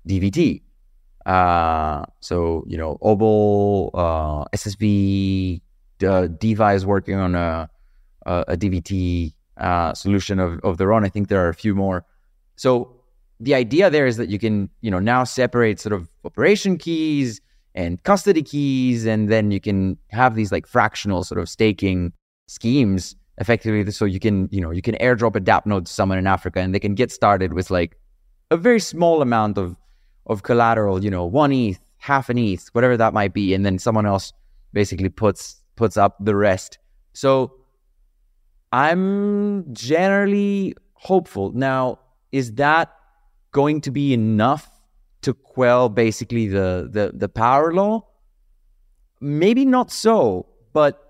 DVT. 0.09 0.63
Uh, 1.27 2.05
so 2.21 2.65
you 2.67 2.77
know 2.77 2.99
Obol, 3.03 3.91
uh, 3.95 4.45
SSV, 4.55 5.61
uh, 6.03 6.29
is 6.75 6.87
working 6.87 7.17
on 7.17 7.35
a 7.35 7.71
a, 8.27 8.45
a 8.49 8.57
DVT 8.57 9.35
uh, 9.57 9.95
solution 9.95 10.39
of 10.39 10.61
of 10.61 10.79
their 10.79 10.93
own. 10.93 11.05
I 11.05 11.09
think 11.09 11.29
there 11.29 11.45
are 11.45 11.49
a 11.49 11.55
few 11.55 11.75
more. 11.75 12.05
So 12.57 13.04
the 13.41 13.55
idea 13.55 13.91
there 13.91 14.07
is 14.07 14.17
that 14.17 14.29
you 14.29 14.39
can 14.39 14.69
you 14.81 14.91
know 14.91 14.99
now 14.99 15.25
separate 15.25 15.81
sort 15.81 15.93
of 15.93 16.09
operation 16.25 16.79
keys 16.79 17.41
and 17.75 18.03
custody 18.05 18.43
keys, 18.43 19.07
and 19.07 19.29
then 19.29 19.51
you 19.51 19.61
can 19.61 19.99
have 20.11 20.35
these 20.35 20.53
like 20.53 20.67
fractional 20.67 21.25
sort 21.25 21.41
of 21.41 21.49
staking 21.49 22.13
schemes 22.47 23.17
effectively. 23.39 23.91
So 23.91 24.05
you 24.05 24.21
can, 24.21 24.49
you 24.53 24.61
know, 24.61 24.71
you 24.71 24.83
can 24.83 24.95
airdrop 24.97 25.37
a 25.37 25.41
DApp 25.41 25.67
node 25.67 25.87
to 25.87 25.93
someone 25.93 26.19
in 26.19 26.27
Africa, 26.27 26.61
and 26.61 26.75
they 26.75 26.81
can 26.81 26.95
get 26.95 27.11
started 27.11 27.53
with 27.53 27.71
like 27.71 27.99
a 28.51 28.57
very 28.57 28.81
small 28.81 29.23
amount 29.23 29.59
of 29.59 29.77
of 30.27 30.43
collateral, 30.43 31.05
you 31.05 31.11
know, 31.11 31.25
one 31.25 31.53
ETH, 31.53 31.79
half 31.99 32.31
an 32.31 32.39
ETH, 32.39 32.69
whatever 32.73 32.97
that 32.97 33.13
might 33.13 33.35
be, 33.35 33.53
and 33.53 33.67
then 33.67 33.79
someone 33.79 34.07
else 34.07 34.33
basically 34.73 35.09
puts 35.09 35.61
puts 35.77 35.97
up 35.97 36.17
the 36.21 36.37
rest. 36.37 36.79
So 37.13 37.55
I'm 38.73 39.73
generally 39.75 40.75
hopeful. 40.95 41.53
Now, 41.53 41.99
is 42.33 42.55
that 42.55 42.93
going 43.55 43.81
to 43.81 43.91
be 43.91 44.13
enough 44.13 44.69
to 45.23 45.33
quell 45.33 45.89
basically 45.89 46.47
the, 46.47 46.91
the, 46.93 47.13
the 47.15 47.31
power 47.31 47.73
law? 47.73 48.07
Maybe 49.21 49.65
not 49.65 49.91
so, 49.91 50.47
but 50.75 51.01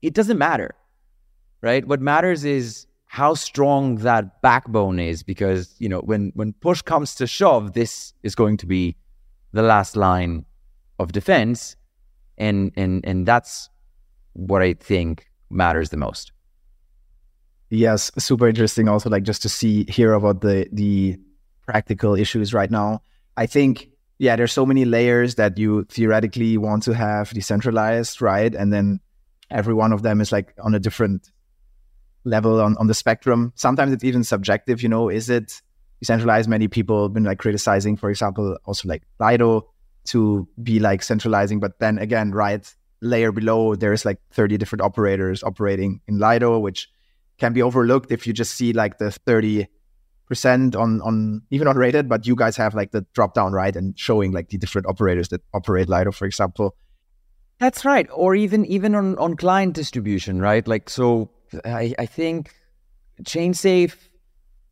it 0.00 0.14
doesn't 0.14 0.38
matter, 0.38 0.74
right? 1.60 1.86
What 1.86 2.00
matters 2.00 2.46
is 2.46 2.86
how 3.04 3.34
strong 3.34 3.96
that 3.96 4.40
backbone 4.40 4.98
is 4.98 5.22
because, 5.22 5.74
you 5.78 5.88
know, 5.90 6.00
when, 6.00 6.32
when 6.34 6.54
push 6.54 6.80
comes 6.80 7.14
to 7.16 7.26
shove, 7.26 7.74
this 7.74 8.14
is 8.22 8.34
going 8.34 8.56
to 8.58 8.66
be 8.66 8.96
the 9.52 9.62
last 9.62 9.96
line 9.96 10.46
of 10.98 11.12
defense. 11.12 11.76
And, 12.38 12.72
and, 12.76 13.04
and 13.04 13.26
that's 13.26 13.68
what 14.34 14.62
I 14.62 14.74
think 14.74 15.26
matters 15.50 15.90
the 15.90 15.96
most. 15.96 16.32
Yes, 17.70 18.10
super 18.16 18.48
interesting. 18.48 18.88
Also, 18.88 19.10
like 19.10 19.24
just 19.24 19.42
to 19.42 19.48
see 19.50 19.84
hear 19.88 20.14
about 20.14 20.40
the 20.40 20.66
the 20.72 21.18
practical 21.68 22.14
issues 22.14 22.54
right 22.54 22.70
now. 22.70 23.02
I 23.36 23.44
think, 23.44 23.90
yeah, 24.18 24.36
there's 24.36 24.54
so 24.54 24.64
many 24.64 24.86
layers 24.86 25.34
that 25.34 25.58
you 25.58 25.84
theoretically 25.84 26.56
want 26.56 26.82
to 26.84 26.94
have 26.94 27.30
decentralized, 27.30 28.22
right? 28.22 28.54
And 28.54 28.72
then 28.72 29.00
every 29.50 29.74
one 29.74 29.92
of 29.92 30.00
them 30.00 30.22
is 30.22 30.32
like 30.32 30.54
on 30.64 30.74
a 30.74 30.80
different 30.80 31.30
level 32.24 32.58
on, 32.60 32.74
on 32.78 32.86
the 32.86 32.94
spectrum. 32.94 33.52
Sometimes 33.54 33.92
it's 33.92 34.02
even 34.02 34.24
subjective, 34.24 34.82
you 34.82 34.88
know, 34.88 35.10
is 35.10 35.28
it 35.28 35.60
decentralized? 36.00 36.48
Many 36.48 36.68
people 36.68 37.02
have 37.02 37.12
been 37.12 37.24
like 37.24 37.38
criticizing, 37.38 37.98
for 37.98 38.08
example, 38.08 38.56
also 38.64 38.88
like 38.88 39.02
Lido 39.20 39.68
to 40.06 40.48
be 40.62 40.80
like 40.80 41.02
centralizing. 41.02 41.60
But 41.60 41.78
then 41.80 41.98
again, 41.98 42.32
right, 42.32 42.66
layer 43.02 43.30
below, 43.30 43.74
there's 43.74 44.06
like 44.06 44.20
30 44.32 44.56
different 44.56 44.82
operators 44.82 45.42
operating 45.42 46.00
in 46.08 46.18
Lido, 46.18 46.58
which 46.58 46.88
can 47.36 47.52
be 47.52 47.60
overlooked 47.60 48.10
if 48.10 48.26
you 48.26 48.32
just 48.32 48.54
see 48.54 48.72
like 48.72 48.96
the 48.96 49.10
30 49.10 49.68
percent 50.28 50.76
on 50.76 51.00
on 51.02 51.42
even 51.50 51.66
on 51.66 51.76
rated, 51.76 52.08
but 52.08 52.26
you 52.26 52.36
guys 52.36 52.56
have 52.56 52.74
like 52.74 52.92
the 52.92 53.04
drop 53.14 53.34
down 53.34 53.52
right 53.52 53.74
and 53.74 53.98
showing 53.98 54.32
like 54.32 54.48
the 54.50 54.58
different 54.58 54.86
operators 54.86 55.28
that 55.28 55.42
operate 55.54 55.88
Lido, 55.88 56.12
for 56.12 56.26
example. 56.26 56.76
That's 57.58 57.84
right, 57.84 58.06
or 58.12 58.34
even 58.34 58.64
even 58.66 58.94
on 58.94 59.18
on 59.18 59.36
client 59.36 59.74
distribution, 59.74 60.40
right? 60.40 60.66
Like 60.66 60.88
so, 60.90 61.30
I 61.64 61.94
I 61.98 62.06
think 62.06 62.54
ChainSafe, 63.22 63.96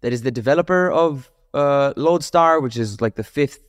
that 0.03 0.13
is 0.13 0.23
the 0.23 0.31
developer 0.31 0.91
of 0.91 1.31
uh, 1.55 1.93
Lodestar, 1.97 2.61
which 2.61 2.77
is 2.77 3.01
like 3.01 3.17
the 3.17 3.25
fifth 3.25 3.61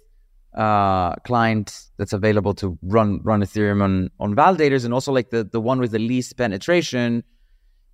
uh, 0.55 1.15
client 1.23 1.81
that's 1.97 2.13
available 2.13 2.53
to 2.55 2.77
run 2.83 3.21
run 3.23 3.41
Ethereum 3.41 3.81
on 3.81 4.11
on 4.19 4.35
validators, 4.35 4.85
and 4.85 4.93
also 4.93 5.11
like 5.11 5.31
the 5.31 5.43
the 5.43 5.61
one 5.61 5.79
with 5.79 5.91
the 5.91 5.99
least 5.99 6.37
penetration 6.37 7.23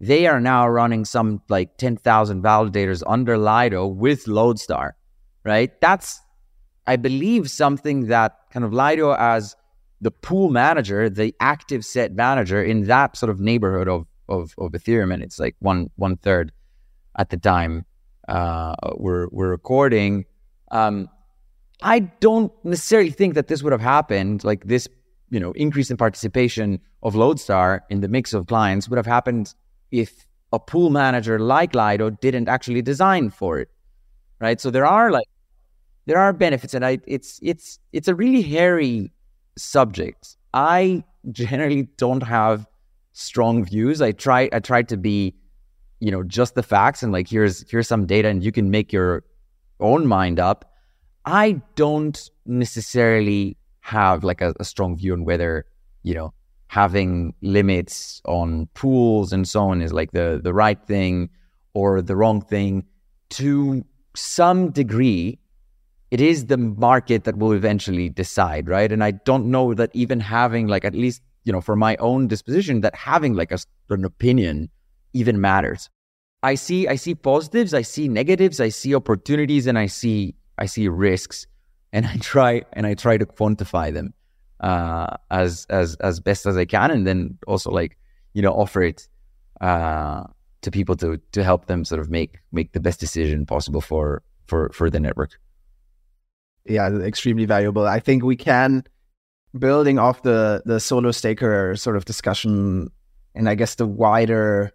they 0.08 0.28
are 0.28 0.42
now 0.42 0.68
running 0.68 1.06
some 1.06 1.42
like 1.50 1.78
10,000 1.78 2.44
validators 2.44 3.04
under 3.08 3.38
Lido 3.38 3.88
with 3.88 4.28
Lodestar, 4.28 4.96
right? 5.46 5.72
That's, 5.80 6.20
I 6.86 6.98
believe, 6.98 7.50
something 7.50 8.08
that 8.08 8.38
kind 8.52 8.66
of 8.66 8.74
Lido 8.74 9.14
as 9.14 9.56
the 10.02 10.12
pool 10.12 10.50
manager, 10.50 11.10
the 11.10 11.34
active 11.40 11.86
set 11.86 12.14
manager 12.14 12.62
in 12.62 12.86
that 12.88 13.16
sort 13.16 13.30
of 13.30 13.40
neighborhood 13.40 13.88
of, 13.88 14.06
of, 14.28 14.54
of 14.58 14.74
Ethereum, 14.74 15.14
and 15.14 15.24
it's 15.24 15.40
like 15.40 15.56
one 15.60 15.90
one 15.96 16.18
third 16.18 16.52
at 17.18 17.30
the 17.30 17.38
time 17.38 17.86
uh, 18.28 18.76
we're 18.98 19.28
we're 19.32 19.50
recording. 19.50 20.26
Um, 20.72 21.08
I 21.82 22.00
don't 22.00 22.52
necessarily 22.66 23.12
think 23.12 23.36
that 23.36 23.48
this 23.48 23.64
would 23.64 23.72
have 23.72 23.82
happened, 23.82 24.44
like 24.44 24.66
this, 24.66 24.88
you 25.30 25.40
know, 25.40 25.52
increase 25.54 25.92
in 25.92 25.98
participation 25.98 26.80
of 27.02 27.16
Lodestar 27.16 27.84
in 27.90 28.02
the 28.02 28.08
mix 28.08 28.34
of 28.34 28.48
clients 28.48 28.90
would 28.90 28.98
have 28.98 29.06
happened 29.06 29.54
if 29.94 30.26
a 30.52 30.60
pool 30.60 30.90
manager 30.90 31.40
like 31.40 31.76
Lido 31.76 32.10
didn't 32.10 32.50
actually 32.50 32.82
design 32.82 33.30
for 33.30 33.60
it, 33.60 33.70
right? 34.42 34.60
So 34.60 34.72
there 34.72 34.86
are 34.86 35.12
like 35.12 35.28
there 36.08 36.18
are 36.18 36.34
benefits, 36.34 36.74
and 36.74 36.84
I 36.84 37.00
it's 37.08 37.40
it's 37.42 37.80
it's 37.94 38.08
a 38.08 38.16
really 38.16 38.42
hairy 38.42 39.12
subject. 39.56 40.36
I 40.54 41.04
generally 41.32 41.84
don't 41.98 42.24
have 42.24 42.68
strong 43.14 43.64
views. 43.64 44.02
I 44.02 44.12
try 44.12 44.50
I 44.52 44.60
try 44.60 44.82
to 44.82 44.98
be, 44.98 45.36
you 46.00 46.12
know, 46.12 46.24
just 46.24 46.56
the 46.56 46.64
facts 46.64 47.04
and 47.04 47.14
like 47.14 47.30
here's 47.30 47.70
here's 47.70 47.88
some 47.88 48.06
data, 48.06 48.28
and 48.28 48.44
you 48.44 48.52
can 48.52 48.72
make 48.72 48.92
your 48.92 49.24
own 49.80 50.08
mind 50.08 50.40
up. 50.40 50.74
I 51.26 51.62
don't 51.76 52.20
necessarily 52.46 53.58
have 53.82 54.24
like 54.24 54.42
a, 54.42 54.54
a 54.60 54.66
strong 54.66 54.98
view 54.98 55.14
on 55.14 55.24
whether 55.24 55.66
you 56.02 56.16
know 56.16 56.34
having 56.74 57.36
limits 57.42 58.20
on 58.26 58.66
pools 58.74 59.32
and 59.32 59.48
so 59.48 59.62
on 59.70 59.80
is 59.80 59.94
like 59.94 60.12
the 60.12 60.40
the 60.44 60.54
right 60.54 60.82
thing 60.88 61.30
or 61.76 62.02
the 62.02 62.16
wrong 62.16 62.42
thing. 62.42 62.84
To 63.42 63.86
some 64.16 64.72
degree 64.72 65.40
it 66.10 66.22
is 66.22 66.46
the 66.46 66.58
market 66.58 67.24
that 67.26 67.38
will 67.38 67.52
eventually 67.52 68.10
decide 68.10 68.68
right? 68.68 68.92
And 68.92 69.04
i 69.04 69.12
don't 69.12 69.46
know 69.56 69.76
that 69.76 69.92
even 69.94 70.20
having 70.20 70.68
like 70.68 70.86
at 70.86 70.96
least 70.96 71.22
you 71.44 71.54
know 71.54 71.62
for 71.62 71.76
my 71.76 71.96
own 71.98 72.28
disposition 72.28 72.82
that 72.82 72.96
having 72.96 73.34
like 73.36 73.52
a, 73.52 73.60
an 73.90 74.04
opinion 74.06 74.70
even 75.14 75.40
matters. 75.40 75.90
I 76.42 76.56
see 76.56 76.88
i 76.88 76.96
see 76.96 77.14
positives 77.14 77.74
i 77.82 77.84
see 77.84 78.08
negatives 78.22 78.60
i 78.60 78.70
see 78.70 78.96
opportunities 78.96 79.68
and 79.68 79.78
i 79.78 79.86
see 80.00 80.36
i 80.58 80.66
see 80.66 80.88
risks 80.88 81.46
and 81.94 82.06
i 82.14 82.18
try 82.32 82.64
and 82.74 82.86
i 82.88 82.94
try 83.06 83.16
to 83.18 83.26
quantify 83.26 83.94
them 83.94 84.14
uh, 84.64 85.18
as 85.30 85.68
as 85.70 85.96
as 85.96 86.20
best 86.20 86.46
as 86.46 86.58
i 86.58 86.66
can 86.66 86.90
and 86.90 87.06
then 87.06 87.38
also 87.48 87.70
like 87.70 87.98
you 88.34 88.42
know 88.42 88.54
offer 88.54 88.82
it 88.82 89.08
uh, 89.62 90.24
to 90.62 90.72
people 90.72 90.96
to 90.96 91.20
to 91.32 91.44
help 91.44 91.68
them 91.68 91.86
sort 91.86 92.02
of 92.02 92.10
make 92.10 92.40
make 92.52 92.74
the 92.74 92.80
best 92.80 93.00
decision 93.00 93.46
possible 93.46 93.82
for 93.82 94.24
for 94.48 94.70
for 94.74 94.90
the 94.90 95.00
network. 95.00 95.40
Yeah, 96.66 96.90
extremely 97.00 97.46
valuable. 97.46 97.86
I 97.86 98.00
think 98.00 98.24
we 98.24 98.36
can 98.36 98.84
building 99.58 100.00
off 100.00 100.24
the 100.24 100.64
the 100.66 100.80
solo 100.80 101.12
staker 101.12 101.76
sort 101.76 101.96
of 101.96 102.06
discussion 102.06 102.90
and 103.36 103.50
I 103.50 103.56
guess 103.56 103.76
the 103.76 103.86
wider 103.86 104.72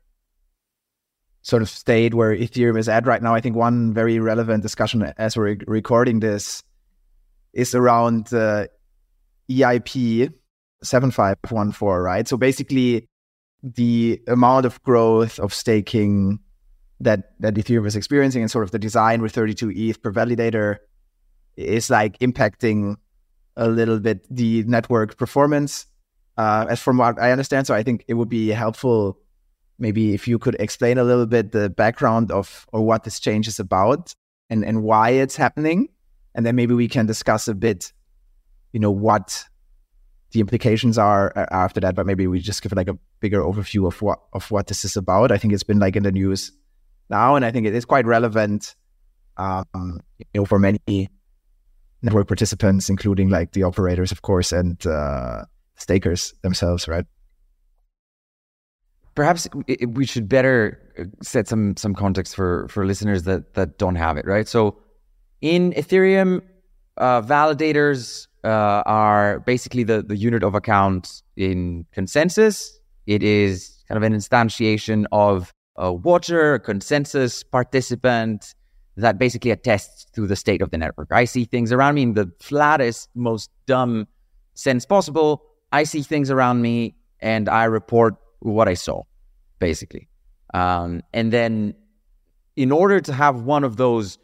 sort 1.43 1.62
of 1.62 1.68
state 1.68 2.14
where 2.14 2.36
Ethereum 2.36 2.78
is 2.78 2.89
at 2.89 3.07
right 3.07 3.22
now. 3.22 3.34
I 3.34 3.41
think 3.41 3.57
one 3.57 3.95
very 3.95 4.18
relevant 4.18 4.62
discussion 4.62 5.03
as 5.16 5.36
we're 5.36 5.59
recording 5.66 6.20
this 6.20 6.62
is 7.53 7.74
around 7.74 8.32
uh, 8.34 8.66
EIP 9.51 10.33
7514, 10.83 12.03
right? 12.03 12.29
So 12.29 12.37
basically 12.37 13.09
the 13.63 14.21
amount 14.29 14.67
of 14.67 14.83
growth 14.83 15.39
of 15.39 15.53
staking 15.53 16.39
that 17.01 17.33
that 17.41 17.55
Ethereum 17.55 17.87
is 17.87 17.97
experiencing 17.97 18.43
and 18.43 18.51
sort 18.51 18.65
of 18.65 18.71
the 18.71 18.79
design 18.79 19.23
with 19.23 19.33
32 19.33 19.71
ETH 19.71 20.03
per 20.03 20.13
validator 20.13 20.79
is 21.57 21.91
like 21.91 22.19
impacting 22.19 22.97
a 23.57 23.69
little 23.69 23.99
bit 23.99 24.25
the 24.31 24.65
network 24.65 25.17
performance. 25.17 25.87
Uh, 26.37 26.67
as 26.69 26.81
from 26.81 26.99
what 26.99 27.21
I 27.21 27.33
understand, 27.33 27.67
so 27.67 27.75
I 27.75 27.83
think 27.83 28.05
it 28.07 28.15
would 28.15 28.29
be 28.29 28.49
helpful 28.51 29.19
maybe 29.79 30.15
if 30.15 30.27
you 30.27 30.39
could 30.39 30.57
explain 30.59 30.99
a 30.99 31.05
little 31.05 31.27
bit 31.27 31.53
the 31.53 31.71
background 31.71 32.31
of 32.31 32.67
or 32.73 32.83
what 32.83 33.05
this 33.05 33.21
change 33.21 33.49
is 33.49 33.59
about 33.59 34.15
and 34.51 34.65
and 34.65 34.83
why 34.83 35.11
it's 35.11 35.37
happening, 35.37 35.89
and 36.35 36.47
then 36.47 36.55
maybe 36.55 36.75
we 36.75 36.89
can 36.89 37.07
discuss 37.07 37.49
a 37.49 37.55
bit, 37.55 37.93
you 38.73 38.81
know, 38.81 38.91
what 38.91 39.45
the 40.33 40.41
implications 40.41 40.99
are 40.99 41.33
uh, 41.37 41.47
after 41.51 41.81
that. 41.81 41.95
But 41.95 42.07
maybe 42.07 42.27
we 42.27 42.41
just 42.41 42.62
give 42.62 42.73
like 42.73 42.89
a 42.89 42.99
bigger 43.21 43.41
overview 43.41 43.87
of 43.87 44.01
what 44.03 44.21
of 44.33 44.51
what 44.51 44.66
this 44.66 44.85
is 44.85 44.97
about. 44.97 45.33
I 45.33 45.39
think 45.39 45.53
it's 45.53 45.62
been 45.62 45.79
like 45.79 45.97
in 45.97 46.03
the 46.03 46.12
news 46.12 46.53
now, 47.11 47.37
and 47.37 47.45
I 47.45 47.51
think 47.51 47.66
it 47.66 47.75
is 47.75 47.85
quite 47.85 48.07
relevant, 48.07 48.75
um, 49.37 50.01
you 50.19 50.25
know, 50.35 50.45
for 50.45 50.59
many 50.59 51.09
network 52.03 52.29
participants, 52.29 52.89
including 52.89 53.31
like 53.31 53.53
the 53.53 53.62
operators, 53.64 54.12
of 54.12 54.23
course, 54.23 54.53
and 54.53 54.85
uh, 54.87 55.45
stakers 55.77 56.35
themselves, 56.43 56.87
right? 56.87 57.07
Perhaps 59.14 59.49
we 59.89 60.07
should 60.07 60.29
better 60.29 60.81
uh, 60.99 61.05
set 61.23 61.49
some 61.49 61.77
some 61.77 61.95
context 61.95 62.37
for 62.37 62.69
for 62.69 62.87
listeners 62.87 63.25
that 63.25 63.55
that 63.55 63.79
don't 63.79 63.97
have 63.97 64.16
it, 64.16 64.27
right? 64.27 64.47
So, 64.47 64.79
in 65.41 65.73
Ethereum, 65.73 66.43
uh, 66.97 67.23
validators 67.23 68.28
uh, 68.45 68.82
are 68.86 69.41
basically 69.41 69.82
the, 69.82 70.03
the 70.03 70.16
unit 70.16 70.43
of 70.43 70.55
account 70.55 71.22
in 71.36 71.86
consensus. 71.93 72.78
It 73.07 73.22
is 73.22 73.82
kind 73.89 73.97
of 73.97 74.03
an 74.03 74.14
instantiation 74.14 75.07
of 75.12 75.53
a 75.76 75.93
watcher, 75.93 76.55
a 76.55 76.61
consensus 76.61 77.43
participant 77.43 78.55
that 78.97 79.18
basically 79.18 79.53
attests 79.53 80.07
to 80.12 80.26
the 80.26 80.36
state 80.36 80.61
of 80.61 80.70
the 80.70 80.78
network. 80.78 81.09
I 81.12 81.24
see 81.24 81.45
things 81.45 81.72
around 81.72 81.95
me 81.95 82.03
in 82.03 82.14
the 82.14 82.30
flattest, 82.41 83.09
most 83.14 83.51
dumb 83.66 84.09
sense 84.55 84.84
possible. 84.84 85.43
I 85.70 85.84
see 85.84 86.03
things 86.03 86.30
around 86.30 86.62
me 86.62 86.97
and 87.20 87.49
I 87.49 87.64
report 87.64 88.16
what 88.41 88.68
I 88.68 88.74
saw, 88.74 89.03
basically. 89.59 90.09
Um, 90.53 91.03
and 91.12 91.32
then, 91.32 91.74
in 92.57 92.72
order 92.72 93.01
to 93.01 93.12
have 93.12 93.43
one 93.43 93.62
of 93.62 93.76
those 93.76 94.18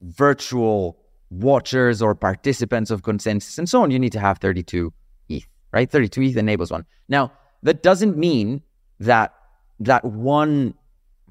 virtual 0.00 0.98
watchers 1.30 2.00
or 2.00 2.14
participants 2.14 2.90
of 2.90 3.02
consensus 3.02 3.58
and 3.58 3.68
so 3.68 3.82
on, 3.82 3.90
you 3.90 3.98
need 3.98 4.12
to 4.12 4.20
have 4.20 4.38
32 4.38 4.92
ETH, 5.28 5.46
right? 5.72 5.90
32 5.90 6.22
ETH 6.22 6.36
enables 6.36 6.70
one. 6.70 6.84
Now, 7.08 7.32
that 7.62 7.82
doesn't 7.82 8.16
mean 8.16 8.62
that 9.00 9.34
that 9.80 10.04
one 10.04 10.74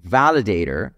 validator 0.08 0.93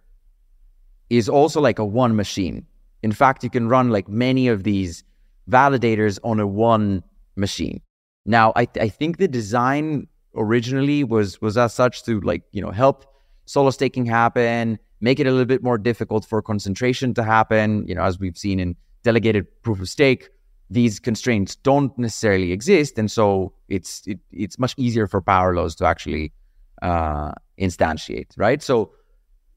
is 1.09 1.29
also 1.29 1.61
like 1.61 1.79
a 1.79 1.85
one 1.85 2.15
machine. 2.15 2.65
In 3.03 3.11
fact, 3.11 3.43
you 3.43 3.49
can 3.49 3.69
run 3.69 3.89
like 3.89 4.09
many 4.09 4.47
of 4.47 4.63
these 4.63 5.03
validators 5.49 6.19
on 6.23 6.39
a 6.39 6.47
one 6.47 7.03
machine. 7.35 7.81
Now, 8.25 8.51
I, 8.55 8.67
I 8.79 8.89
think 8.89 9.17
the 9.17 9.27
design 9.27 10.07
originally 10.35 11.03
was 11.03 11.41
was 11.41 11.57
as 11.57 11.73
such 11.73 12.03
to 12.03 12.19
like 12.21 12.43
you 12.51 12.61
know 12.61 12.71
help 12.71 13.05
solo 13.45 13.69
staking 13.69 14.05
happen, 14.05 14.77
make 14.99 15.19
it 15.19 15.27
a 15.27 15.31
little 15.31 15.45
bit 15.45 15.63
more 15.63 15.77
difficult 15.77 16.25
for 16.25 16.41
concentration 16.41 17.13
to 17.13 17.23
happen. 17.23 17.87
You 17.87 17.95
know, 17.95 18.03
as 18.03 18.19
we've 18.19 18.37
seen 18.37 18.59
in 18.59 18.75
delegated 19.09 19.45
proof 19.65 19.79
of 19.83 19.89
stake, 19.97 20.23
these 20.69 20.99
constraints 20.99 21.55
don't 21.69 21.97
necessarily 21.97 22.51
exist, 22.51 22.93
and 22.99 23.09
so 23.09 23.53
it's 23.75 23.91
it, 24.05 24.19
it's 24.45 24.57
much 24.59 24.73
easier 24.77 25.07
for 25.07 25.19
power 25.21 25.51
laws 25.55 25.73
to 25.79 25.85
actually 25.85 26.33
uh, 26.81 27.31
instantiate, 27.65 28.31
right? 28.37 28.61
So 28.61 28.91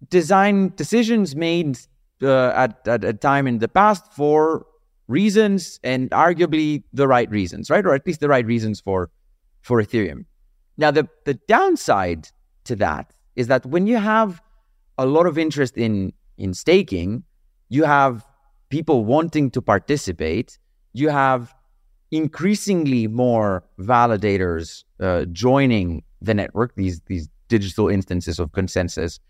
design 0.09 0.72
decisions 0.76 1.34
made 1.34 1.78
uh, 2.22 2.53
at 2.64 2.72
at 2.86 3.03
a 3.05 3.12
time 3.12 3.44
in 3.51 3.59
the 3.59 3.68
past 3.68 4.05
for 4.12 4.66
reasons 5.09 5.80
and 5.82 6.11
arguably 6.11 6.84
the 6.92 7.09
right 7.09 7.30
reasons, 7.30 7.70
right, 7.70 7.84
or 7.84 7.94
at 7.94 8.07
least 8.07 8.20
the 8.20 8.28
right 8.28 8.46
reasons 8.55 8.80
for 8.80 9.11
for 9.62 9.82
Ethereum. 9.82 10.20
Now, 10.76 10.90
the 10.92 11.05
the 11.24 11.34
downside 11.48 12.22
to 12.68 12.76
that 12.76 13.12
is 13.34 13.46
that 13.48 13.66
when 13.66 13.88
you 13.88 13.98
have 14.14 14.40
a 14.96 15.07
lot 15.07 15.26
of 15.26 15.36
interest 15.36 15.76
in 15.76 16.12
in 16.38 16.55
staking, 16.55 17.24
you 17.68 17.84
have 17.84 18.14
people 18.71 19.05
wanting 19.05 19.51
to 19.51 19.61
participate, 19.61 20.59
you 20.93 21.11
have 21.11 21.55
increasingly 22.11 23.07
more 23.07 23.62
validators 23.79 24.85
uh, 25.01 25.25
joining 25.27 26.03
the 26.23 26.35
network, 26.35 26.75
these, 26.77 27.01
these 27.07 27.29
digital 27.49 27.89
instances 27.89 28.39
of 28.39 28.53
consensus 28.53 29.21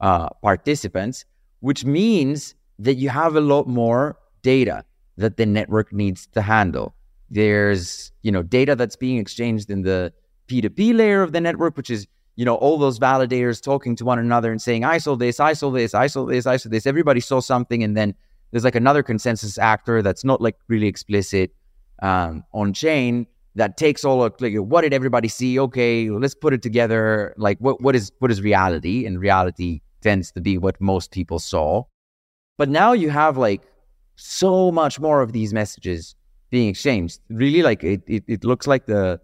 uh, 0.00 0.28
participants, 0.42 1.24
which 1.60 1.84
means 1.84 2.54
that 2.78 2.94
you 2.94 3.08
have 3.08 3.34
a 3.34 3.40
lot 3.40 3.66
more 3.66 4.18
data 4.42 4.84
that 5.16 5.36
the 5.36 5.46
network 5.46 5.92
needs 5.92 6.26
to 6.28 6.42
handle. 6.42 6.94
There's, 7.30 8.12
you 8.22 8.30
know, 8.30 8.42
data 8.42 8.76
that's 8.76 8.96
being 8.96 9.18
exchanged 9.18 9.70
in 9.70 9.82
the 9.82 10.12
P2P 10.46 10.94
layer 10.94 11.22
of 11.22 11.32
the 11.32 11.40
network, 11.40 11.76
which 11.76 11.90
is, 11.90 12.06
you 12.36 12.44
know, 12.44 12.54
all 12.54 12.78
those 12.78 12.98
validators 12.98 13.60
talking 13.60 13.96
to 13.96 14.04
one 14.04 14.18
another 14.18 14.52
and 14.52 14.62
saying, 14.62 14.84
I 14.84 14.98
saw 14.98 15.16
this, 15.16 15.40
I 15.40 15.52
saw 15.52 15.70
this, 15.70 15.92
I 15.92 16.06
saw 16.06 16.24
this, 16.24 16.46
I 16.46 16.56
saw 16.56 16.68
this. 16.68 16.86
Everybody 16.86 17.20
saw 17.20 17.40
something 17.40 17.82
and 17.82 17.96
then 17.96 18.14
there's 18.50 18.64
like 18.64 18.74
another 18.74 19.02
consensus 19.02 19.58
actor 19.58 20.02
that's 20.02 20.24
not 20.24 20.40
like 20.40 20.56
really 20.68 20.86
explicit 20.86 21.54
um, 22.02 22.44
on 22.52 22.72
chain 22.72 23.26
that 23.54 23.76
takes 23.76 24.04
all 24.04 24.22
of 24.22 24.34
like 24.40 24.54
what 24.54 24.82
did 24.82 24.94
everybody 24.94 25.28
see? 25.28 25.58
Okay, 25.58 26.10
let's 26.10 26.34
put 26.34 26.54
it 26.54 26.62
together. 26.62 27.34
Like 27.36 27.58
what 27.58 27.80
what 27.82 27.94
is 27.94 28.12
what 28.20 28.30
is 28.30 28.40
reality? 28.40 29.04
And 29.04 29.20
reality 29.20 29.80
tends 30.00 30.30
to 30.32 30.40
be 30.40 30.58
what 30.58 30.80
most 30.80 31.10
people 31.10 31.38
saw. 31.38 31.82
But 32.56 32.68
now 32.68 32.92
you 32.92 33.10
have 33.10 33.36
like 33.36 33.62
so 34.16 34.70
much 34.70 35.00
more 35.00 35.20
of 35.22 35.32
these 35.32 35.52
messages 35.52 36.14
being 36.50 36.68
exchanged. 36.68 37.20
Really, 37.28 37.62
like 37.62 37.82
it 37.84 38.02
it, 38.06 38.24
it 38.26 38.44
looks 38.44 38.66
like 38.66 38.86
the 38.86 39.20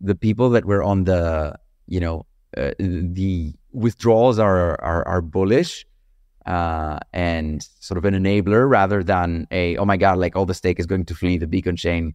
the 0.00 0.14
people 0.14 0.50
that 0.50 0.64
were 0.64 0.82
on 0.82 1.04
the 1.04 1.58
you 1.86 2.00
know 2.00 2.26
uh, 2.56 2.72
the 2.78 3.54
withdrawals 3.72 4.38
are 4.38 4.80
are, 4.82 5.06
are 5.08 5.22
bullish 5.22 5.86
uh, 6.46 6.98
and 7.12 7.68
sort 7.80 7.98
of 7.98 8.04
an 8.04 8.14
enabler 8.14 8.68
rather 8.68 9.02
than 9.02 9.46
a 9.50 9.76
oh 9.76 9.84
my 9.84 9.96
god 9.96 10.18
like 10.18 10.36
all 10.36 10.46
the 10.46 10.54
stake 10.54 10.80
is 10.80 10.86
going 10.86 11.04
to 11.04 11.14
flee 11.14 11.38
the 11.38 11.46
beacon 11.46 11.76
chain 11.76 12.14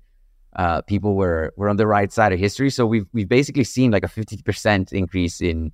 uh, 0.58 0.82
people 0.82 1.16
were 1.16 1.54
were 1.56 1.70
on 1.70 1.78
the 1.78 1.88
right 1.88 2.12
side 2.12 2.34
of 2.34 2.40
history. 2.40 2.70
So 2.70 2.86
we've 2.86 3.06
we've 3.14 3.30
basically 3.30 3.64
seen 3.64 3.92
like 3.92 4.04
a 4.04 4.08
50% 4.08 4.92
increase 4.92 5.40
in 5.40 5.72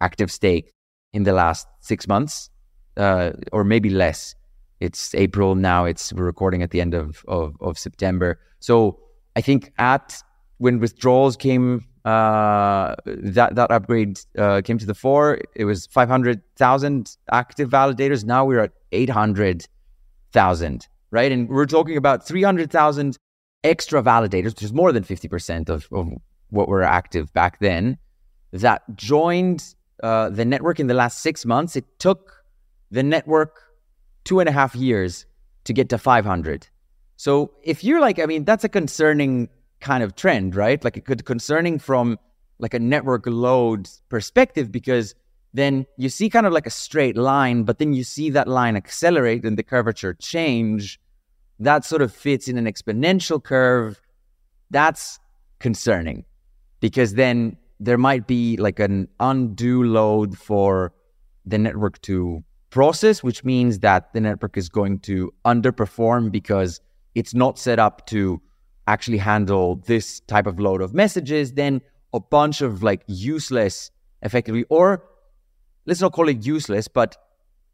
active 0.00 0.30
stake 0.30 0.72
in 1.12 1.22
the 1.22 1.32
last 1.32 1.68
six 1.80 2.08
months 2.08 2.50
uh, 2.96 3.30
or 3.52 3.64
maybe 3.64 3.90
less. 3.90 4.34
It's 4.80 5.14
april 5.14 5.54
now 5.54 5.84
it's 5.84 6.12
we're 6.12 6.24
recording 6.24 6.62
at 6.62 6.70
the 6.72 6.80
end 6.80 6.94
of, 6.94 7.24
of, 7.28 7.56
of 7.60 7.78
september. 7.78 8.40
So 8.58 8.98
i 9.36 9.40
think 9.40 9.72
at 9.78 10.22
when 10.58 10.78
withdrawals 10.80 11.36
came 11.36 11.86
uh, 12.04 12.94
that 13.06 13.54
that 13.54 13.70
upgrade 13.70 14.20
uh, 14.36 14.60
came 14.62 14.78
to 14.78 14.86
the 14.86 14.94
fore. 14.94 15.38
It 15.54 15.64
was 15.64 15.86
500,000 15.86 17.16
active 17.32 17.70
validators. 17.70 18.24
Now 18.24 18.44
we're 18.44 18.60
at 18.60 18.72
800,000, 18.92 20.88
right? 21.10 21.32
And 21.32 21.48
we're 21.48 21.66
talking 21.66 21.96
about 21.96 22.26
300,000 22.26 23.16
extra 23.62 24.02
validators, 24.02 24.46
which 24.46 24.62
is 24.62 24.72
more 24.72 24.92
than 24.92 25.02
50% 25.02 25.70
of, 25.70 25.88
of 25.92 26.10
what 26.50 26.68
were 26.68 26.82
active 26.82 27.32
back 27.32 27.58
then, 27.60 27.96
that 28.52 28.82
joined 28.94 29.74
uh, 30.02 30.28
the 30.28 30.44
network 30.44 30.78
in 30.78 30.86
the 30.86 30.94
last 30.94 31.20
six 31.20 31.46
months. 31.46 31.74
It 31.74 31.84
took 31.98 32.44
the 32.90 33.02
network 33.02 33.62
two 34.24 34.40
and 34.40 34.48
a 34.48 34.52
half 34.52 34.74
years 34.74 35.26
to 35.64 35.72
get 35.72 35.88
to 35.88 35.98
500. 35.98 36.68
So 37.16 37.52
if 37.62 37.82
you're 37.82 38.00
like, 38.00 38.18
I 38.18 38.26
mean, 38.26 38.44
that's 38.44 38.64
a 38.64 38.68
concerning 38.68 39.48
kind 39.84 40.02
of 40.02 40.16
trend, 40.16 40.56
right? 40.56 40.82
Like 40.82 40.96
it 40.96 41.04
could 41.04 41.24
concerning 41.26 41.78
from 41.78 42.18
like 42.58 42.72
a 42.72 42.78
network 42.78 43.24
load 43.26 43.88
perspective 44.08 44.72
because 44.72 45.14
then 45.52 45.86
you 45.98 46.08
see 46.08 46.30
kind 46.30 46.46
of 46.46 46.52
like 46.52 46.66
a 46.66 46.70
straight 46.70 47.16
line, 47.16 47.64
but 47.64 47.78
then 47.78 47.92
you 47.92 48.02
see 48.02 48.30
that 48.30 48.48
line 48.48 48.76
accelerate 48.76 49.44
and 49.44 49.58
the 49.58 49.62
curvature 49.62 50.14
change. 50.14 50.98
That 51.60 51.84
sort 51.84 52.00
of 52.00 52.12
fits 52.12 52.48
in 52.48 52.56
an 52.56 52.64
exponential 52.64 53.42
curve. 53.42 54.00
That's 54.70 55.20
concerning 55.60 56.24
because 56.80 57.14
then 57.14 57.56
there 57.78 57.98
might 57.98 58.26
be 58.26 58.56
like 58.56 58.80
an 58.80 59.08
undue 59.20 59.84
load 59.84 60.38
for 60.38 60.94
the 61.44 61.58
network 61.58 62.00
to 62.02 62.42
process, 62.70 63.22
which 63.22 63.44
means 63.44 63.80
that 63.80 64.12
the 64.14 64.20
network 64.20 64.56
is 64.56 64.70
going 64.70 65.00
to 65.00 65.32
underperform 65.44 66.32
because 66.32 66.80
it's 67.14 67.34
not 67.34 67.58
set 67.58 67.78
up 67.78 68.06
to 68.06 68.40
actually 68.86 69.18
handle 69.18 69.76
this 69.86 70.20
type 70.20 70.46
of 70.46 70.60
load 70.60 70.80
of 70.80 70.94
messages. 70.94 71.52
Then 71.52 71.80
a 72.12 72.20
bunch 72.20 72.60
of 72.60 72.82
like 72.82 73.02
useless, 73.06 73.90
effectively, 74.22 74.64
or 74.68 75.04
let's 75.86 76.00
not 76.00 76.12
call 76.12 76.28
it 76.28 76.44
useless, 76.44 76.88
but 76.88 77.16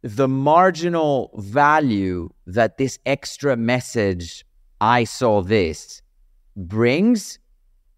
the 0.03 0.29
marginal 0.29 1.31
value 1.37 2.31
that 2.47 2.79
this 2.79 2.99
extra 3.05 3.57
message, 3.57 4.45
I 4.81 5.05
saw 5.05 5.43
this, 5.43 6.03
brings 6.57 7.39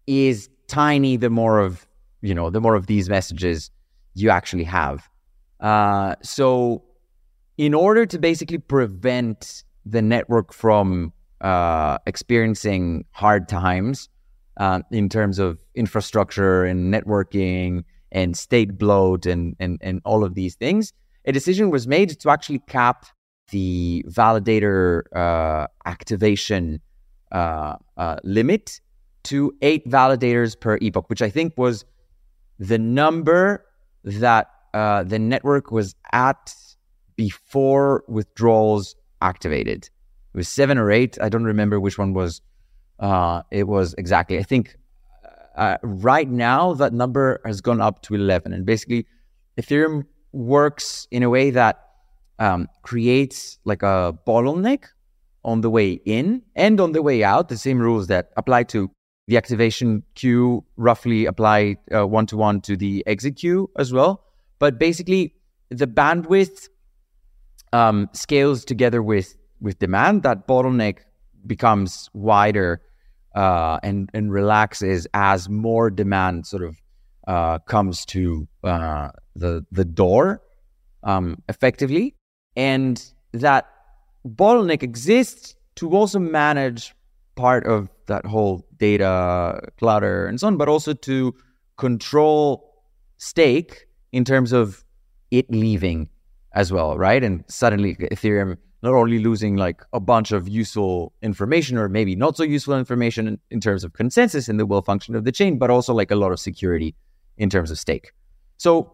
is 0.05 0.49
tiny 0.67 1.17
the 1.17 1.29
more 1.29 1.59
of, 1.59 1.87
you 2.21 2.35
know, 2.35 2.49
the 2.49 2.59
more 2.59 2.75
of 2.75 2.87
these 2.87 3.09
messages 3.09 3.71
you 4.15 4.29
actually 4.29 4.65
have. 4.65 5.09
Uh, 5.59 6.15
so, 6.21 6.83
in 7.57 7.73
order 7.73 8.05
to 8.05 8.19
basically 8.19 8.57
prevent 8.57 9.63
the 9.85 10.01
network 10.01 10.51
from 10.53 11.13
uh, 11.43 11.97
experiencing 12.07 13.05
hard 13.11 13.47
times 13.47 14.09
uh, 14.57 14.81
in 14.91 15.09
terms 15.09 15.39
of 15.39 15.57
infrastructure 15.75 16.63
and 16.65 16.93
networking 16.93 17.83
and 18.11 18.37
state 18.37 18.77
bloat 18.77 19.25
and, 19.25 19.55
and, 19.59 19.77
and 19.81 20.01
all 20.05 20.23
of 20.23 20.35
these 20.35 20.55
things, 20.55 20.93
a 21.25 21.31
decision 21.31 21.69
was 21.69 21.87
made 21.87 22.19
to 22.19 22.29
actually 22.29 22.59
cap 22.59 23.05
the 23.49 24.05
validator 24.07 25.03
uh, 25.15 25.67
activation 25.85 26.79
uh, 27.31 27.75
uh, 27.97 28.17
limit 28.23 28.79
to 29.23 29.53
eight 29.61 29.87
validators 29.87 30.59
per 30.59 30.77
epoch, 30.81 31.09
which 31.09 31.21
I 31.21 31.29
think 31.29 31.53
was 31.57 31.85
the 32.59 32.77
number 32.77 33.65
that 34.03 34.47
uh, 34.73 35.03
the 35.03 35.19
network 35.19 35.71
was 35.71 35.95
at 36.11 36.53
before 37.15 38.03
withdrawals 38.07 38.95
activated. 39.21 39.89
It 40.33 40.37
was 40.37 40.49
seven 40.49 40.77
or 40.77 40.91
eight. 40.91 41.17
I 41.21 41.29
don't 41.29 41.43
remember 41.43 41.79
which 41.79 41.97
one 41.97 42.13
was. 42.13 42.41
Uh, 42.99 43.43
it 43.51 43.67
was 43.67 43.93
exactly. 43.97 44.39
I 44.39 44.43
think 44.43 44.77
uh, 45.55 45.77
right 45.83 46.29
now 46.29 46.73
that 46.73 46.93
number 46.93 47.39
has 47.45 47.61
gone 47.61 47.81
up 47.81 48.01
to 48.03 48.15
11 48.15 48.53
and 48.53 48.65
basically 48.65 49.05
ethereum 49.59 50.05
works 50.31 51.07
in 51.11 51.21
a 51.21 51.29
way 51.29 51.51
that 51.51 51.79
um, 52.39 52.67
creates 52.81 53.59
like 53.63 53.83
a 53.83 54.17
bottleneck 54.25 54.85
on 55.45 55.61
the 55.61 55.69
way 55.69 55.99
in 56.05 56.41
and 56.55 56.79
on 56.79 56.93
the 56.93 57.01
way 57.01 57.23
out 57.23 57.49
the 57.49 57.57
same 57.57 57.77
rules 57.77 58.07
that 58.07 58.31
apply 58.37 58.63
to 58.63 58.89
the 59.27 59.37
activation 59.37 60.03
queue 60.15 60.63
roughly 60.75 61.25
apply 61.25 61.75
one 61.91 62.25
to 62.25 62.35
one 62.35 62.59
to 62.61 62.75
the 62.75 63.03
exit 63.05 63.35
queue 63.35 63.69
as 63.77 63.93
well 63.93 64.23
but 64.57 64.79
basically 64.79 65.35
the 65.69 65.85
bandwidth 65.85 66.69
um, 67.73 68.09
scales 68.13 68.65
together 68.65 69.03
with 69.03 69.35
with 69.63 69.79
demand 69.79 70.21
that 70.23 70.45
bottleneck 70.47 70.97
becomes 71.47 72.09
wider 72.13 72.81
uh, 73.35 73.79
and 73.81 74.09
and 74.13 74.31
relaxes 74.31 75.07
as 75.13 75.49
more 75.49 75.89
demand 75.89 76.45
sort 76.45 76.63
of 76.63 76.77
uh, 77.27 77.57
comes 77.59 78.05
to 78.05 78.47
uh, 78.63 79.09
the 79.35 79.65
the 79.71 79.85
door 79.85 80.41
um, 81.03 81.41
effectively, 81.49 82.15
and 82.55 83.11
that 83.31 83.65
bottleneck 84.27 84.83
exists 84.83 85.55
to 85.75 85.89
also 85.95 86.19
manage 86.19 86.93
part 87.35 87.65
of 87.65 87.89
that 88.07 88.25
whole 88.25 88.67
data 88.77 89.59
clutter 89.79 90.27
and 90.27 90.39
so 90.39 90.47
on, 90.47 90.57
but 90.57 90.69
also 90.69 90.93
to 90.93 91.33
control 91.77 92.69
stake 93.17 93.85
in 94.11 94.23
terms 94.23 94.51
of 94.51 94.83
it 95.31 95.49
leaving 95.49 96.09
as 96.53 96.71
well, 96.71 96.95
right? 96.97 97.23
And 97.23 97.43
suddenly 97.47 97.95
Ethereum 97.95 98.57
not 98.83 98.93
only 98.93 99.17
losing 99.17 99.55
like 99.55 99.81
a 99.93 99.99
bunch 99.99 100.33
of 100.33 100.47
useful 100.49 101.13
information 101.21 101.77
or 101.77 101.87
maybe 101.87 102.15
not 102.17 102.35
so 102.35 102.43
useful 102.43 102.77
information 102.77 103.39
in, 103.49 103.61
terms 103.61 103.85
of 103.85 103.93
consensus 103.93 104.49
in 104.49 104.57
the 104.57 104.65
well 104.65 104.81
function 104.81 105.15
of 105.15 105.23
the 105.23 105.31
chain, 105.31 105.57
but 105.57 105.69
also 105.69 105.93
like 105.93 106.11
a 106.11 106.15
lot 106.15 106.33
of 106.33 106.39
security 106.39 106.93
in 107.37 107.49
terms 107.49 107.71
of 107.71 107.79
stake. 107.79 108.11
So 108.57 108.91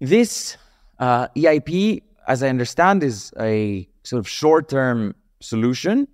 this 0.00 0.56
uh, 1.00 1.26
EIP, 1.36 2.02
as 2.28 2.44
I 2.44 2.48
understand, 2.48 3.02
is 3.02 3.32
a 3.40 3.88
sort 4.04 4.20
of 4.20 4.28
short 4.28 4.68
term 4.68 5.16
solution 5.40 6.06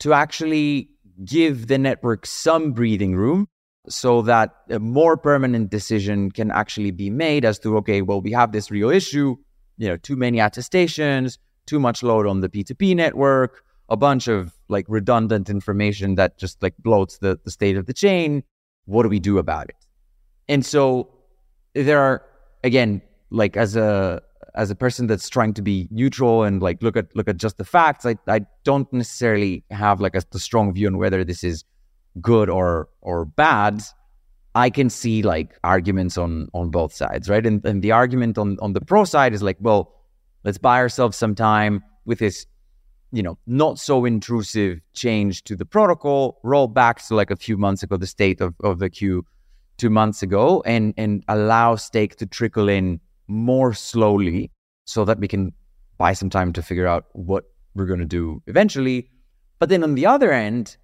to 0.00 0.12
actually 0.12 0.88
give 1.24 1.68
the 1.68 1.78
network 1.78 2.26
some 2.26 2.72
breathing 2.72 3.14
room 3.14 3.46
so 3.88 4.22
that 4.22 4.50
a 4.70 4.80
more 4.80 5.16
permanent 5.16 5.70
decision 5.70 6.32
can 6.32 6.50
actually 6.50 6.90
be 6.90 7.10
made 7.10 7.44
as 7.44 7.58
to 7.60 7.76
okay 7.76 8.00
well 8.00 8.20
we 8.20 8.32
have 8.32 8.52
this 8.52 8.70
real 8.70 8.90
issue 8.90 9.36
you 9.76 9.88
know 9.88 9.96
too 9.96 10.16
many 10.16 10.38
attestations 10.38 11.38
too 11.66 11.80
much 11.80 12.02
load 12.02 12.26
on 12.26 12.40
the 12.40 12.48
P2P 12.48 12.96
network, 12.96 13.64
a 13.88 13.96
bunch 13.96 14.28
of 14.28 14.54
like 14.68 14.86
redundant 14.88 15.50
information 15.50 16.14
that 16.16 16.38
just 16.38 16.62
like 16.62 16.74
bloats 16.82 17.18
the, 17.18 17.38
the 17.44 17.50
state 17.50 17.76
of 17.76 17.86
the 17.86 17.92
chain. 17.92 18.42
What 18.86 19.04
do 19.04 19.08
we 19.08 19.20
do 19.20 19.38
about 19.38 19.68
it? 19.68 19.76
And 20.48 20.64
so 20.64 21.08
there 21.74 22.00
are 22.00 22.22
again, 22.64 23.02
like 23.30 23.56
as 23.56 23.76
a 23.76 24.22
as 24.54 24.70
a 24.70 24.74
person 24.74 25.06
that's 25.06 25.28
trying 25.28 25.54
to 25.54 25.62
be 25.62 25.88
neutral 25.90 26.42
and 26.42 26.60
like 26.60 26.82
look 26.82 26.96
at 26.96 27.14
look 27.16 27.28
at 27.28 27.36
just 27.36 27.58
the 27.58 27.64
facts, 27.64 28.04
I, 28.04 28.16
I 28.28 28.40
don't 28.64 28.92
necessarily 28.92 29.64
have 29.70 30.00
like 30.00 30.14
a, 30.14 30.22
a 30.34 30.38
strong 30.38 30.72
view 30.74 30.88
on 30.88 30.98
whether 30.98 31.24
this 31.24 31.44
is 31.44 31.64
good 32.20 32.50
or 32.50 32.88
or 33.00 33.24
bad. 33.24 33.82
I 34.54 34.68
can 34.68 34.90
see 34.90 35.22
like 35.22 35.58
arguments 35.64 36.18
on 36.18 36.48
on 36.52 36.70
both 36.70 36.92
sides, 36.92 37.28
right? 37.28 37.44
And 37.46 37.64
and 37.64 37.82
the 37.82 37.92
argument 37.92 38.36
on 38.36 38.58
on 38.60 38.72
the 38.74 38.80
pro 38.80 39.04
side 39.04 39.32
is 39.32 39.42
like, 39.42 39.56
well, 39.60 39.94
Let's 40.44 40.58
buy 40.58 40.78
ourselves 40.78 41.16
some 41.16 41.34
time 41.34 41.82
with 42.04 42.18
this, 42.18 42.46
you 43.12 43.22
know, 43.22 43.38
not 43.46 43.78
so 43.78 44.04
intrusive 44.04 44.80
change 44.92 45.44
to 45.44 45.56
the 45.56 45.64
protocol, 45.64 46.40
roll 46.42 46.66
back 46.66 47.04
to 47.06 47.14
like 47.14 47.30
a 47.30 47.36
few 47.36 47.56
months 47.56 47.82
ago, 47.82 47.96
the 47.96 48.06
state 48.06 48.40
of, 48.40 48.54
of 48.64 48.78
the 48.78 48.90
queue 48.90 49.24
two 49.76 49.90
months 49.90 50.22
ago, 50.22 50.62
and 50.66 50.94
and 50.96 51.24
allow 51.28 51.76
stake 51.76 52.16
to 52.16 52.26
trickle 52.26 52.68
in 52.68 53.00
more 53.28 53.72
slowly 53.72 54.50
so 54.84 55.04
that 55.04 55.18
we 55.18 55.28
can 55.28 55.52
buy 55.98 56.12
some 56.12 56.30
time 56.30 56.52
to 56.52 56.62
figure 56.62 56.86
out 56.86 57.06
what 57.12 57.44
we're 57.74 57.86
going 57.86 58.00
to 58.00 58.04
do 58.04 58.42
eventually. 58.46 59.08
But 59.58 59.68
then 59.68 59.84
on 59.84 59.94
the 59.94 60.06
other 60.06 60.32
end, 60.32 60.76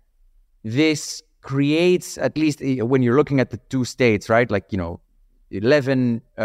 this 0.63 1.23
creates 1.43 2.19
at 2.19 2.37
least 2.37 2.61
when 2.63 3.03
you're 3.03 3.17
looking 3.17 3.41
at 3.41 3.51
the 3.51 3.57
two 3.69 3.85
states, 3.85 4.29
right? 4.29 4.51
Like, 4.51 4.67
you 4.71 4.79
know, 4.79 5.01
11 5.51 6.23
uh, 6.37 6.43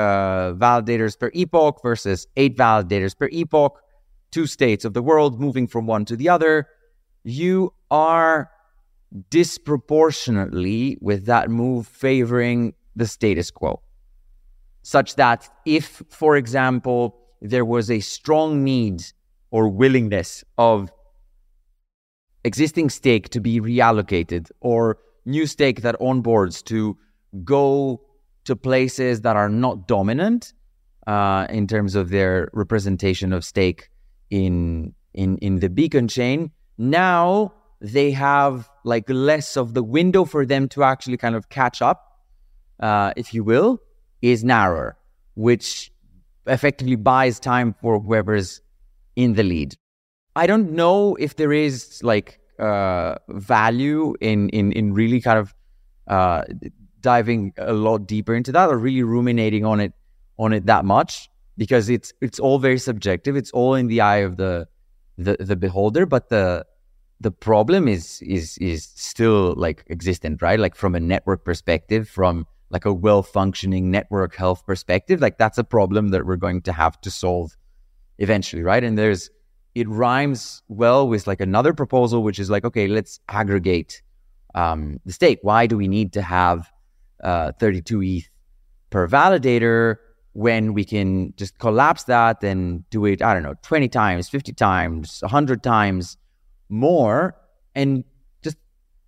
validators 0.54 1.18
per 1.20 1.30
epoch 1.34 1.82
versus 1.82 2.28
eight 2.38 2.58
validators 2.58 3.18
per 3.18 3.28
epoch, 3.32 3.82
two 4.32 4.48
states 4.48 4.86
of 4.86 4.94
the 4.94 5.02
world 5.02 5.40
moving 5.40 5.68
from 5.68 5.86
one 5.86 6.06
to 6.06 6.16
the 6.16 6.30
other, 6.30 6.68
you 7.24 7.74
are 7.92 8.50
disproportionately 9.30 10.98
with 11.02 11.26
that 11.26 11.50
move 11.50 11.88
favoring 11.88 12.74
the 12.96 13.06
status 13.06 13.52
quo. 13.52 13.82
Such 14.82 15.16
that 15.16 15.50
if, 15.66 16.02
for 16.10 16.36
example, 16.36 17.16
there 17.42 17.66
was 17.66 17.92
a 17.92 18.00
strong 18.00 18.64
need 18.64 19.04
or 19.52 19.70
willingness 19.70 20.44
of 20.58 20.92
existing 22.44 22.90
stake 22.90 23.30
to 23.30 23.40
be 23.40 23.62
reallocated 23.62 24.52
or 24.60 24.98
new 25.26 25.46
stake 25.46 25.82
that 25.82 25.96
onboards 26.00 26.64
to 26.66 26.98
go 27.44 28.02
to 28.46 28.56
places 28.56 29.22
that 29.22 29.36
are 29.36 29.50
not 29.50 29.88
dominant 29.88 30.54
uh, 31.08 31.48
in 31.50 31.68
terms 31.68 31.96
of 31.96 32.10
their 32.10 32.50
representation 32.54 33.34
of 33.34 33.44
stake 33.44 33.90
in 34.30 34.94
in 35.14 35.38
in 35.38 35.60
the 35.60 35.70
beacon 35.70 36.08
chain. 36.08 36.52
Now 36.78 37.54
they 37.82 38.12
have 38.12 38.70
like 38.84 39.10
less 39.10 39.58
of 39.58 39.74
the 39.74 39.84
window 39.84 40.26
for 40.26 40.46
them 40.46 40.68
to 40.70 40.84
actually 40.84 41.18
kind 41.18 41.36
of 41.36 41.50
catch 41.50 41.82
up, 41.82 42.04
uh, 42.80 43.12
if 43.16 43.34
you 43.34 43.44
will, 43.44 43.80
is 44.22 44.44
narrower, 44.44 44.98
which 45.36 45.92
effectively 46.48 46.96
buys 46.96 47.40
time 47.40 47.74
for 47.82 48.00
whoever's 48.00 48.62
in 49.16 49.34
the 49.34 49.44
lead. 49.44 49.76
I 50.36 50.48
don't 50.48 50.72
know 50.72 51.16
if 51.16 51.36
there 51.36 51.54
is 51.54 52.02
like 52.04 52.40
uh, 52.60 53.16
value 53.30 54.16
in 54.22 54.50
in 54.50 54.72
in 54.72 54.94
really 54.94 55.22
kind 55.22 55.40
of 55.40 55.54
uh, 56.08 56.44
diving 57.04 57.54
a 57.58 57.74
lot 57.74 58.08
deeper 58.08 58.34
into 58.34 58.52
that 58.54 58.70
or 58.70 58.78
really 58.78 59.04
ruminating 59.04 59.66
on 59.66 59.80
it 59.80 59.94
on 60.40 60.54
it 60.54 60.66
that 60.66 60.84
much 60.86 61.30
because 61.58 61.90
it's 61.90 62.14
it's 62.22 62.40
all 62.40 62.58
very 62.58 62.80
subjective. 62.80 63.36
It's 63.36 63.52
all 63.52 63.76
in 63.76 63.88
the 63.88 64.02
eye 64.02 64.18
of 64.18 64.38
the 64.38 64.68
the, 65.18 65.38
the 65.40 65.56
beholder, 65.56 66.06
but 66.08 66.30
the 66.30 66.66
the 67.20 67.32
problem 67.32 67.88
is 67.88 68.22
is 68.22 68.58
is 68.58 68.90
still 68.96 69.54
like 69.56 69.86
existent, 69.90 70.42
right? 70.42 70.60
Like 70.60 70.76
from 70.76 70.96
a 70.96 71.00
network 71.00 71.46
perspective, 71.46 72.10
from 72.10 72.48
like 72.70 72.86
a 72.86 72.94
well 72.94 73.22
functioning 73.22 73.92
network 73.92 74.36
health 74.36 74.66
perspective, 74.66 75.22
like 75.22 75.38
that's 75.38 75.58
a 75.58 75.64
problem 75.64 76.10
that 76.10 76.26
we're 76.26 76.38
going 76.38 76.62
to 76.64 76.74
have 76.74 77.00
to 77.02 77.12
solve 77.12 77.56
eventually, 78.18 78.64
right? 78.64 78.84
And 78.84 78.98
there's 78.98 79.30
it 79.76 79.88
rhymes 79.88 80.62
well 80.68 81.08
with 81.08 81.28
like 81.28 81.42
another 81.42 81.74
proposal, 81.74 82.24
which 82.24 82.40
is 82.40 82.50
like, 82.50 82.66
okay, 82.66 82.88
let's 82.88 83.20
aggregate 83.30 84.02
um, 84.56 85.00
the 85.06 85.14
stake. 85.14 85.40
Why 85.42 85.68
do 85.68 85.78
we 85.78 85.88
need 85.88 86.14
to 86.14 86.22
have 86.22 86.72
uh, 87.24 87.52
32 87.60 88.04
ETH 88.04 88.30
per 88.90 89.08
validator 89.08 89.96
when 90.34 90.74
we 90.74 90.84
can 90.84 91.34
just 91.38 91.58
collapse 91.60 92.04
that 92.04 92.44
and 92.44 92.88
do 92.90 93.06
it, 93.06 93.22
I 93.22 93.34
don't 93.34 93.44
know, 93.44 93.56
20 93.62 93.88
times, 93.88 94.30
50 94.30 94.54
times, 94.54 95.22
100 95.22 95.64
times 95.64 96.18
more 96.70 97.36
and 97.76 98.04
just 98.44 98.58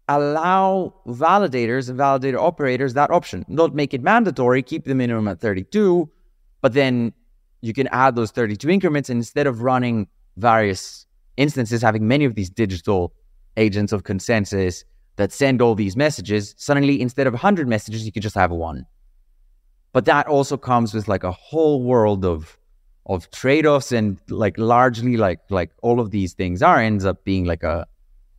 allow 0.07 0.93
validators 1.07 1.89
and 1.89 1.99
validator 1.99 2.37
operators 2.37 2.93
that 2.93 3.09
option. 3.09 3.43
Not 3.47 3.73
make 3.73 3.93
it 3.93 4.01
mandatory, 4.01 4.61
keep 4.61 4.85
the 4.85 4.95
minimum 4.95 5.27
at 5.27 5.39
32, 5.39 6.09
but 6.61 6.73
then 6.73 7.13
you 7.61 7.73
can 7.73 7.87
add 7.87 8.15
those 8.15 8.31
32 8.31 8.69
increments 8.69 9.09
and 9.09 9.17
instead 9.17 9.47
of 9.47 9.61
running 9.61 10.07
various 10.37 11.07
instances 11.37 11.81
having 11.81 12.07
many 12.07 12.25
of 12.25 12.35
these 12.35 12.49
digital 12.49 13.13
agents 13.57 13.91
of 13.91 14.03
consensus 14.03 14.85
that 15.17 15.31
send 15.31 15.61
all 15.61 15.75
these 15.75 15.95
messages, 15.95 16.55
suddenly 16.57 17.01
instead 17.01 17.27
of 17.27 17.33
100 17.33 17.67
messages, 17.67 18.05
you 18.05 18.11
could 18.11 18.23
just 18.23 18.35
have 18.35 18.51
one. 18.51 18.85
But 19.93 20.05
that 20.05 20.27
also 20.27 20.57
comes 20.57 20.93
with 20.93 21.07
like 21.07 21.23
a 21.23 21.31
whole 21.31 21.81
world 21.83 22.25
of 22.25 22.57
of 23.07 23.29
trade-offs 23.29 23.91
and 23.91 24.19
like 24.29 24.57
largely 24.57 25.15
like 25.15 25.39
like 25.49 25.71
all 25.83 25.99
of 25.99 26.09
these 26.09 26.33
things 26.33 26.63
are 26.63 26.79
ends 26.79 27.05
up 27.05 27.23
being 27.23 27.45
like 27.45 27.61
a, 27.61 27.85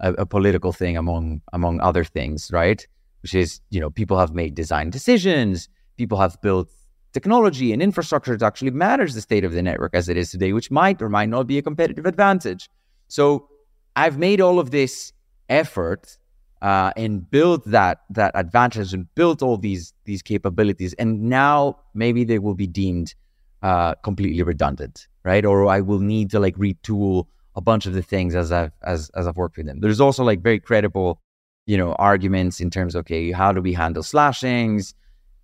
a, 0.00 0.12
a 0.14 0.26
political 0.26 0.72
thing 0.72 0.96
among 0.96 1.40
among 1.52 1.80
other 1.80 2.04
things, 2.04 2.50
right? 2.52 2.86
Which 3.22 3.34
is, 3.34 3.60
you 3.70 3.80
know, 3.80 3.90
people 3.90 4.18
have 4.18 4.34
made 4.34 4.54
design 4.54 4.90
decisions, 4.90 5.68
people 5.96 6.18
have 6.18 6.40
built 6.42 6.68
technology 7.12 7.72
and 7.72 7.80
infrastructure 7.80 8.36
that 8.36 8.44
actually 8.44 8.72
matters 8.72 9.14
the 9.14 9.22
state 9.22 9.44
of 9.44 9.52
the 9.52 9.62
network 9.62 9.94
as 9.94 10.08
it 10.08 10.16
is 10.16 10.30
today, 10.30 10.52
which 10.52 10.70
might 10.70 11.00
or 11.00 11.08
might 11.08 11.30
not 11.30 11.46
be 11.46 11.56
a 11.56 11.62
competitive 11.62 12.04
advantage. 12.04 12.68
So 13.08 13.48
I've 13.94 14.18
made 14.18 14.40
all 14.42 14.58
of 14.58 14.70
this 14.70 15.14
effort 15.48 16.18
uh, 16.62 16.92
and 16.96 17.30
built 17.30 17.64
that 17.66 18.00
that 18.10 18.32
advantage 18.34 18.94
and 18.94 19.12
built 19.14 19.42
all 19.42 19.56
these 19.56 19.92
these 20.04 20.22
capabilities, 20.22 20.94
and 20.94 21.22
now 21.24 21.78
maybe 21.94 22.24
they 22.24 22.38
will 22.38 22.54
be 22.54 22.66
deemed 22.66 23.14
uh, 23.62 23.94
completely 23.96 24.42
redundant, 24.42 25.08
right? 25.24 25.44
Or 25.44 25.68
I 25.68 25.80
will 25.80 26.00
need 26.00 26.30
to 26.30 26.40
like 26.40 26.56
retool 26.56 27.26
a 27.54 27.60
bunch 27.60 27.86
of 27.86 27.94
the 27.94 28.02
things 28.02 28.34
as 28.34 28.52
I've 28.52 28.72
as 28.82 29.10
as 29.10 29.26
I've 29.26 29.36
worked 29.36 29.56
with 29.56 29.66
them. 29.66 29.80
There's 29.80 30.00
also 30.00 30.24
like 30.24 30.42
very 30.42 30.60
credible, 30.60 31.20
you 31.66 31.76
know, 31.76 31.94
arguments 31.94 32.60
in 32.60 32.70
terms 32.70 32.94
of 32.94 33.00
okay, 33.00 33.32
how 33.32 33.52
do 33.52 33.60
we 33.60 33.72
handle 33.72 34.02
slashings? 34.02 34.94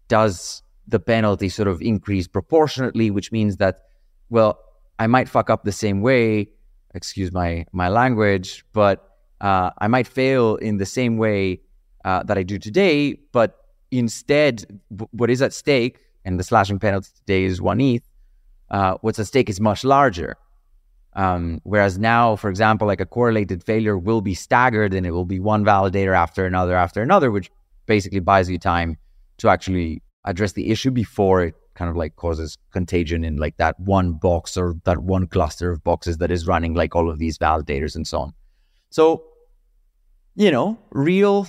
Does 0.09 0.63
the 0.87 0.99
penalty 1.01 1.49
sort 1.49 1.69
of 1.69 1.81
increase 1.81 2.27
proportionately, 2.27 3.11
which 3.11 3.31
means 3.33 3.57
that, 3.59 3.83
well, 4.31 4.59
I 4.99 5.07
might 5.07 5.29
fuck 5.29 5.49
up 5.49 5.65
the 5.65 5.73
same 5.73 6.01
way, 6.03 6.49
excuse 6.95 7.33
my 7.33 7.67
my 7.73 7.89
language, 7.89 8.65
but 8.73 9.12
uh, 9.43 9.71
I 9.79 9.89
might 9.89 10.07
fail 10.07 10.57
in 10.57 10.79
the 10.79 10.87
same 10.87 11.19
way 11.19 11.61
uh, 12.05 12.23
that 12.23 12.39
I 12.39 12.43
do 12.43 12.59
today. 12.59 13.19
But 13.33 13.59
instead, 13.91 14.65
what 15.11 15.31
is 15.31 15.43
at 15.43 15.53
stake, 15.53 15.99
and 16.25 16.39
the 16.39 16.45
slashing 16.45 16.79
penalty 16.79 17.11
today 17.19 17.45
is 17.45 17.61
one 17.61 17.81
ETH, 17.81 18.09
uh, 18.71 18.95
what's 19.03 19.19
at 19.19 19.27
stake 19.27 19.51
is 19.51 19.61
much 19.61 19.85
larger. 19.85 20.37
Um, 21.15 21.61
whereas 21.65 21.99
now, 21.99 22.37
for 22.37 22.49
example, 22.49 22.87
like 22.87 23.01
a 23.01 23.07
correlated 23.07 23.63
failure 23.63 23.99
will 23.99 24.23
be 24.23 24.35
staggered 24.35 24.95
and 24.95 25.05
it 25.05 25.11
will 25.11 25.27
be 25.27 25.41
one 25.41 25.65
validator 25.65 26.17
after 26.17 26.47
another 26.47 26.75
after 26.75 27.03
another, 27.03 27.31
which 27.31 27.51
basically 27.87 28.21
buys 28.21 28.49
you 28.49 28.59
time 28.59 28.97
to 29.39 29.49
actually 29.49 30.03
address 30.25 30.53
the 30.53 30.71
issue 30.71 30.91
before 30.91 31.43
it 31.43 31.55
kind 31.75 31.91
of 31.91 31.97
like 31.97 32.17
causes 32.17 32.57
contagion 32.71 33.25
in 33.25 33.37
like 33.37 33.57
that 33.57 33.79
one 33.81 34.13
box 34.13 34.57
or 34.57 34.75
that 34.85 34.99
one 34.99 35.27
cluster 35.27 35.71
of 35.71 35.83
boxes 35.83 36.19
that 36.19 36.31
is 36.31 36.47
running 36.47 36.75
like 36.75 36.95
all 36.95 37.11
of 37.11 37.19
these 37.19 37.37
validators 37.39 37.95
and 37.95 38.07
so 38.07 38.21
on. 38.21 38.33
So, 38.91 39.25
you 40.35 40.51
know, 40.51 40.79
real 40.91 41.47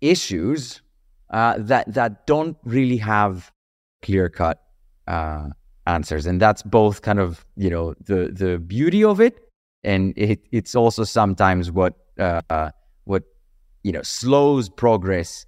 issues 0.00 0.82
uh, 1.30 1.56
that 1.58 1.92
that 1.92 2.26
don't 2.26 2.56
really 2.64 2.98
have 2.98 3.50
clear 4.02 4.28
cut 4.28 4.62
uh, 5.08 5.48
answers, 5.86 6.26
and 6.26 6.40
that's 6.40 6.62
both 6.62 7.02
kind 7.02 7.18
of 7.18 7.44
you 7.56 7.70
know 7.70 7.94
the 8.04 8.30
the 8.32 8.58
beauty 8.58 9.04
of 9.04 9.20
it, 9.20 9.48
and 9.84 10.12
it, 10.16 10.40
it's 10.52 10.74
also 10.74 11.04
sometimes 11.04 11.70
what 11.70 11.94
uh, 12.18 12.70
what 13.04 13.24
you 13.82 13.92
know 13.92 14.02
slows 14.02 14.68
progress 14.68 15.46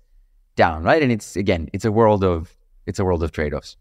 down, 0.56 0.82
right? 0.82 1.02
And 1.02 1.12
it's 1.12 1.36
again, 1.36 1.68
it's 1.72 1.84
a 1.84 1.92
world 1.92 2.24
of 2.24 2.56
it's 2.86 2.98
a 2.98 3.04
world 3.04 3.22
of 3.22 3.32
trade 3.32 3.54
offs. 3.54 3.76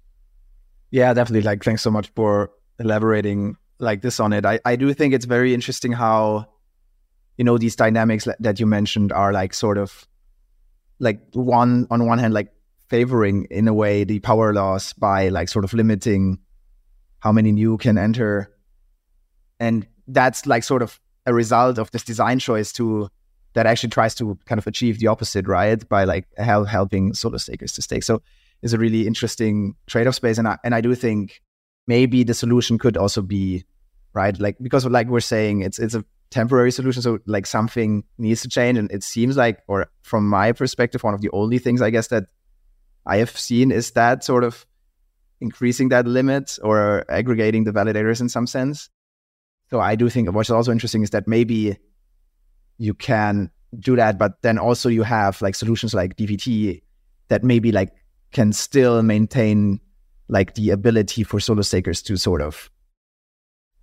Yeah, 0.92 1.14
definitely. 1.14 1.42
Like, 1.42 1.64
thanks 1.64 1.82
so 1.82 1.90
much 1.90 2.12
for 2.16 2.52
elaborating 2.80 3.56
like 3.80 4.02
this 4.02 4.20
on 4.20 4.32
it. 4.32 4.46
I, 4.46 4.60
I 4.64 4.76
do 4.76 4.94
think 4.94 5.14
it's 5.14 5.26
very 5.26 5.54
interesting 5.54 5.92
how, 5.92 6.48
you 7.38 7.44
know, 7.44 7.58
these 7.58 7.76
dynamics 7.76 8.28
that 8.40 8.60
you 8.60 8.66
mentioned 8.66 9.12
are 9.12 9.34
like 9.34 9.54
sort 9.54 9.78
of 9.78 10.08
like 11.00 11.20
one 11.34 11.88
on 11.90 12.06
one 12.06 12.20
hand, 12.20 12.34
like 12.34 12.54
favoring 12.90 13.48
in 13.50 13.68
a 13.68 13.74
way 13.74 14.04
the 14.04 14.20
power 14.20 14.54
laws 14.54 14.94
by 14.94 15.30
like 15.30 15.50
sort 15.50 15.66
of 15.66 15.74
limiting 15.74 16.40
how 17.20 17.32
many 17.32 17.52
new 17.52 17.78
can 17.78 17.98
enter. 17.98 18.52
And 19.60 19.88
that's 20.08 20.46
like 20.46 20.64
sort 20.64 20.82
of 20.82 21.00
a 21.26 21.34
result 21.34 21.78
of 21.80 21.90
this 21.92 22.04
design 22.04 22.40
choice 22.40 22.72
to 22.74 23.10
that 23.54 23.66
actually 23.66 23.90
tries 23.90 24.14
to 24.16 24.38
kind 24.46 24.60
of 24.60 24.68
achieve 24.68 25.00
the 25.00 25.08
opposite, 25.08 25.48
right? 25.48 25.88
By 25.88 26.04
like 26.04 26.28
help, 26.38 26.68
helping 26.68 27.14
solo 27.14 27.38
stakers 27.38 27.74
to 27.74 27.82
stake. 27.82 28.04
So 28.04 28.22
it's 28.62 28.74
a 28.74 28.78
really 28.78 29.08
interesting 29.08 29.76
trade-off 29.88 30.16
space. 30.16 30.38
And 30.38 30.48
I, 30.48 30.58
and 30.64 30.74
I 30.76 30.82
do 30.82 30.94
think 30.96 31.42
maybe 31.88 32.24
the 32.24 32.34
solution 32.34 32.78
could 32.78 32.98
also 32.98 33.22
be, 33.22 33.64
right? 34.14 34.38
Like, 34.40 34.58
because 34.62 34.86
like 34.86 35.08
we're 35.08 35.20
saying, 35.20 35.62
it's, 35.62 35.80
it's 35.80 35.96
a 35.96 36.04
temporary 36.34 36.72
solution. 36.72 37.02
So 37.02 37.20
like 37.28 37.46
something 37.46 38.04
needs 38.18 38.42
to 38.42 38.50
change. 38.50 38.78
And 38.78 38.92
it 38.92 39.04
seems 39.04 39.38
like, 39.38 39.60
or 39.68 39.90
from 40.02 40.28
my 40.28 40.52
perspective, 40.52 41.04
one 41.04 41.14
of 41.14 41.22
the 41.22 41.30
only 41.32 41.60
things 41.60 41.82
I 41.82 41.92
guess 41.92 42.08
that 42.08 42.26
I 43.06 43.18
have 43.18 43.38
seen 43.38 43.72
is 43.72 43.92
that 43.92 44.24
sort 44.24 44.44
of 44.44 44.66
increasing 45.40 45.90
that 45.90 46.08
limit 46.08 46.58
or 46.64 47.06
aggregating 47.10 47.66
the 47.66 47.72
validators 47.72 48.20
in 48.20 48.30
some 48.30 48.48
sense. 48.48 48.90
So 49.70 49.80
I 49.80 49.96
do 49.96 50.10
think 50.10 50.32
what's 50.32 50.50
also 50.50 50.72
interesting 50.72 51.04
is 51.04 51.12
that 51.12 51.28
maybe 51.28 51.78
you 52.78 52.94
can 52.94 53.52
do 53.80 53.96
that, 53.96 54.18
but 54.18 54.42
then 54.42 54.58
also 54.58 54.90
you 54.90 55.04
have 55.04 55.42
like 55.42 55.56
solutions 55.56 55.94
like 55.94 56.16
DVT 56.16 56.82
that 57.28 57.44
maybe 57.44 57.72
like 57.72 57.92
can 58.32 58.54
still 58.54 59.04
maintain 59.04 59.80
like 60.30 60.56
the 60.56 60.72
ability 60.72 61.24
for 61.24 61.40
solo 61.40 61.62
stakers 61.62 62.02
to 62.02 62.18
sort 62.18 62.42
of 62.42 62.72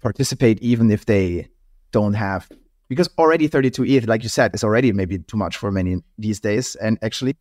participate 0.03 0.59
even 0.63 0.91
if 0.91 1.07
they 1.07 1.49
don't 1.93 2.15
have 2.15 2.49
because 2.89 3.09
already 3.19 3.47
32 3.47 3.85
ETH, 3.85 4.07
like 4.07 4.23
you 4.23 4.29
said, 4.29 4.55
is 4.55 4.65
already 4.65 4.93
maybe 4.93 5.19
too 5.19 5.37
much 5.37 5.57
for 5.57 5.71
many 5.71 5.99
these 6.19 6.41
days. 6.41 6.75
And 6.77 6.99
actually, 7.03 7.37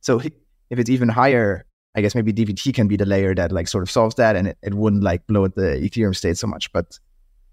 so 0.00 0.20
if 0.20 0.78
it's 0.78 0.90
even 0.90 1.08
higher, 1.08 1.64
I 1.94 2.02
guess 2.02 2.14
maybe 2.14 2.32
DVT 2.32 2.74
can 2.74 2.88
be 2.88 2.96
the 2.96 3.06
layer 3.06 3.34
that 3.34 3.52
like 3.52 3.68
sort 3.68 3.82
of 3.82 3.90
solves 3.90 4.16
that, 4.16 4.36
and 4.36 4.48
it, 4.48 4.58
it 4.62 4.74
wouldn't 4.74 5.02
like 5.02 5.26
blow 5.26 5.48
the 5.48 5.80
Ethereum 5.82 6.14
state 6.14 6.36
so 6.36 6.46
much. 6.46 6.72
But 6.72 6.98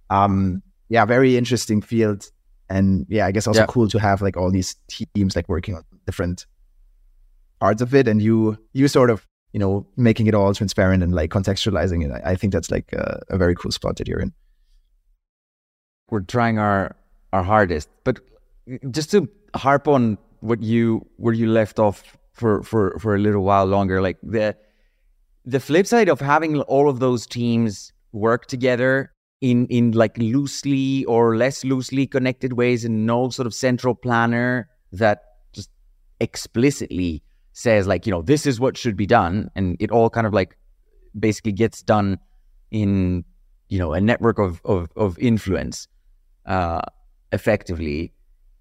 um, 0.10 0.62
yeah, 0.90 1.06
very 1.06 1.38
interesting 1.38 1.82
field 1.82 2.30
and 2.70 3.06
yeah 3.10 3.26
i 3.26 3.32
guess 3.32 3.48
also 3.48 3.62
yeah. 3.62 3.66
cool 3.66 3.88
to 3.88 4.00
have 4.00 4.22
like 4.22 4.38
all 4.38 4.52
these 4.52 4.76
teams 4.88 5.36
like 5.36 5.50
working 5.50 5.76
on 5.76 5.84
different 6.06 6.46
parts 7.60 7.82
of 7.82 7.94
it 7.94 8.08
and 8.08 8.22
you 8.22 8.58
you 8.74 8.88
sort 8.88 9.10
of 9.10 9.26
you 9.54 9.60
know 9.60 9.86
making 9.98 10.28
it 10.28 10.36
all 10.36 10.54
transparent 10.54 11.04
and 11.04 11.14
like 11.14 11.32
contextualizing 11.32 12.06
it 12.06 12.12
i, 12.12 12.32
I 12.32 12.36
think 12.36 12.54
that's 12.54 12.72
like 12.72 12.94
a, 12.94 13.22
a, 13.30 13.38
very 13.38 13.56
cool 13.56 13.72
spot 13.72 13.98
that 13.98 14.08
you're 14.08 14.20
in 14.20 14.34
we're 16.12 16.22
trying 16.22 16.60
our 16.60 16.96
our 17.34 17.44
hardest. 17.44 17.90
But 18.04 18.20
just 18.92 19.12
to 19.12 19.28
harp 19.56 19.88
on 19.88 20.18
what 20.42 20.62
you 20.62 21.06
where 21.18 21.34
you 21.34 21.50
left 21.50 21.80
off 21.80 22.18
for 22.34 22.64
for 22.64 22.98
for 23.00 23.16
a 23.16 23.20
little 23.20 23.44
while 23.44 23.66
longer 23.66 24.02
like 24.02 24.18
the 24.24 24.56
the 25.46 25.60
flip 25.60 25.86
side 25.86 26.10
of 26.10 26.20
having 26.22 26.62
all 26.62 26.90
of 26.90 27.00
those 27.00 27.26
teams 27.26 27.92
work 28.12 28.46
together 28.46 29.12
in 29.42 29.66
in 29.68 29.92
like 29.92 30.18
loosely 30.18 31.04
or 31.06 31.36
less 31.36 31.64
loosely 31.64 32.06
connected 32.06 32.54
ways 32.54 32.86
and 32.86 33.06
no 33.06 33.30
sort 33.30 33.46
of 33.46 33.54
central 33.54 33.96
planner 33.96 34.70
that 34.92 35.24
just 35.54 35.70
explicitly 36.20 37.22
says 37.54 37.88
like 37.88 38.06
you 38.06 38.12
know 38.12 38.22
this 38.22 38.46
is 38.46 38.60
what 38.60 38.78
should 38.78 38.96
be 38.96 39.06
done 39.06 39.50
and 39.56 39.76
it 39.80 39.92
all 39.92 40.10
kind 40.10 40.28
of 40.28 40.34
like 40.34 40.56
basically 41.20 41.52
gets 41.52 41.82
done 41.82 42.18
in 42.72 43.24
you 43.70 43.80
know 43.80 43.94
a 43.94 44.00
network 44.00 44.40
of 44.40 44.62
of, 44.66 44.90
of 44.96 45.18
influence 45.20 45.88
uh, 46.50 46.82
effectively 47.32 48.12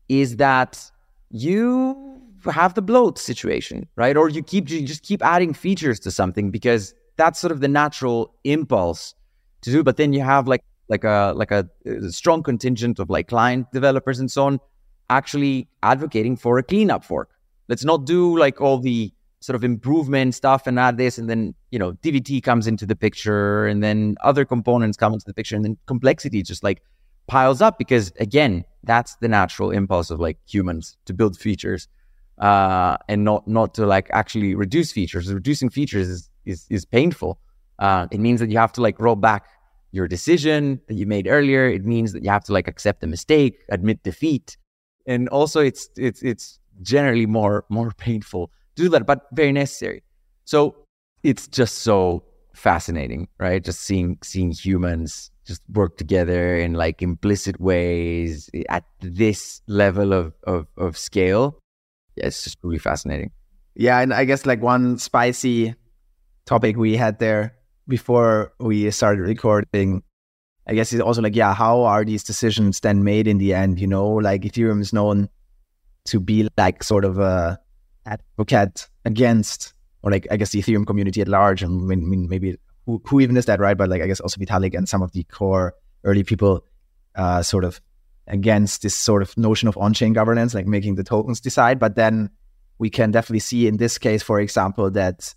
is 0.09 0.37
that 0.37 0.91
you 1.31 2.21
have 2.45 2.75
the 2.75 2.83
bloat 2.83 3.19
situation, 3.19 3.89
right? 3.97 4.17
Or 4.17 4.29
you 4.29 4.43
keep 4.43 4.71
you 4.71 4.87
just 4.87 5.03
keep 5.03 5.25
adding 5.25 5.53
features 5.53 5.99
to 6.01 6.11
something 6.11 6.51
because 6.51 6.95
that's 7.17 7.41
sort 7.41 7.51
of 7.51 7.61
the 7.61 7.69
natural 7.69 8.35
impulse 8.45 9.15
to 9.63 9.71
do. 9.71 9.83
But 9.83 9.97
then 9.97 10.13
you 10.13 10.21
have 10.21 10.47
like 10.47 10.63
like 10.89 11.05
a 11.05 11.33
like 11.35 11.51
a, 11.51 11.69
a 11.87 12.13
strong 12.13 12.43
contingent 12.43 12.99
of 12.99 13.11
like 13.11 13.29
client 13.29 13.67
developers 13.73 14.21
and 14.21 14.31
so 14.31 14.45
on 14.45 14.61
actually 15.11 15.69
advocating 15.83 16.37
for 16.37 16.59
a 16.59 16.63
cleanup 16.63 17.05
fork. 17.05 17.31
Let's 17.69 17.85
not 17.85 18.05
do 18.05 18.39
like 18.39 18.61
all 18.61 18.79
the 18.79 19.13
sort 19.41 19.55
of 19.55 19.65
improvement 19.65 20.35
stuff 20.35 20.67
and 20.67 20.79
add 20.79 20.97
this 20.97 21.17
and 21.17 21.31
then 21.31 21.55
you 21.71 21.79
know 21.79 21.93
dvt 22.03 22.43
comes 22.43 22.67
into 22.67 22.85
the 22.85 22.97
picture 22.97 23.67
and 23.67 23.85
then 23.85 24.17
other 24.25 24.45
components 24.45 24.97
come 24.97 25.13
into 25.13 25.25
the 25.25 25.33
picture 25.33 25.55
and 25.55 25.65
then 25.65 25.77
complexity 25.87 26.43
just 26.43 26.65
like 26.65 26.83
piles 27.29 27.61
up 27.63 27.79
because 27.79 28.13
again 28.19 28.65
that's 28.85 29.17
the 29.17 29.29
natural 29.29 29.71
impulse 29.71 30.11
of 30.11 30.19
like 30.19 30.39
humans 30.47 30.97
to 31.05 31.13
build 31.13 31.37
features 31.37 31.89
uh, 32.39 32.97
and 33.09 33.25
not 33.25 33.47
not 33.47 33.75
to 33.75 33.87
like 33.87 34.09
actually 34.13 34.55
reduce 34.55 34.93
features 34.93 35.33
reducing 35.33 35.71
features 35.71 36.09
is 36.09 36.31
is, 36.47 36.67
is 36.71 36.85
painful 36.85 37.39
uh, 37.79 38.07
it 38.11 38.19
means 38.19 38.41
that 38.41 38.51
you 38.51 38.59
have 38.59 38.73
to 38.73 38.81
like 38.81 38.99
roll 38.99 39.17
back 39.17 39.45
your 39.93 40.09
decision 40.09 40.81
that 40.89 40.95
you 40.95 41.07
made 41.07 41.27
earlier 41.29 41.69
it 41.69 41.85
means 41.85 42.13
that 42.13 42.23
you 42.23 42.31
have 42.31 42.45
to 42.45 42.53
like 42.53 42.69
accept 42.69 43.01
the 43.01 43.07
mistake 43.07 43.65
admit 43.71 44.03
defeat 44.03 44.57
and 45.07 45.29
also 45.29 45.61
it's 45.61 45.89
it's 45.97 46.23
it's 46.23 46.59
generally 46.83 47.27
more 47.27 47.65
more 47.69 47.91
painful 47.93 48.51
to 48.77 48.85
do 48.85 48.89
that, 48.91 49.07
but 49.07 49.27
very 49.33 49.53
necessary. 49.53 50.03
So 50.45 50.77
it's 51.23 51.49
just 51.49 51.79
so 51.79 52.25
fascinating, 52.55 53.29
right? 53.39 53.63
Just 53.63 53.81
seeing 53.81 54.19
seeing 54.23 54.53
humans 54.53 55.31
just 55.49 55.63
work 55.73 55.97
together 55.97 56.57
in 56.57 56.75
like 56.75 57.01
implicit 57.01 57.59
ways 57.59 58.51
at 58.69 58.85
this 59.01 59.63
level 59.67 60.13
of 60.13 60.35
of, 60.47 60.67
of 60.77 60.97
scale. 60.97 61.59
Yeah, 62.17 62.27
it's 62.27 62.45
just 62.45 62.59
really 62.63 62.79
fascinating. 62.79 63.33
Yeah, 63.75 63.99
and 64.01 64.13
I 64.13 64.25
guess 64.25 64.45
like 64.45 64.61
one 64.61 64.99
spicy 64.99 65.75
topic 66.45 66.77
we 66.77 66.97
had 66.97 67.19
there 67.19 67.55
before 67.89 68.53
we 68.61 68.91
started 68.91 69.23
recording, 69.23 70.03
I 70.67 70.75
guess 70.75 70.93
it's 70.93 71.01
also 71.01 71.23
like, 71.23 71.35
yeah, 71.35 71.55
how 71.55 71.85
are 71.85 72.05
these 72.05 72.23
decisions 72.23 72.81
then 72.81 73.03
made 73.03 73.27
in 73.27 73.39
the 73.39 73.55
end? 73.55 73.81
You 73.81 73.87
know, 73.87 74.07
like 74.07 74.43
Ethereum 74.43 74.83
is 74.83 74.93
known 74.93 75.31
to 76.07 76.21
be 76.21 76.49
like 76.59 76.83
sort 76.83 77.05
of 77.07 77.19
a 77.19 77.59
advocate 78.05 78.89
against, 79.07 79.73
or 80.03 80.11
like 80.11 80.27
I 80.31 80.37
guess 80.37 80.51
the 80.51 80.61
Ethereum 80.61 80.87
community 80.87 81.23
at 81.23 81.29
large, 81.29 81.63
and 81.63 81.87
maybe 82.29 82.59
who, 82.89 83.03
who 83.05 83.21
even 83.21 83.37
is 83.37 83.45
that, 83.45 83.61
right? 83.61 83.77
But 83.77 83.91
like 83.91 84.01
I 84.01 84.07
guess 84.07 84.19
also 84.19 84.41
Vitalik 84.41 84.75
and 84.75 84.89
some 84.89 85.03
of 85.03 85.13
the 85.13 85.23
core 85.25 85.75
early 86.05 86.25
people, 86.25 86.65
uh, 87.15 87.43
sort 87.43 87.65
of 87.65 87.83
against 88.27 88.81
this 88.81 88.95
sort 88.95 89.21
of 89.21 89.37
notion 89.37 89.69
of 89.69 89.77
on-chain 89.77 90.15
governance, 90.15 90.55
like 90.55 90.67
making 90.67 90.95
the 90.95 91.05
tokens 91.05 91.39
decide. 91.39 91.79
But 91.79 91.97
then 91.97 92.31
we 92.79 92.89
can 92.89 93.11
definitely 93.11 93.41
see 93.41 93.67
in 93.67 93.77
this 93.77 93.99
case, 93.99 94.23
for 94.23 94.41
example, 94.41 94.91
that 94.93 95.35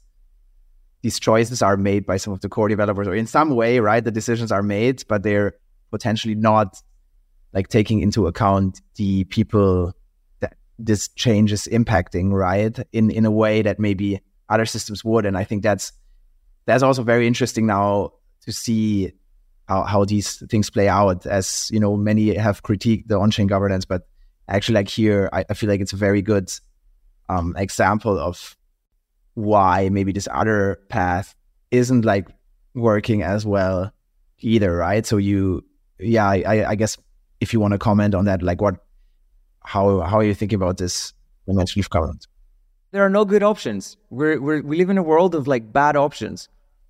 these 1.02 1.20
choices 1.20 1.62
are 1.62 1.76
made 1.76 2.06
by 2.06 2.16
some 2.16 2.32
of 2.32 2.40
the 2.40 2.48
core 2.48 2.70
developers, 2.70 3.08
or 3.08 3.16
in 3.16 3.28
some 3.28 3.50
way, 3.50 3.80
right? 3.80 4.04
The 4.04 4.12
decisions 4.12 4.52
are 4.52 4.64
made, 4.64 5.04
but 5.10 5.24
they're 5.24 5.56
potentially 5.90 6.36
not 6.36 6.82
like 7.52 7.68
taking 7.68 8.00
into 8.00 8.28
account 8.28 8.80
the 8.96 9.26
people 9.26 9.92
that 10.40 10.56
this 10.80 11.10
change 11.10 11.52
is 11.52 11.68
impacting, 11.70 12.32
right? 12.32 12.80
In 12.94 13.12
in 13.12 13.26
a 13.26 13.32
way 13.32 13.62
that 13.62 13.78
maybe 13.78 14.22
other 14.48 14.66
systems 14.66 15.04
would. 15.04 15.26
And 15.26 15.38
I 15.38 15.44
think 15.44 15.64
that's 15.64 15.92
that's 16.66 16.84
also 16.84 17.04
very 17.04 17.28
interesting 17.28 17.66
now 17.66 18.12
to 18.46 18.52
see 18.52 19.14
how, 19.68 19.84
how 19.84 20.06
these 20.06 20.38
things 20.50 20.70
play 20.70 20.88
out. 20.88 21.26
As 21.26 21.70
you 21.72 21.80
know, 21.80 21.96
many 21.96 22.36
have 22.36 22.64
critiqued 22.64 23.08
the 23.08 23.18
on-chain 23.18 23.48
governance, 23.48 23.86
but 23.86 24.08
actually, 24.48 24.76
like 24.76 24.90
here, 24.90 25.30
I, 25.34 25.46
I 25.50 25.54
feel 25.54 25.70
like 25.70 25.82
it's 25.82 25.94
a 25.94 25.98
very 25.98 26.22
good 26.22 26.52
um, 27.30 27.56
example 27.58 28.20
of 28.20 28.56
why 29.34 29.90
maybe 29.90 30.12
this 30.12 30.28
other 30.32 30.80
path 30.90 31.36
isn't 31.72 32.04
like 32.04 32.28
working 32.74 33.24
as 33.24 33.46
well 33.46 33.92
either, 34.40 34.76
right? 34.76 35.06
So 35.06 35.18
you, 35.18 35.64
yeah, 36.00 36.28
I, 36.28 36.70
I 36.70 36.76
guess 36.76 36.98
if 37.40 37.54
you 37.54 37.60
want 37.60 37.74
to 37.74 37.78
comment 37.78 38.14
on 38.16 38.26
that, 38.26 38.42
like 38.42 38.62
what 38.62 38.76
how 39.64 40.02
how 40.02 40.18
are 40.18 40.24
you 40.24 40.34
thinking 40.34 40.56
about 40.56 40.78
this 40.78 41.14
of 41.48 41.90
governance? 41.90 42.28
There 42.92 43.06
are 43.06 43.10
no 43.10 43.24
good 43.24 43.42
options. 43.42 43.96
We're, 44.10 44.40
we're 44.42 44.62
we 44.62 44.78
live 44.78 44.90
in 44.90 44.98
a 44.98 45.04
world 45.04 45.34
of 45.34 45.48
like 45.48 45.72
bad 45.72 45.96
options 45.96 46.50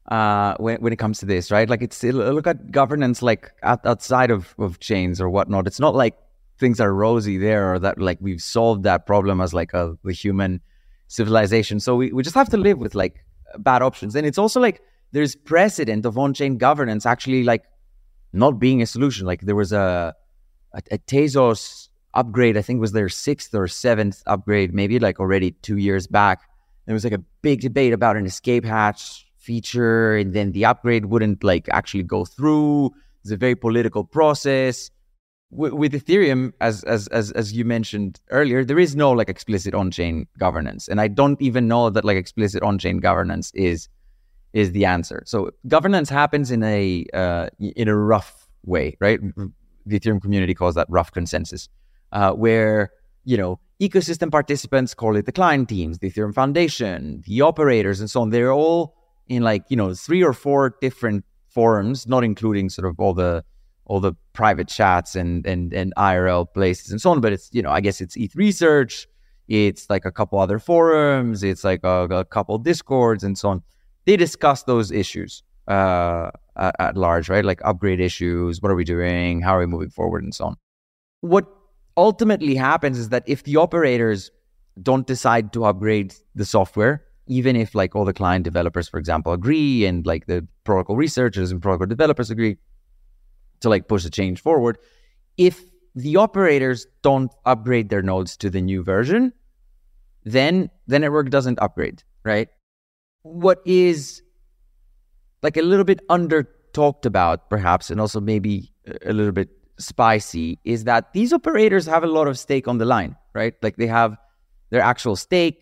uh, 0.10 0.56
when 0.58 0.82
when 0.82 0.92
it 0.92 0.98
comes 0.98 1.20
to 1.20 1.28
this, 1.28 1.52
right? 1.52 1.70
Like 1.70 1.84
it's 1.84 2.04
look 2.04 2.48
at 2.48 2.72
governance 2.72 3.22
like 3.22 3.52
outside 3.64 4.32
of 4.32 4.56
of 4.58 4.80
chains 4.80 5.22
or 5.22 5.30
whatnot. 5.30 5.68
It's 5.68 5.80
not 5.80 5.94
like 5.94 6.16
things 6.58 6.80
are 6.80 6.94
rosy 6.94 7.38
there 7.38 7.74
or 7.74 7.80
that 7.80 8.00
like 8.00 8.18
we've 8.20 8.42
solved 8.42 8.84
that 8.84 9.06
problem 9.06 9.42
as 9.42 9.54
like 9.54 9.74
a 9.74 9.96
the 10.04 10.14
human 10.14 10.62
civilization. 11.08 11.80
So 11.80 11.96
we, 11.96 12.12
we 12.12 12.24
just 12.24 12.36
have 12.36 12.50
to 12.50 12.58
live 12.58 12.80
with 12.80 12.96
like 12.96 13.24
bad 13.60 13.84
options. 13.84 14.16
And 14.16 14.26
it's 14.26 14.38
also 14.40 14.60
like 14.60 14.82
there's 15.12 15.36
precedent 15.36 16.06
of 16.06 16.18
on-chain 16.18 16.58
governance 16.58 17.06
actually 17.06 17.44
like 17.44 17.64
not 18.34 18.58
being 18.58 18.82
a 18.82 18.88
solution. 18.88 19.28
Like 19.28 19.42
there 19.42 19.56
was 19.56 19.72
a 19.72 20.16
a, 20.74 20.82
a 20.90 20.98
Tezos 20.98 21.90
upgrade. 22.14 22.58
I 22.58 22.62
think 22.62 22.80
was 22.80 22.92
their 22.92 23.10
sixth 23.10 23.54
or 23.54 23.68
seventh 23.68 24.24
upgrade, 24.28 24.74
maybe 24.74 25.00
like 25.00 25.20
already 25.20 25.52
two 25.52 25.78
years 25.78 26.08
back. 26.08 26.42
There 26.86 26.94
was 26.94 27.04
like 27.04 27.14
a 27.14 27.24
big 27.42 27.62
debate 27.62 27.94
about 27.94 28.18
an 28.18 28.26
escape 28.26 28.66
hatch 28.66 29.26
feature, 29.38 30.16
and 30.16 30.34
then 30.34 30.52
the 30.52 30.66
upgrade 30.66 31.06
wouldn't 31.06 31.44
like 31.44 31.68
actually 31.70 32.04
go 32.04 32.26
through. 32.26 32.92
It's 33.24 33.32
a 33.32 33.38
very 33.38 33.56
political 33.56 34.04
process. 34.04 34.90
W- 35.52 35.76
with 35.76 35.94
Ethereum, 35.94 36.54
as 36.60 36.84
as 36.84 37.08
as 37.10 37.32
as 37.32 37.54
you 37.54 37.66
mentioned 37.66 38.20
earlier, 38.30 38.64
there 38.64 38.80
is 38.80 38.96
no 38.96 39.12
like 39.12 39.30
explicit 39.30 39.74
on-chain 39.74 40.28
governance, 40.38 40.88
and 40.88 41.00
I 41.00 41.08
don't 41.08 41.42
even 41.42 41.68
know 41.68 41.90
that 41.90 42.06
like 42.06 42.18
explicit 42.18 42.64
on-chain 42.64 43.00
governance 43.00 43.52
is 43.54 43.88
is 44.54 44.72
the 44.72 44.86
answer. 44.86 45.24
So 45.26 45.52
governance 45.68 46.10
happens 46.10 46.52
in 46.52 46.64
a 46.64 47.06
uh, 47.14 47.48
in 47.60 47.88
a 47.88 47.96
rough 47.96 48.48
way, 48.66 48.98
right? 49.00 49.20
The 49.86 50.00
Ethereum 50.00 50.22
community 50.22 50.54
calls 50.54 50.76
that 50.76 50.88
rough 50.90 51.12
consensus 51.12 51.68
uh, 52.12 52.32
where 52.32 52.92
you 53.24 53.38
know 53.38 53.60
ecosystem 53.82 54.32
participants 54.32 54.94
call 54.94 55.16
it 55.16 55.26
the 55.26 55.32
client 55.32 55.70
teams, 55.70 56.00
the 56.00 56.12
Ethereum 56.12 56.34
Foundation, 56.34 57.24
the 57.26 57.42
operators, 57.42 58.00
and 58.00 58.10
so 58.10 58.22
on. 58.22 58.30
They're 58.30 58.54
all 58.54 58.96
in 59.28 59.44
like 59.44 59.64
you 59.70 59.78
know 59.78 59.94
three 59.94 60.24
or 60.24 60.34
four 60.34 60.76
different 60.82 61.26
forums, 61.50 62.08
not 62.08 62.24
including 62.24 62.70
sort 62.70 62.88
of 62.88 63.00
all 63.00 63.14
the 63.14 63.44
all 63.86 64.00
the 64.00 64.14
private 64.34 64.68
chats 64.68 65.16
and 65.16 65.46
and 65.46 65.74
and 65.74 65.94
IRL 65.98 66.46
places 66.54 66.92
and 66.92 67.02
so 67.02 67.12
on. 67.12 67.22
But 67.22 67.34
it's 67.34 67.50
you 67.52 67.62
know 67.62 67.72
I 67.72 67.82
guess 67.82 68.02
it's 68.02 68.16
ETH 68.16 68.36
research, 68.36 69.08
it's 69.48 69.90
like 69.90 70.06
a 70.06 70.12
couple 70.12 70.40
other 70.40 70.60
forums, 70.60 71.44
it's 71.44 71.64
like 71.64 71.82
a, 71.84 72.04
a 72.10 72.26
couple 72.26 72.58
discords 72.58 73.24
and 73.24 73.38
so 73.38 73.50
on. 73.50 73.64
They 74.06 74.18
discuss 74.18 74.64
those 74.64 74.92
issues 74.92 75.44
uh, 75.68 76.32
at, 76.58 76.76
at 76.80 76.98
large, 76.98 77.30
right? 77.30 77.46
Like 77.46 77.62
upgrade 77.64 78.00
issues, 78.00 78.62
what 78.62 78.72
are 78.72 78.76
we 78.76 78.84
doing, 78.84 79.42
how 79.42 79.56
are 79.56 79.60
we 79.60 79.66
moving 79.66 79.90
forward, 79.90 80.24
and 80.24 80.34
so 80.34 80.46
on. 80.46 80.56
What 81.22 81.46
ultimately 82.02 82.56
happens 82.56 82.98
is 82.98 83.10
that 83.10 83.24
if 83.28 83.44
the 83.44 83.58
operators 83.58 84.32
don't 84.82 85.06
decide 85.06 85.54
to 85.54 85.66
upgrade 85.66 86.16
the 86.34 86.46
software, 86.46 87.04
even 87.28 87.56
if 87.56 87.76
like 87.76 87.96
all 87.96 88.06
the 88.06 88.14
client 88.14 88.44
developers, 88.44 88.90
for 88.90 88.98
example, 88.98 89.32
agree 89.34 89.86
and 89.86 90.08
like 90.08 90.26
the 90.26 90.46
protocol 90.64 90.96
researchers 90.96 91.52
and 91.52 91.62
protocol 91.62 91.86
developers 91.86 92.32
agree 92.32 92.58
to 93.60 93.70
like 93.70 93.88
push 93.88 94.04
the 94.04 94.10
change 94.10 94.42
forward, 94.42 94.80
if 95.38 95.62
the 95.94 96.16
operators 96.18 96.88
don't 97.04 97.32
upgrade 97.46 97.90
their 97.90 98.02
nodes 98.02 98.36
to 98.36 98.50
the 98.50 98.62
new 98.62 98.82
version, 98.82 99.32
then 100.24 100.72
the 100.88 100.98
network 100.98 101.30
doesn't 101.30 101.60
upgrade, 101.62 102.02
right? 102.24 102.50
What 103.22 103.60
is 103.64 104.24
like 105.44 105.56
a 105.56 105.62
little 105.62 105.86
bit 105.86 106.00
under 106.10 106.50
talked 106.74 107.06
about, 107.06 107.48
perhaps, 107.48 107.92
and 107.92 108.02
also 108.02 108.20
maybe 108.20 108.74
a 109.06 109.14
little 109.14 109.32
bit 109.32 109.50
spicy 109.82 110.60
is 110.64 110.84
that 110.86 111.14
these 111.14 111.34
operators 111.34 111.86
have 111.86 112.04
a 112.04 112.08
lot 112.08 112.28
of 112.28 112.38
stake 112.38 112.68
on 112.68 112.78
the 112.78 112.86
line, 112.86 113.16
right? 113.34 113.54
Like 113.62 113.78
they 113.78 113.88
have 113.88 114.18
their 114.70 114.82
actual 114.82 115.16
stake, 115.16 115.62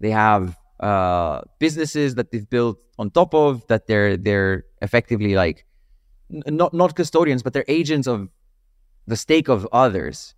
they 0.00 0.10
have 0.10 0.56
uh, 0.80 1.40
businesses 1.58 2.14
that 2.16 2.30
they've 2.30 2.48
built 2.48 2.78
on 2.98 3.10
top 3.10 3.34
of 3.34 3.66
that 3.66 3.86
they're 3.86 4.16
they're 4.16 4.64
effectively 4.82 5.34
like 5.34 5.66
not 6.30 6.72
not 6.72 6.94
custodians, 6.94 7.42
but 7.42 7.52
they're 7.52 7.64
agents 7.68 8.06
of 8.06 8.28
the 9.06 9.16
stake 9.16 9.48
of 9.48 9.66
others, 9.72 10.34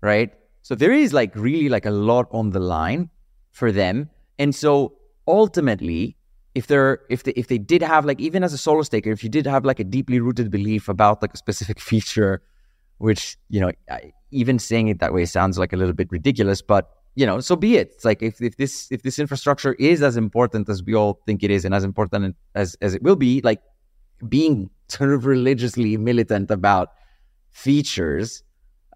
right? 0.00 0.32
So 0.62 0.74
there 0.74 0.92
is 0.92 1.12
like 1.12 1.34
really 1.34 1.68
like 1.68 1.86
a 1.86 1.90
lot 1.90 2.26
on 2.30 2.50
the 2.50 2.60
line 2.60 3.10
for 3.50 3.72
them, 3.72 4.10
and 4.38 4.54
so 4.54 4.96
ultimately, 5.26 6.16
if 6.54 6.66
they're 6.66 7.00
if 7.08 7.22
they 7.22 7.32
if 7.32 7.48
they 7.48 7.58
did 7.58 7.82
have 7.82 8.04
like 8.04 8.20
even 8.20 8.44
as 8.44 8.52
a 8.52 8.58
solo 8.58 8.82
staker, 8.82 9.10
if 9.10 9.22
you 9.24 9.30
did 9.30 9.46
have 9.46 9.64
like 9.64 9.80
a 9.80 9.84
deeply 9.84 10.20
rooted 10.20 10.50
belief 10.50 10.88
about 10.88 11.22
like 11.22 11.34
a 11.34 11.36
specific 11.36 11.80
feature 11.90 12.42
which 13.00 13.36
you 13.48 13.60
know 13.60 13.70
even 14.30 14.58
saying 14.58 14.88
it 14.88 15.00
that 15.00 15.12
way 15.12 15.24
sounds 15.24 15.58
like 15.58 15.72
a 15.72 15.76
little 15.76 15.94
bit 15.94 16.08
ridiculous 16.10 16.62
but 16.62 16.90
you 17.14 17.26
know 17.26 17.40
so 17.40 17.56
be 17.56 17.76
it 17.76 17.90
it's 17.94 18.04
like 18.04 18.22
if, 18.22 18.40
if 18.40 18.56
this 18.56 18.88
if 18.90 19.02
this 19.02 19.18
infrastructure 19.18 19.74
is 19.74 20.02
as 20.02 20.16
important 20.16 20.68
as 20.68 20.82
we 20.84 20.94
all 20.94 21.20
think 21.26 21.42
it 21.42 21.50
is 21.50 21.64
and 21.64 21.74
as 21.74 21.84
important 21.84 22.36
as 22.54 22.76
as 22.80 22.94
it 22.94 23.02
will 23.02 23.16
be 23.16 23.40
like 23.42 23.60
being 24.28 24.70
sort 24.88 25.12
of 25.12 25.26
religiously 25.26 25.96
militant 25.96 26.50
about 26.50 26.90
features 27.50 28.42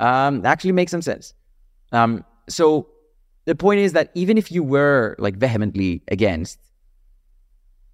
um, 0.01 0.45
actually 0.45 0.73
makes 0.73 0.91
some 0.91 1.03
sense. 1.03 1.35
Um, 1.93 2.25
so 2.49 2.89
the 3.45 3.55
point 3.55 3.81
is 3.81 3.93
that 3.93 4.11
even 4.15 4.39
if 4.39 4.51
you 4.51 4.63
were 4.63 5.17
like 5.19 5.37
vehemently 5.37 6.03
against, 6.09 6.59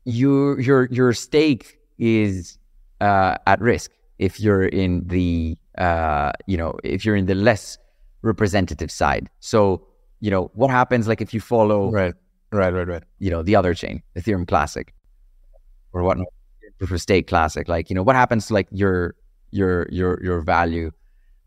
your 0.05 0.59
your 0.61 0.89
your 0.91 1.13
stake 1.13 1.79
is 1.99 2.59
uh, 3.01 3.37
at 3.47 3.61
risk 3.61 3.91
if 4.21 4.39
you're 4.39 4.67
in 4.67 5.03
the 5.09 5.57
uh, 5.79 6.31
you 6.47 6.57
know 6.57 6.79
if 6.85 7.05
you're 7.05 7.17
in 7.17 7.27
the 7.27 7.35
less 7.35 7.79
representative 8.23 8.91
side. 8.91 9.29
So 9.41 9.87
you 10.21 10.31
know 10.31 10.51
what 10.55 10.71
happens 10.71 11.09
like 11.09 11.21
if 11.21 11.35
you 11.35 11.41
follow 11.41 11.91
right 11.91 12.15
right 12.53 12.73
right 12.73 12.87
right 12.87 13.03
you 13.19 13.31
know 13.31 13.43
the 13.43 13.57
other 13.57 13.75
chain 13.75 14.03
Ethereum 14.17 14.47
Classic 14.47 14.93
or 15.93 16.03
whatnot 16.03 16.29
proof 16.79 16.91
of 16.93 17.01
stake 17.01 17.27
Classic 17.27 17.69
like 17.69 17.91
you 17.91 17.95
know 17.97 18.03
what 18.03 18.17
happens 18.17 18.47
to 18.47 18.55
like 18.55 18.69
your 18.71 19.15
your 19.51 19.89
your 19.91 20.23
your 20.23 20.41
value 20.41 20.91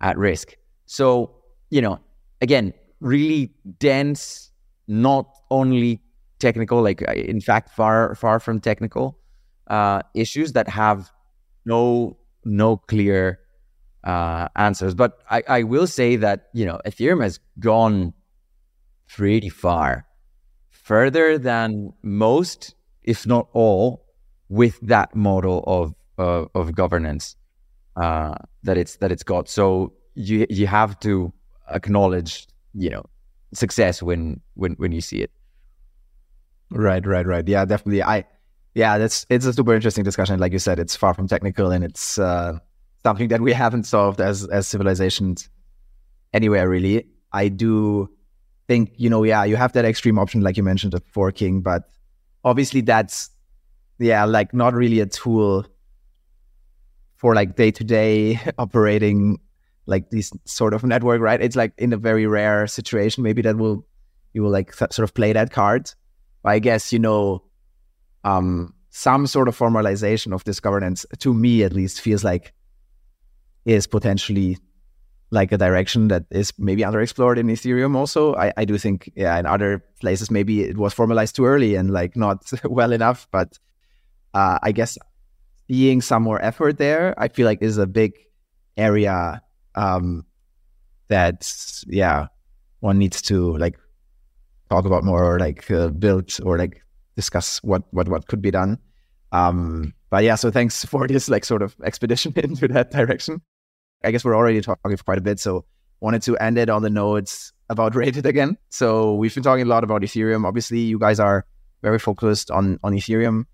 at 0.01 0.17
risk. 0.17 0.57
So 0.85 1.35
you 1.69 1.81
know 1.81 1.99
again 2.41 2.73
really 2.99 3.53
dense, 3.79 4.51
not 4.87 5.27
only 5.51 6.01
technical, 6.39 6.81
like 6.81 7.01
in 7.01 7.39
fact 7.39 7.69
far 7.69 8.15
far 8.15 8.39
from 8.39 8.59
technical 8.59 9.19
uh, 9.67 10.01
issues 10.15 10.53
that 10.53 10.67
have 10.67 11.11
no 11.65 12.17
no 12.45 12.77
clear 12.77 13.39
uh, 14.03 14.47
answers. 14.55 14.93
But 14.95 15.19
I, 15.29 15.43
I 15.47 15.63
will 15.63 15.87
say 15.87 16.15
that 16.17 16.49
you 16.53 16.65
know 16.65 16.79
Ethereum 16.85 17.21
has 17.23 17.39
gone 17.59 18.13
pretty 19.07 19.49
far, 19.49 20.05
further 20.69 21.37
than 21.37 21.93
most, 22.01 22.75
if 23.03 23.25
not 23.27 23.47
all, 23.53 24.05
with 24.49 24.79
that 24.81 25.15
model 25.15 25.63
of 25.67 25.93
of, 26.17 26.49
of 26.55 26.75
governance 26.75 27.35
uh, 27.95 28.35
that 28.63 28.77
it's 28.77 28.97
that 28.97 29.11
it's 29.11 29.23
got. 29.23 29.49
So 29.49 29.93
you 30.15 30.45
you 30.49 30.67
have 30.67 30.99
to 31.01 31.33
acknowledge 31.71 32.47
you 32.73 32.89
know 32.89 33.03
success 33.53 34.01
when 34.01 34.41
when 34.55 34.73
when 34.73 34.91
you 34.91 35.01
see 35.01 35.21
it 35.21 35.31
right 36.71 37.05
right 37.05 37.25
right 37.25 37.47
yeah 37.47 37.65
definitely 37.65 38.01
i 38.01 38.25
yeah 38.73 38.97
that's 38.97 39.25
it's 39.29 39.45
a 39.45 39.53
super 39.53 39.73
interesting 39.73 40.03
discussion 40.03 40.39
like 40.39 40.51
you 40.51 40.59
said 40.59 40.79
it's 40.79 40.95
far 40.95 41.13
from 41.13 41.27
technical 41.27 41.71
and 41.71 41.83
it's 41.83 42.17
uh, 42.17 42.57
something 43.03 43.27
that 43.27 43.41
we 43.41 43.53
haven't 43.63 43.83
solved 43.83 44.21
as 44.21 44.45
as 44.47 44.67
civilizations 44.67 45.49
anywhere 46.33 46.67
really 46.67 47.05
i 47.31 47.47
do 47.47 48.09
think 48.67 48.91
you 48.97 49.09
know 49.09 49.23
yeah 49.23 49.43
you 49.43 49.55
have 49.55 49.73
that 49.73 49.85
extreme 49.85 50.17
option 50.17 50.41
like 50.41 50.57
you 50.57 50.63
mentioned 50.63 50.93
of 50.93 51.03
forking 51.05 51.61
but 51.61 51.83
obviously 52.43 52.81
that's 52.81 53.29
yeah 53.99 54.25
like 54.25 54.53
not 54.53 54.73
really 54.73 54.99
a 54.99 55.05
tool 55.05 55.65
for 57.15 57.33
like 57.33 57.55
day 57.55 57.71
to 57.71 57.83
day 57.83 58.39
operating 58.57 59.39
like 59.85 60.09
this 60.09 60.31
sort 60.45 60.73
of 60.73 60.83
network, 60.83 61.21
right? 61.21 61.41
It's 61.41 61.55
like 61.55 61.73
in 61.77 61.93
a 61.93 61.97
very 61.97 62.25
rare 62.25 62.67
situation, 62.67 63.23
maybe 63.23 63.41
that 63.41 63.57
will 63.57 63.85
you 64.33 64.43
will 64.43 64.51
like 64.51 64.75
th- 64.75 64.91
sort 64.91 65.03
of 65.03 65.13
play 65.13 65.33
that 65.33 65.51
card. 65.51 65.91
But 66.41 66.49
I 66.49 66.59
guess 66.59 66.93
you 66.93 66.99
know, 66.99 67.43
um, 68.23 68.73
some 68.89 69.27
sort 69.27 69.47
of 69.47 69.57
formalization 69.57 70.33
of 70.33 70.43
this 70.43 70.59
governance, 70.59 71.05
to 71.19 71.33
me 71.33 71.63
at 71.63 71.73
least, 71.73 72.01
feels 72.01 72.23
like 72.23 72.53
is 73.65 73.87
potentially 73.87 74.57
like 75.31 75.51
a 75.51 75.57
direction 75.57 76.09
that 76.09 76.25
is 76.29 76.53
maybe 76.59 76.83
underexplored 76.83 77.37
in 77.37 77.47
Ethereum. 77.47 77.95
Also, 77.95 78.35
I, 78.35 78.53
I 78.55 78.65
do 78.65 78.77
think 78.77 79.11
yeah, 79.15 79.37
in 79.39 79.45
other 79.45 79.83
places 79.99 80.29
maybe 80.29 80.61
it 80.61 80.77
was 80.77 80.93
formalized 80.93 81.35
too 81.35 81.45
early 81.45 81.75
and 81.75 81.91
like 81.91 82.15
not 82.15 82.51
well 82.65 82.91
enough. 82.91 83.27
But 83.31 83.57
uh, 84.33 84.59
I 84.61 84.71
guess 84.71 84.97
seeing 85.67 86.01
some 86.01 86.23
more 86.23 86.41
effort 86.41 86.77
there, 86.77 87.15
I 87.17 87.29
feel 87.29 87.45
like 87.45 87.61
is 87.61 87.79
a 87.79 87.87
big 87.87 88.13
area 88.77 89.41
um, 89.75 90.25
that 91.07 91.51
yeah 91.87 92.27
one 92.81 92.99
needs 92.99 93.21
to 93.23 93.57
like 93.57 93.77
talk 94.69 94.85
about 94.85 95.03
more 95.03 95.23
or 95.23 95.39
like 95.39 95.69
uh, 95.71 95.87
build 95.89 96.31
or 96.43 96.57
like 96.57 96.82
discuss 97.15 97.61
what 97.63 97.83
what 97.91 98.07
what 98.07 98.27
could 98.27 98.41
be 98.41 98.51
done 98.51 98.77
um 99.31 99.93
but 100.09 100.23
yeah 100.23 100.35
so 100.35 100.51
thanks 100.51 100.85
for 100.91 101.07
this 101.07 101.29
like 101.29 101.45
sort 101.45 101.61
of 101.61 101.75
expedition 101.83 102.33
into 102.37 102.67
that 102.67 102.91
direction 102.91 103.41
i 104.03 104.11
guess 104.11 104.23
we're 104.23 104.35
already 104.35 104.61
talking 104.61 104.97
for 104.97 105.03
quite 105.03 105.17
a 105.17 105.21
bit 105.21 105.39
so 105.39 105.65
wanted 106.01 106.21
to 106.21 106.37
end 106.37 106.57
it 106.57 106.69
on 106.69 106.81
the 106.81 106.89
notes 106.89 107.53
about 107.69 107.95
rated 108.01 108.25
again 108.25 108.57
so 108.69 109.13
we've 109.15 109.33
been 109.33 109.43
talking 109.43 109.65
a 109.65 109.69
lot 109.69 109.83
about 109.83 110.01
ethereum 110.01 110.45
obviously 110.45 110.79
you 110.79 110.99
guys 110.99 111.19
are 111.19 111.45
very 111.81 111.99
focused 111.99 112.51
on 112.51 112.79
on 112.83 112.93
ethereum 112.93 113.45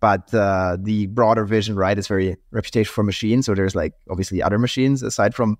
but 0.00 0.32
uh, 0.32 0.78
the 0.80 1.06
broader 1.06 1.44
vision, 1.44 1.76
right, 1.76 1.96
is 1.96 2.08
very 2.08 2.36
reputation 2.50 2.90
for 2.90 3.04
machines. 3.04 3.46
So 3.46 3.54
there's 3.54 3.74
like 3.74 3.92
obviously 4.10 4.42
other 4.42 4.58
machines 4.58 5.02
aside 5.02 5.34
from 5.34 5.58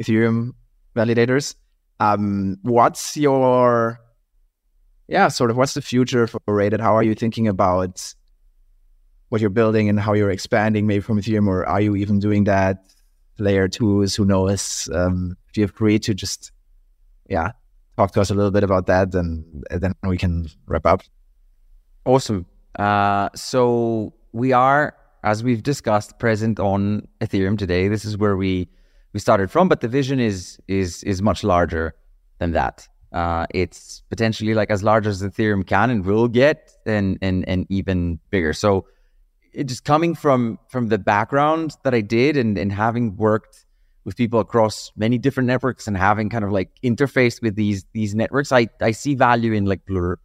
Ethereum 0.00 0.52
validators. 0.94 1.56
Um, 1.98 2.58
what's 2.62 3.16
your, 3.16 4.00
yeah, 5.10 5.26
sort 5.26 5.50
of 5.50 5.56
what's 5.56 5.74
the 5.74 5.82
future 5.82 6.28
for 6.28 6.40
Rated? 6.46 6.80
How 6.80 6.94
are 6.94 7.02
you 7.02 7.16
thinking 7.16 7.48
about 7.48 8.14
what 9.28 9.40
you're 9.40 9.50
building 9.50 9.88
and 9.88 9.98
how 9.98 10.12
you're 10.12 10.30
expanding 10.30 10.86
maybe 10.86 11.00
from 11.00 11.20
Ethereum, 11.20 11.48
or 11.48 11.66
are 11.66 11.80
you 11.80 11.96
even 11.96 12.20
doing 12.20 12.44
that? 12.44 12.78
Layer 13.38 13.66
twos, 13.68 14.14
who 14.14 14.24
knows? 14.24 14.88
Um, 14.94 15.36
feel 15.52 15.66
free 15.66 15.98
to 15.98 16.14
just, 16.14 16.52
yeah, 17.28 17.52
talk 17.96 18.12
to 18.12 18.20
us 18.20 18.30
a 18.30 18.34
little 18.34 18.52
bit 18.52 18.62
about 18.62 18.86
that, 18.86 19.12
and 19.14 19.64
then 19.70 19.94
we 20.04 20.16
can 20.16 20.46
wrap 20.66 20.86
up. 20.86 21.02
Awesome. 22.04 22.46
Uh, 22.78 23.30
so 23.34 24.14
we 24.32 24.52
are, 24.52 24.94
as 25.24 25.42
we've 25.42 25.62
discussed, 25.62 26.20
present 26.20 26.60
on 26.60 27.08
Ethereum 27.20 27.58
today. 27.58 27.88
This 27.88 28.04
is 28.04 28.16
where 28.16 28.36
we 28.36 28.68
we 29.12 29.18
started 29.18 29.50
from, 29.50 29.68
but 29.68 29.80
the 29.80 29.88
vision 29.88 30.20
is 30.20 30.58
is 30.68 31.02
is 31.02 31.20
much 31.20 31.42
larger 31.42 31.94
than 32.38 32.52
that. 32.52 32.86
Uh, 33.12 33.46
it's 33.52 34.02
potentially 34.08 34.54
like 34.54 34.70
as 34.70 34.82
large 34.82 35.06
as 35.06 35.22
Ethereum 35.22 35.66
can 35.66 35.90
and 35.90 36.04
will 36.04 36.28
get, 36.28 36.70
and 36.86 37.18
and 37.22 37.48
and 37.48 37.66
even 37.68 38.18
bigger. 38.30 38.52
So, 38.52 38.86
it 39.52 39.64
just 39.64 39.84
coming 39.84 40.14
from 40.14 40.58
from 40.68 40.88
the 40.88 40.98
background 40.98 41.76
that 41.84 41.94
I 41.94 42.00
did, 42.00 42.36
and 42.36 42.58
and 42.58 42.72
having 42.72 43.16
worked 43.16 43.66
with 44.04 44.16
people 44.16 44.40
across 44.40 44.92
many 44.96 45.18
different 45.18 45.46
networks, 45.46 45.86
and 45.86 45.96
having 45.96 46.28
kind 46.28 46.44
of 46.44 46.52
like 46.52 46.70
interfaced 46.82 47.42
with 47.42 47.56
these 47.56 47.84
these 47.92 48.14
networks, 48.14 48.52
I 48.52 48.68
I 48.80 48.92
see 48.92 49.14
value 49.14 49.52
in 49.52 49.66
like 49.66 49.84
plur, 49.86 50.16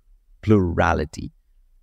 plurality 0.41 1.31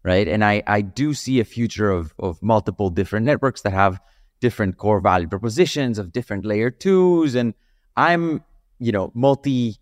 right? 0.04 0.26
And 0.26 0.44
I, 0.44 0.62
I 0.66 0.80
do 0.80 1.14
see 1.14 1.40
a 1.40 1.44
future 1.44 1.90
of, 1.90 2.14
of 2.18 2.42
multiple 2.42 2.90
different 2.90 3.26
networks 3.26 3.62
that 3.62 3.72
have 3.72 4.00
different 4.40 4.76
core 4.76 5.00
value 5.00 5.28
propositions 5.28 5.98
of 5.98 6.12
different 6.12 6.44
layer 6.44 6.70
twos. 6.70 7.34
And 7.34 7.54
I'm, 7.96 8.42
you 8.78 8.92
know, 8.92 9.12
multi 9.14 9.76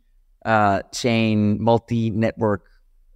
uh, 0.44 0.82
chain, 0.92 1.62
multi 1.62 2.10
network 2.10 2.66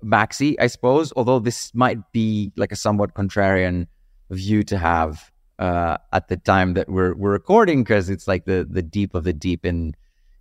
maxi, 0.05 0.55
I 0.61 0.67
suppose, 0.67 1.13
although 1.17 1.39
this 1.39 1.75
might 1.75 1.99
be 2.13 2.53
like 2.57 2.73
a 2.73 2.77
somewhat 2.77 3.15
contrarian 3.15 3.87
view 4.31 4.63
to 4.65 4.79
have 4.79 5.31
uh, 5.59 5.97
at 6.13 6.29
the 6.29 6.37
time 6.37 6.75
that 6.75 6.89
we're 6.89 7.15
we're 7.15 7.33
recording 7.33 7.83
because 7.83 8.11
it's 8.11 8.27
like 8.27 8.45
the 8.45 8.67
the 8.69 8.83
deep 8.83 9.15
of 9.15 9.25
the 9.25 9.33
deep 9.33 9.65
in 9.65 9.95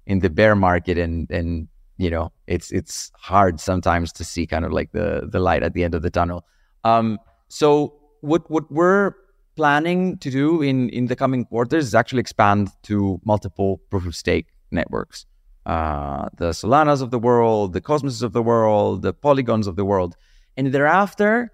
in 0.05 0.19
the 0.19 0.29
bear 0.29 0.55
market 0.55 0.97
and 0.97 1.29
and 1.29 1.67
you 1.97 2.09
know 2.09 2.31
it's 2.47 2.71
it's 2.71 3.11
hard 3.15 3.59
sometimes 3.59 4.11
to 4.11 4.23
see 4.23 4.47
kind 4.47 4.65
of 4.65 4.71
like 4.71 4.91
the 4.91 5.27
the 5.31 5.39
light 5.39 5.61
at 5.61 5.73
the 5.73 5.83
end 5.83 5.93
of 5.93 6.01
the 6.01 6.09
tunnel 6.09 6.43
um, 6.83 7.19
so 7.47 7.93
what 8.21 8.49
what 8.49 8.71
we're 8.71 9.13
planning 9.55 10.17
to 10.17 10.31
do 10.31 10.61
in 10.61 10.89
in 10.89 11.07
the 11.07 11.15
coming 11.15 11.45
quarters 11.45 11.85
is 11.85 11.95
actually 11.95 12.19
expand 12.19 12.69
to 12.83 13.19
multiple 13.23 13.81
proof 13.89 14.05
of 14.05 14.15
stake 14.15 14.47
networks. 14.71 15.25
Uh, 15.65 16.27
the 16.37 16.49
Solanas 16.49 17.01
of 17.01 17.11
the 17.11 17.19
world, 17.19 17.73
the 17.73 17.81
Cosmoses 17.81 18.21
of 18.21 18.33
the 18.33 18.43
world, 18.43 19.01
the 19.01 19.13
Polygons 19.13 19.65
of 19.65 19.75
the 19.75 19.85
world, 19.85 20.15
and 20.57 20.67
thereafter 20.73 21.51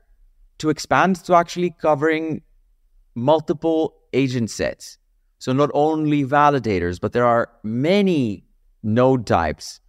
to 0.57 0.70
expand 0.70 1.18
to 1.26 1.36
actually 1.36 1.72
covering 1.80 2.41
multiple 3.16 3.95
agent 4.14 4.49
sets. 4.49 4.97
So 5.38 5.53
not 5.53 5.70
only 5.74 6.24
validators, 6.26 6.99
but 6.99 7.14
there 7.14 7.26
are 7.26 7.49
many 7.64 8.45
node 8.84 9.26
types 9.26 9.80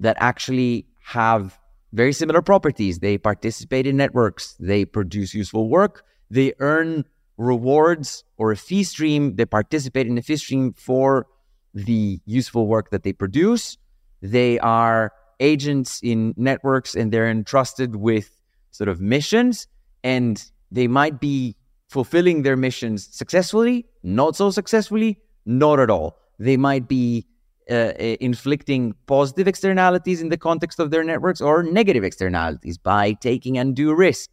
that 0.00 0.16
actually 0.20 0.86
have 1.02 1.58
very 1.92 2.12
similar 2.12 2.42
properties. 2.42 2.98
They 2.98 3.16
participate 3.16 3.86
in 3.86 3.96
networks, 3.96 4.54
they 4.60 4.84
produce 4.84 5.34
useful 5.34 5.68
work, 5.68 6.04
they 6.30 6.52
earn 6.58 7.04
rewards 7.38 8.24
or 8.36 8.52
a 8.52 8.56
fee 8.56 8.84
stream, 8.84 9.36
they 9.36 9.46
participate 9.46 10.06
in 10.06 10.18
a 10.18 10.22
fee 10.22 10.36
stream 10.36 10.74
for 10.74 11.26
the 11.74 12.20
useful 12.26 12.66
work 12.66 12.90
that 12.90 13.02
they 13.02 13.12
produce. 13.12 13.76
They 14.22 14.58
are 14.60 15.12
agents 15.40 16.00
in 16.02 16.34
networks 16.36 16.94
and 16.94 17.12
they're 17.12 17.30
entrusted 17.30 17.96
with 17.96 18.40
sort 18.70 18.88
of 18.88 19.00
missions 19.00 19.66
and 20.02 20.42
they 20.70 20.88
might 20.88 21.20
be 21.20 21.56
fulfilling 21.88 22.42
their 22.42 22.56
missions 22.56 23.08
successfully, 23.10 23.86
not 24.02 24.36
so 24.36 24.50
successfully, 24.50 25.18
not 25.46 25.80
at 25.80 25.90
all. 25.90 26.18
They 26.38 26.56
might 26.56 26.88
be 26.88 27.26
uh, 27.70 27.92
inflicting 28.20 28.94
positive 29.06 29.48
externalities 29.48 30.20
in 30.20 30.28
the 30.28 30.36
context 30.36 30.78
of 30.78 30.90
their 30.90 31.04
networks 31.04 31.40
or 31.40 31.62
negative 31.62 32.04
externalities 32.04 32.78
by 32.78 33.12
taking 33.14 33.58
undue 33.58 33.94
risk 33.94 34.30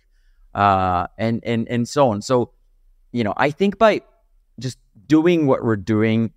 uh, 0.53 1.07
and 1.17 1.41
and 1.43 1.67
and 1.67 1.87
so 1.87 2.09
on. 2.09 2.21
So, 2.21 2.51
you 3.11 3.23
know, 3.23 3.33
I 3.37 3.51
think 3.51 3.77
by 3.77 4.01
just 4.59 4.77
doing 5.07 5.47
what 5.47 5.63
we're 5.63 5.75
doing 5.75 6.31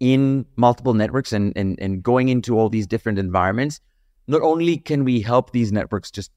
in 0.00 0.46
multiple 0.56 0.94
networks 0.94 1.32
and, 1.32 1.52
and, 1.56 1.78
and 1.78 2.02
going 2.02 2.30
into 2.30 2.58
all 2.58 2.70
these 2.70 2.86
different 2.86 3.18
environments, 3.18 3.80
not 4.26 4.40
only 4.40 4.78
can 4.78 5.04
we 5.04 5.20
help 5.20 5.52
these 5.52 5.70
networks 5.70 6.10
just 6.10 6.30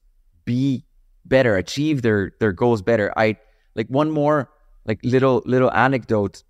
be 0.44 0.84
better, 1.24 1.56
achieve 1.56 2.02
their 2.02 2.32
their 2.38 2.52
goals 2.52 2.82
better. 2.82 3.12
I 3.16 3.36
like 3.74 3.88
one 3.88 4.10
more 4.10 4.50
like 4.84 5.00
little 5.02 5.42
little 5.46 5.72
anecdote. 5.72 6.44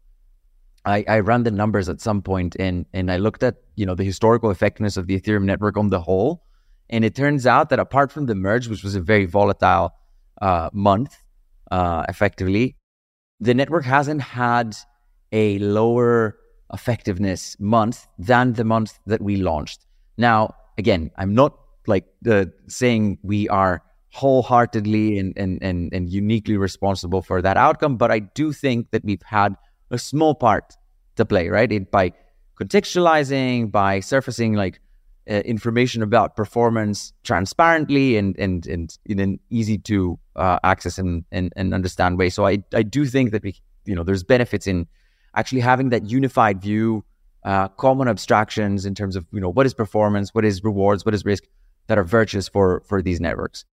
I, 0.84 1.04
I 1.08 1.20
ran 1.20 1.44
the 1.44 1.50
numbers 1.50 1.88
at 1.88 2.00
some 2.00 2.20
point 2.20 2.56
and 2.58 2.86
and 2.92 3.10
I 3.10 3.16
looked 3.18 3.42
at 3.42 3.56
you 3.76 3.86
know 3.86 3.94
the 3.94 4.04
historical 4.04 4.50
effectiveness 4.50 4.96
of 4.96 5.06
the 5.06 5.18
Ethereum 5.18 5.44
network 5.44 5.76
on 5.76 5.90
the 5.90 6.00
whole, 6.00 6.42
and 6.90 7.04
it 7.04 7.14
turns 7.14 7.46
out 7.46 7.70
that 7.70 7.78
apart 7.78 8.10
from 8.10 8.26
the 8.26 8.34
merge, 8.34 8.68
which 8.68 8.82
was 8.82 8.96
a 8.96 9.00
very 9.00 9.24
volatile 9.24 9.92
uh, 10.42 10.70
month, 10.72 11.22
uh, 11.70 12.04
effectively, 12.08 12.76
the 13.38 13.54
network 13.54 13.84
hasn't 13.84 14.20
had 14.20 14.76
a 15.30 15.58
lower 15.58 16.36
effectiveness 16.74 17.56
month 17.58 18.06
than 18.18 18.52
the 18.54 18.64
month 18.64 18.98
that 19.06 19.22
we 19.22 19.36
launched. 19.36 19.86
Now, 20.18 20.54
again, 20.76 21.10
I'm 21.16 21.34
not 21.34 21.58
like 21.86 22.04
the 22.22 22.52
saying 22.68 23.18
we 23.22 23.48
are 23.48 23.82
wholeheartedly 24.12 25.18
and, 25.18 25.32
and, 25.36 25.58
and, 25.62 25.92
and 25.92 26.08
uniquely 26.08 26.56
responsible 26.56 27.22
for 27.22 27.42
that 27.42 27.56
outcome, 27.56 27.96
but 27.96 28.10
I 28.10 28.20
do 28.20 28.52
think 28.52 28.90
that 28.90 29.04
we've 29.04 29.22
had 29.22 29.54
a 29.90 29.98
small 29.98 30.34
part 30.34 30.74
to 31.16 31.24
play, 31.24 31.48
right? 31.48 31.70
It, 31.70 31.90
by 31.90 32.12
contextualizing, 32.60 33.70
by 33.70 34.00
surfacing 34.00 34.54
like 34.54 34.80
uh, 35.28 35.34
information 35.34 36.02
about 36.02 36.36
performance 36.36 37.12
transparently 37.22 38.16
and 38.16 38.38
and 38.38 38.66
and 38.66 38.96
in 39.06 39.18
an 39.18 39.40
easy 39.48 39.78
to 39.78 40.18
uh, 40.36 40.58
access 40.62 40.98
and, 40.98 41.24
and 41.32 41.52
and 41.56 41.72
understand 41.72 42.18
way. 42.18 42.28
So 42.28 42.46
I 42.46 42.58
I 42.74 42.82
do 42.82 43.06
think 43.06 43.32
that 43.32 43.42
we 43.42 43.56
you 43.86 43.94
know 43.94 44.04
there's 44.04 44.22
benefits 44.22 44.66
in 44.66 44.86
actually 45.36 45.60
having 45.60 45.90
that 45.90 46.08
unified 46.08 46.60
view, 46.60 47.04
uh, 47.44 47.68
common 47.68 48.08
abstractions 48.08 48.86
in 48.86 48.94
terms 48.94 49.16
of 49.16 49.26
you 49.32 49.40
know 49.40 49.50
what 49.50 49.66
is 49.66 49.74
performance, 49.74 50.34
what 50.34 50.44
is 50.44 50.62
rewards, 50.64 51.04
what 51.04 51.14
is 51.14 51.24
risk 51.24 51.44
that 51.86 51.98
are 51.98 52.04
virtuous 52.04 52.48
for 52.48 52.82
for 52.86 53.02
these 53.02 53.20
networks. 53.20 53.64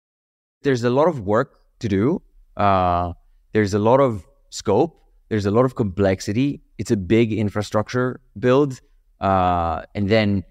There's 0.63 0.85
a 0.85 0.91
lot 0.91 1.09
of 1.09 1.21
work 1.21 1.61
to 1.81 1.89
do. 1.89 2.23
Uh, 2.57 3.13
there's 3.53 3.75
a 3.75 3.79
lot 3.79 4.01
of 4.01 4.27
scope. 4.51 4.97
There's 5.29 5.47
a 5.47 5.51
lot 5.51 5.65
of 5.65 5.77
complexity. 5.77 6.61
It's 6.79 6.91
a 6.91 6.97
big 6.97 7.33
infrastructure 7.33 8.21
build, 8.39 8.81
uh, 9.21 9.83
and 9.95 10.09
then 10.09 10.45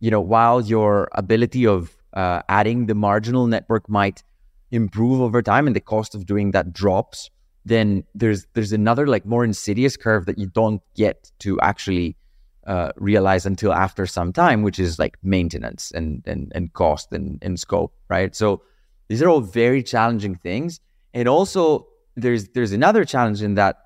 you 0.00 0.10
know 0.10 0.20
while 0.20 0.60
your 0.60 1.08
ability 1.12 1.66
of 1.66 1.96
uh, 2.12 2.42
adding 2.48 2.86
the 2.86 2.94
marginal 2.94 3.46
network 3.46 3.88
might 3.88 4.22
improve 4.70 5.20
over 5.20 5.42
time 5.42 5.66
and 5.66 5.76
the 5.76 5.80
cost 5.80 6.14
of 6.14 6.26
doing 6.26 6.50
that 6.50 6.72
drops 6.72 7.30
then 7.66 8.04
there's 8.14 8.46
there's 8.54 8.72
another 8.72 9.06
like 9.08 9.26
more 9.26 9.44
insidious 9.44 9.96
curve 9.96 10.24
that 10.26 10.38
you 10.38 10.46
don't 10.46 10.80
get 10.94 11.32
to 11.40 11.60
actually 11.60 12.16
uh, 12.64 12.92
realize 12.96 13.44
until 13.44 13.72
after 13.72 14.06
some 14.06 14.32
time, 14.32 14.62
which 14.62 14.78
is 14.78 14.98
like 15.00 15.16
maintenance 15.22 15.90
and 15.90 16.22
and 16.26 16.52
and 16.54 16.72
cost 16.72 17.12
and, 17.12 17.38
and 17.42 17.58
scope, 17.58 17.92
right? 18.08 18.34
So 18.36 18.62
these 19.08 19.20
are 19.20 19.28
all 19.28 19.40
very 19.40 19.82
challenging 19.82 20.36
things. 20.36 20.80
And 21.12 21.28
also 21.28 21.88
there's 22.14 22.48
there's 22.54 22.72
another 22.72 23.04
challenge 23.04 23.42
in 23.42 23.54
that 23.54 23.76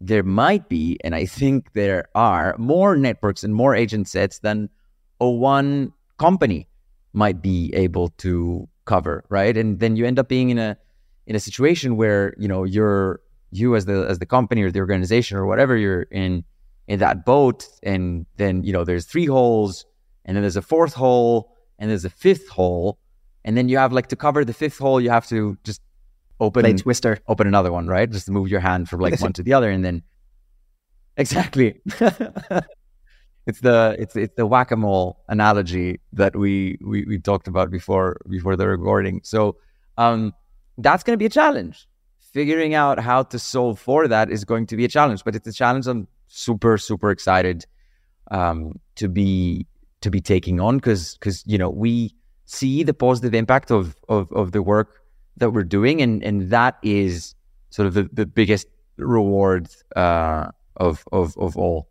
there 0.00 0.22
might 0.22 0.68
be, 0.68 0.96
and 1.02 1.14
I 1.14 1.26
think 1.26 1.72
there 1.74 2.08
are 2.14 2.54
more 2.58 2.96
networks 2.96 3.42
and 3.42 3.54
more 3.54 3.74
agent 3.74 4.08
sets 4.08 4.38
than 4.38 4.70
a 5.20 5.28
one 5.28 5.92
company 6.16 6.68
might 7.12 7.42
be 7.42 7.74
able 7.74 8.08
to 8.18 8.68
cover, 8.84 9.24
right? 9.28 9.56
And 9.56 9.80
then 9.80 9.96
you 9.96 10.06
end 10.06 10.20
up 10.20 10.28
being 10.28 10.50
in 10.50 10.58
a 10.58 10.76
in 11.30 11.36
a 11.36 11.40
situation 11.40 11.96
where 11.96 12.34
you 12.38 12.48
know 12.48 12.64
you're 12.64 13.20
you 13.52 13.76
as 13.76 13.84
the 13.84 14.04
as 14.08 14.18
the 14.18 14.26
company 14.26 14.62
or 14.64 14.70
the 14.72 14.80
organization 14.80 15.38
or 15.38 15.46
whatever 15.46 15.76
you're 15.76 16.02
in 16.10 16.42
in 16.88 16.98
that 16.98 17.24
boat 17.24 17.68
and 17.84 18.26
then 18.36 18.64
you 18.64 18.72
know 18.72 18.82
there's 18.82 19.06
three 19.06 19.26
holes 19.26 19.86
and 20.24 20.36
then 20.36 20.42
there's 20.42 20.56
a 20.56 20.62
fourth 20.74 20.92
hole 20.92 21.54
and 21.78 21.88
there's 21.88 22.04
a 22.04 22.10
fifth 22.10 22.48
hole. 22.48 22.98
And 23.44 23.56
then 23.56 23.68
you 23.68 23.78
have 23.78 23.92
like 23.92 24.08
to 24.08 24.16
cover 24.16 24.44
the 24.44 24.52
fifth 24.52 24.78
hole 24.78 25.00
you 25.00 25.10
have 25.10 25.26
to 25.28 25.56
just 25.62 25.80
open 26.40 26.62
Play 26.62 26.74
twister. 26.74 27.20
open 27.28 27.46
another 27.46 27.70
one 27.70 27.86
right? 27.86 28.10
Just 28.10 28.28
move 28.28 28.48
your 28.48 28.60
hand 28.60 28.88
from 28.88 29.00
like 29.00 29.20
one 29.20 29.32
to 29.34 29.44
the 29.44 29.52
other 29.52 29.70
and 29.70 29.84
then 29.84 30.02
exactly. 31.16 31.80
It's 33.46 33.60
the 33.60 33.96
it's 33.98 34.14
it's 34.16 34.34
the 34.36 34.46
whack-a-mole 34.46 35.18
analogy 35.28 36.00
that 36.12 36.36
we 36.36 36.78
we 36.84 37.04
we 37.04 37.18
talked 37.18 37.48
about 37.48 37.70
before 37.70 38.20
before 38.28 38.54
the 38.54 38.68
recording. 38.68 39.22
So 39.24 39.56
um 39.96 40.34
that's 40.82 41.02
going 41.02 41.14
to 41.14 41.18
be 41.18 41.26
a 41.26 41.30
challenge. 41.30 41.86
Figuring 42.18 42.74
out 42.74 42.98
how 43.00 43.22
to 43.24 43.38
solve 43.38 43.78
for 43.78 44.06
that 44.06 44.30
is 44.30 44.44
going 44.44 44.66
to 44.66 44.76
be 44.76 44.84
a 44.84 44.88
challenge, 44.88 45.24
but 45.24 45.34
it's 45.34 45.48
a 45.48 45.52
challenge 45.52 45.86
I'm 45.86 46.06
super 46.28 46.78
super 46.78 47.10
excited 47.10 47.66
um, 48.30 48.78
to 48.94 49.08
be 49.08 49.66
to 50.00 50.10
be 50.10 50.20
taking 50.20 50.60
on 50.60 50.76
because 50.76 51.14
because 51.14 51.44
you 51.46 51.58
know 51.58 51.68
we 51.68 52.14
see 52.44 52.82
the 52.82 52.94
positive 52.94 53.34
impact 53.34 53.70
of 53.70 53.96
of 54.08 54.30
of 54.32 54.52
the 54.52 54.62
work 54.62 55.00
that 55.36 55.50
we're 55.50 55.64
doing, 55.64 56.00
and 56.00 56.22
and 56.22 56.50
that 56.50 56.78
is 56.82 57.34
sort 57.70 57.86
of 57.86 57.94
the, 57.94 58.08
the 58.12 58.26
biggest 58.26 58.68
reward 58.96 59.68
uh, 59.96 60.46
of 60.76 61.04
of 61.12 61.36
of 61.36 61.56
all, 61.56 61.88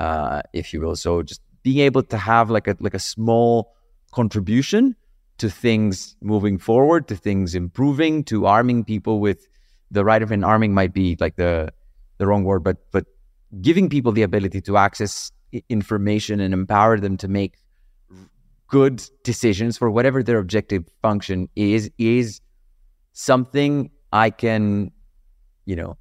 uh, 0.00 0.42
if 0.52 0.72
you 0.72 0.80
will. 0.80 0.96
So 0.96 1.22
just 1.22 1.40
being 1.62 1.78
able 1.78 2.02
to 2.02 2.18
have 2.18 2.50
like 2.50 2.66
a 2.68 2.76
like 2.80 2.94
a 2.94 2.98
small 2.98 3.74
contribution 4.12 4.96
to 5.38 5.50
things 5.50 6.16
moving 6.22 6.58
forward, 6.58 7.08
to 7.08 7.16
things 7.16 7.54
improving, 7.54 8.24
to 8.24 8.46
arming 8.46 8.84
people 8.84 9.20
with 9.20 9.46
the 9.90 10.04
right 10.04 10.22
of 10.22 10.30
an 10.32 10.44
arming 10.44 10.74
might 10.74 10.92
be 10.92 11.16
like 11.20 11.36
the 11.36 11.72
the 12.18 12.26
wrong 12.26 12.44
word, 12.44 12.64
but 12.64 12.78
but 12.92 13.06
giving 13.60 13.88
people 13.88 14.12
the 14.12 14.22
ability 14.22 14.60
to 14.62 14.76
access 14.76 15.30
information 15.68 16.40
and 16.40 16.52
empower 16.52 16.98
them 16.98 17.16
to 17.16 17.28
make 17.28 17.56
good 18.68 19.02
decisions 19.22 19.78
for 19.78 19.90
whatever 19.90 20.22
their 20.22 20.38
objective 20.38 20.84
function 21.02 21.48
is 21.54 21.90
is 21.98 22.40
something 23.12 23.90
I 24.12 24.30
can, 24.30 24.90
you 25.66 25.76
know, 25.76 25.96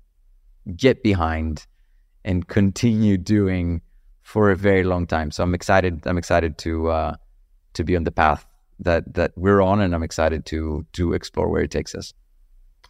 get 0.75 1.03
behind 1.03 1.67
and 2.23 2.47
continue 2.47 3.17
doing 3.17 3.81
for 4.23 4.49
a 4.49 4.55
very 4.55 4.83
long 4.83 5.05
time. 5.05 5.29
So 5.29 5.43
I'm 5.43 5.53
excited. 5.53 6.07
I'm 6.07 6.17
excited 6.17 6.57
to 6.59 6.89
uh, 6.89 7.15
to 7.73 7.83
be 7.83 7.95
on 7.95 8.03
the 8.03 8.11
path 8.11 8.47
that 8.79 9.13
that 9.13 9.31
we're 9.35 9.61
on, 9.61 9.81
and 9.81 9.93
I'm 9.93 10.03
excited 10.03 10.45
to 10.47 10.85
to 10.93 11.13
explore 11.13 11.49
where 11.49 11.61
it 11.61 11.71
takes 11.71 11.95
us. 11.95 12.13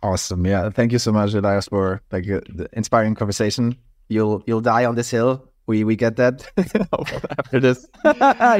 Awesome, 0.03 0.45
yeah. 0.45 0.69
Thank 0.69 0.91
you 0.91 0.99
so 0.99 1.11
much, 1.11 1.33
Elias, 1.33 1.67
for 1.67 2.01
like 2.11 2.29
uh, 2.29 2.41
the 2.49 2.69
inspiring 2.73 3.15
conversation. 3.15 3.77
You'll 4.09 4.43
you'll 4.45 4.61
die 4.61 4.85
on 4.85 4.95
this 4.95 5.09
hill. 5.09 5.49
We 5.67 5.83
we 5.83 5.95
get 5.95 6.17
that 6.17 6.45
after 7.39 7.59
this. 7.59 7.87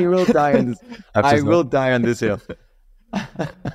you 0.02 0.10
will 0.10 0.26
die 0.26 0.54
on 0.58 0.66
this. 0.68 0.80
I 1.16 1.42
will 1.42 1.64
die 1.64 1.94
on 1.94 2.02
this 2.02 2.20
hill. 2.20 2.42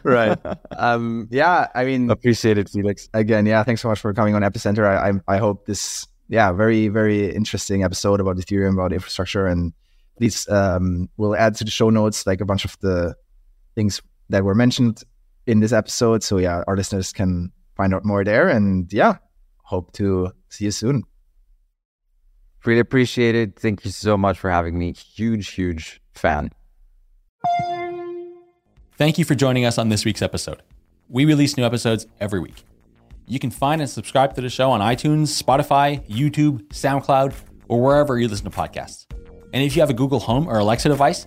right. 0.02 0.38
Um. 0.76 1.28
Yeah. 1.30 1.68
I 1.74 1.84
mean, 1.84 2.10
appreciate 2.10 2.58
it, 2.58 2.68
Felix. 2.68 3.08
Again, 3.14 3.46
yeah. 3.46 3.62
Thanks 3.62 3.82
so 3.82 3.88
much 3.88 4.00
for 4.00 4.12
coming 4.12 4.34
on 4.34 4.42
Epicenter. 4.42 4.84
I 4.86 5.10
I, 5.10 5.36
I 5.36 5.38
hope 5.38 5.66
this 5.66 6.06
yeah 6.30 6.52
very 6.52 6.88
very 6.88 7.34
interesting 7.34 7.82
episode 7.82 8.20
about 8.20 8.36
Ethereum 8.36 8.74
about 8.74 8.92
infrastructure 8.92 9.46
and 9.46 9.72
these 10.18 10.48
um 10.48 11.08
we'll 11.16 11.34
add 11.34 11.56
to 11.56 11.64
the 11.64 11.70
show 11.70 11.90
notes 11.90 12.26
like 12.26 12.40
a 12.40 12.44
bunch 12.44 12.64
of 12.64 12.78
the 12.80 13.14
things 13.80 14.02
that 14.28 14.44
were 14.44 14.54
mentioned 14.54 15.02
in 15.46 15.60
this 15.60 15.72
episode. 15.72 16.22
So 16.22 16.36
yeah, 16.36 16.62
our 16.66 16.76
listeners 16.76 17.12
can 17.12 17.50
find 17.76 17.94
out 17.94 18.04
more 18.04 18.24
there. 18.24 18.48
And 18.48 18.92
yeah, 18.92 19.16
hope 19.64 19.92
to 19.94 20.32
see 20.50 20.66
you 20.66 20.70
soon. 20.70 21.04
Really 22.66 22.80
appreciate 22.80 23.34
it. 23.34 23.58
Thank 23.58 23.86
you 23.86 23.90
so 23.90 24.18
much 24.18 24.38
for 24.38 24.50
having 24.50 24.78
me. 24.78 24.92
Huge, 24.92 25.48
huge 25.48 26.02
fan. 26.14 26.50
Thank 28.98 29.16
you 29.16 29.24
for 29.24 29.34
joining 29.34 29.64
us 29.64 29.78
on 29.78 29.88
this 29.88 30.04
week's 30.04 30.20
episode. 30.20 30.62
We 31.08 31.24
release 31.24 31.56
new 31.56 31.64
episodes 31.64 32.06
every 32.20 32.38
week. 32.38 32.64
You 33.26 33.38
can 33.38 33.50
find 33.50 33.80
and 33.80 33.88
subscribe 33.88 34.34
to 34.34 34.42
the 34.42 34.50
show 34.50 34.70
on 34.70 34.80
iTunes, 34.82 35.42
Spotify, 35.42 36.06
YouTube, 36.06 36.68
SoundCloud, 36.68 37.32
or 37.68 37.80
wherever 37.80 38.18
you 38.18 38.28
listen 38.28 38.44
to 38.44 38.54
podcasts. 38.54 39.06
And 39.54 39.64
if 39.64 39.74
you 39.74 39.80
have 39.80 39.88
a 39.88 39.94
Google 39.94 40.20
Home 40.20 40.46
or 40.46 40.58
Alexa 40.58 40.90
device, 40.90 41.26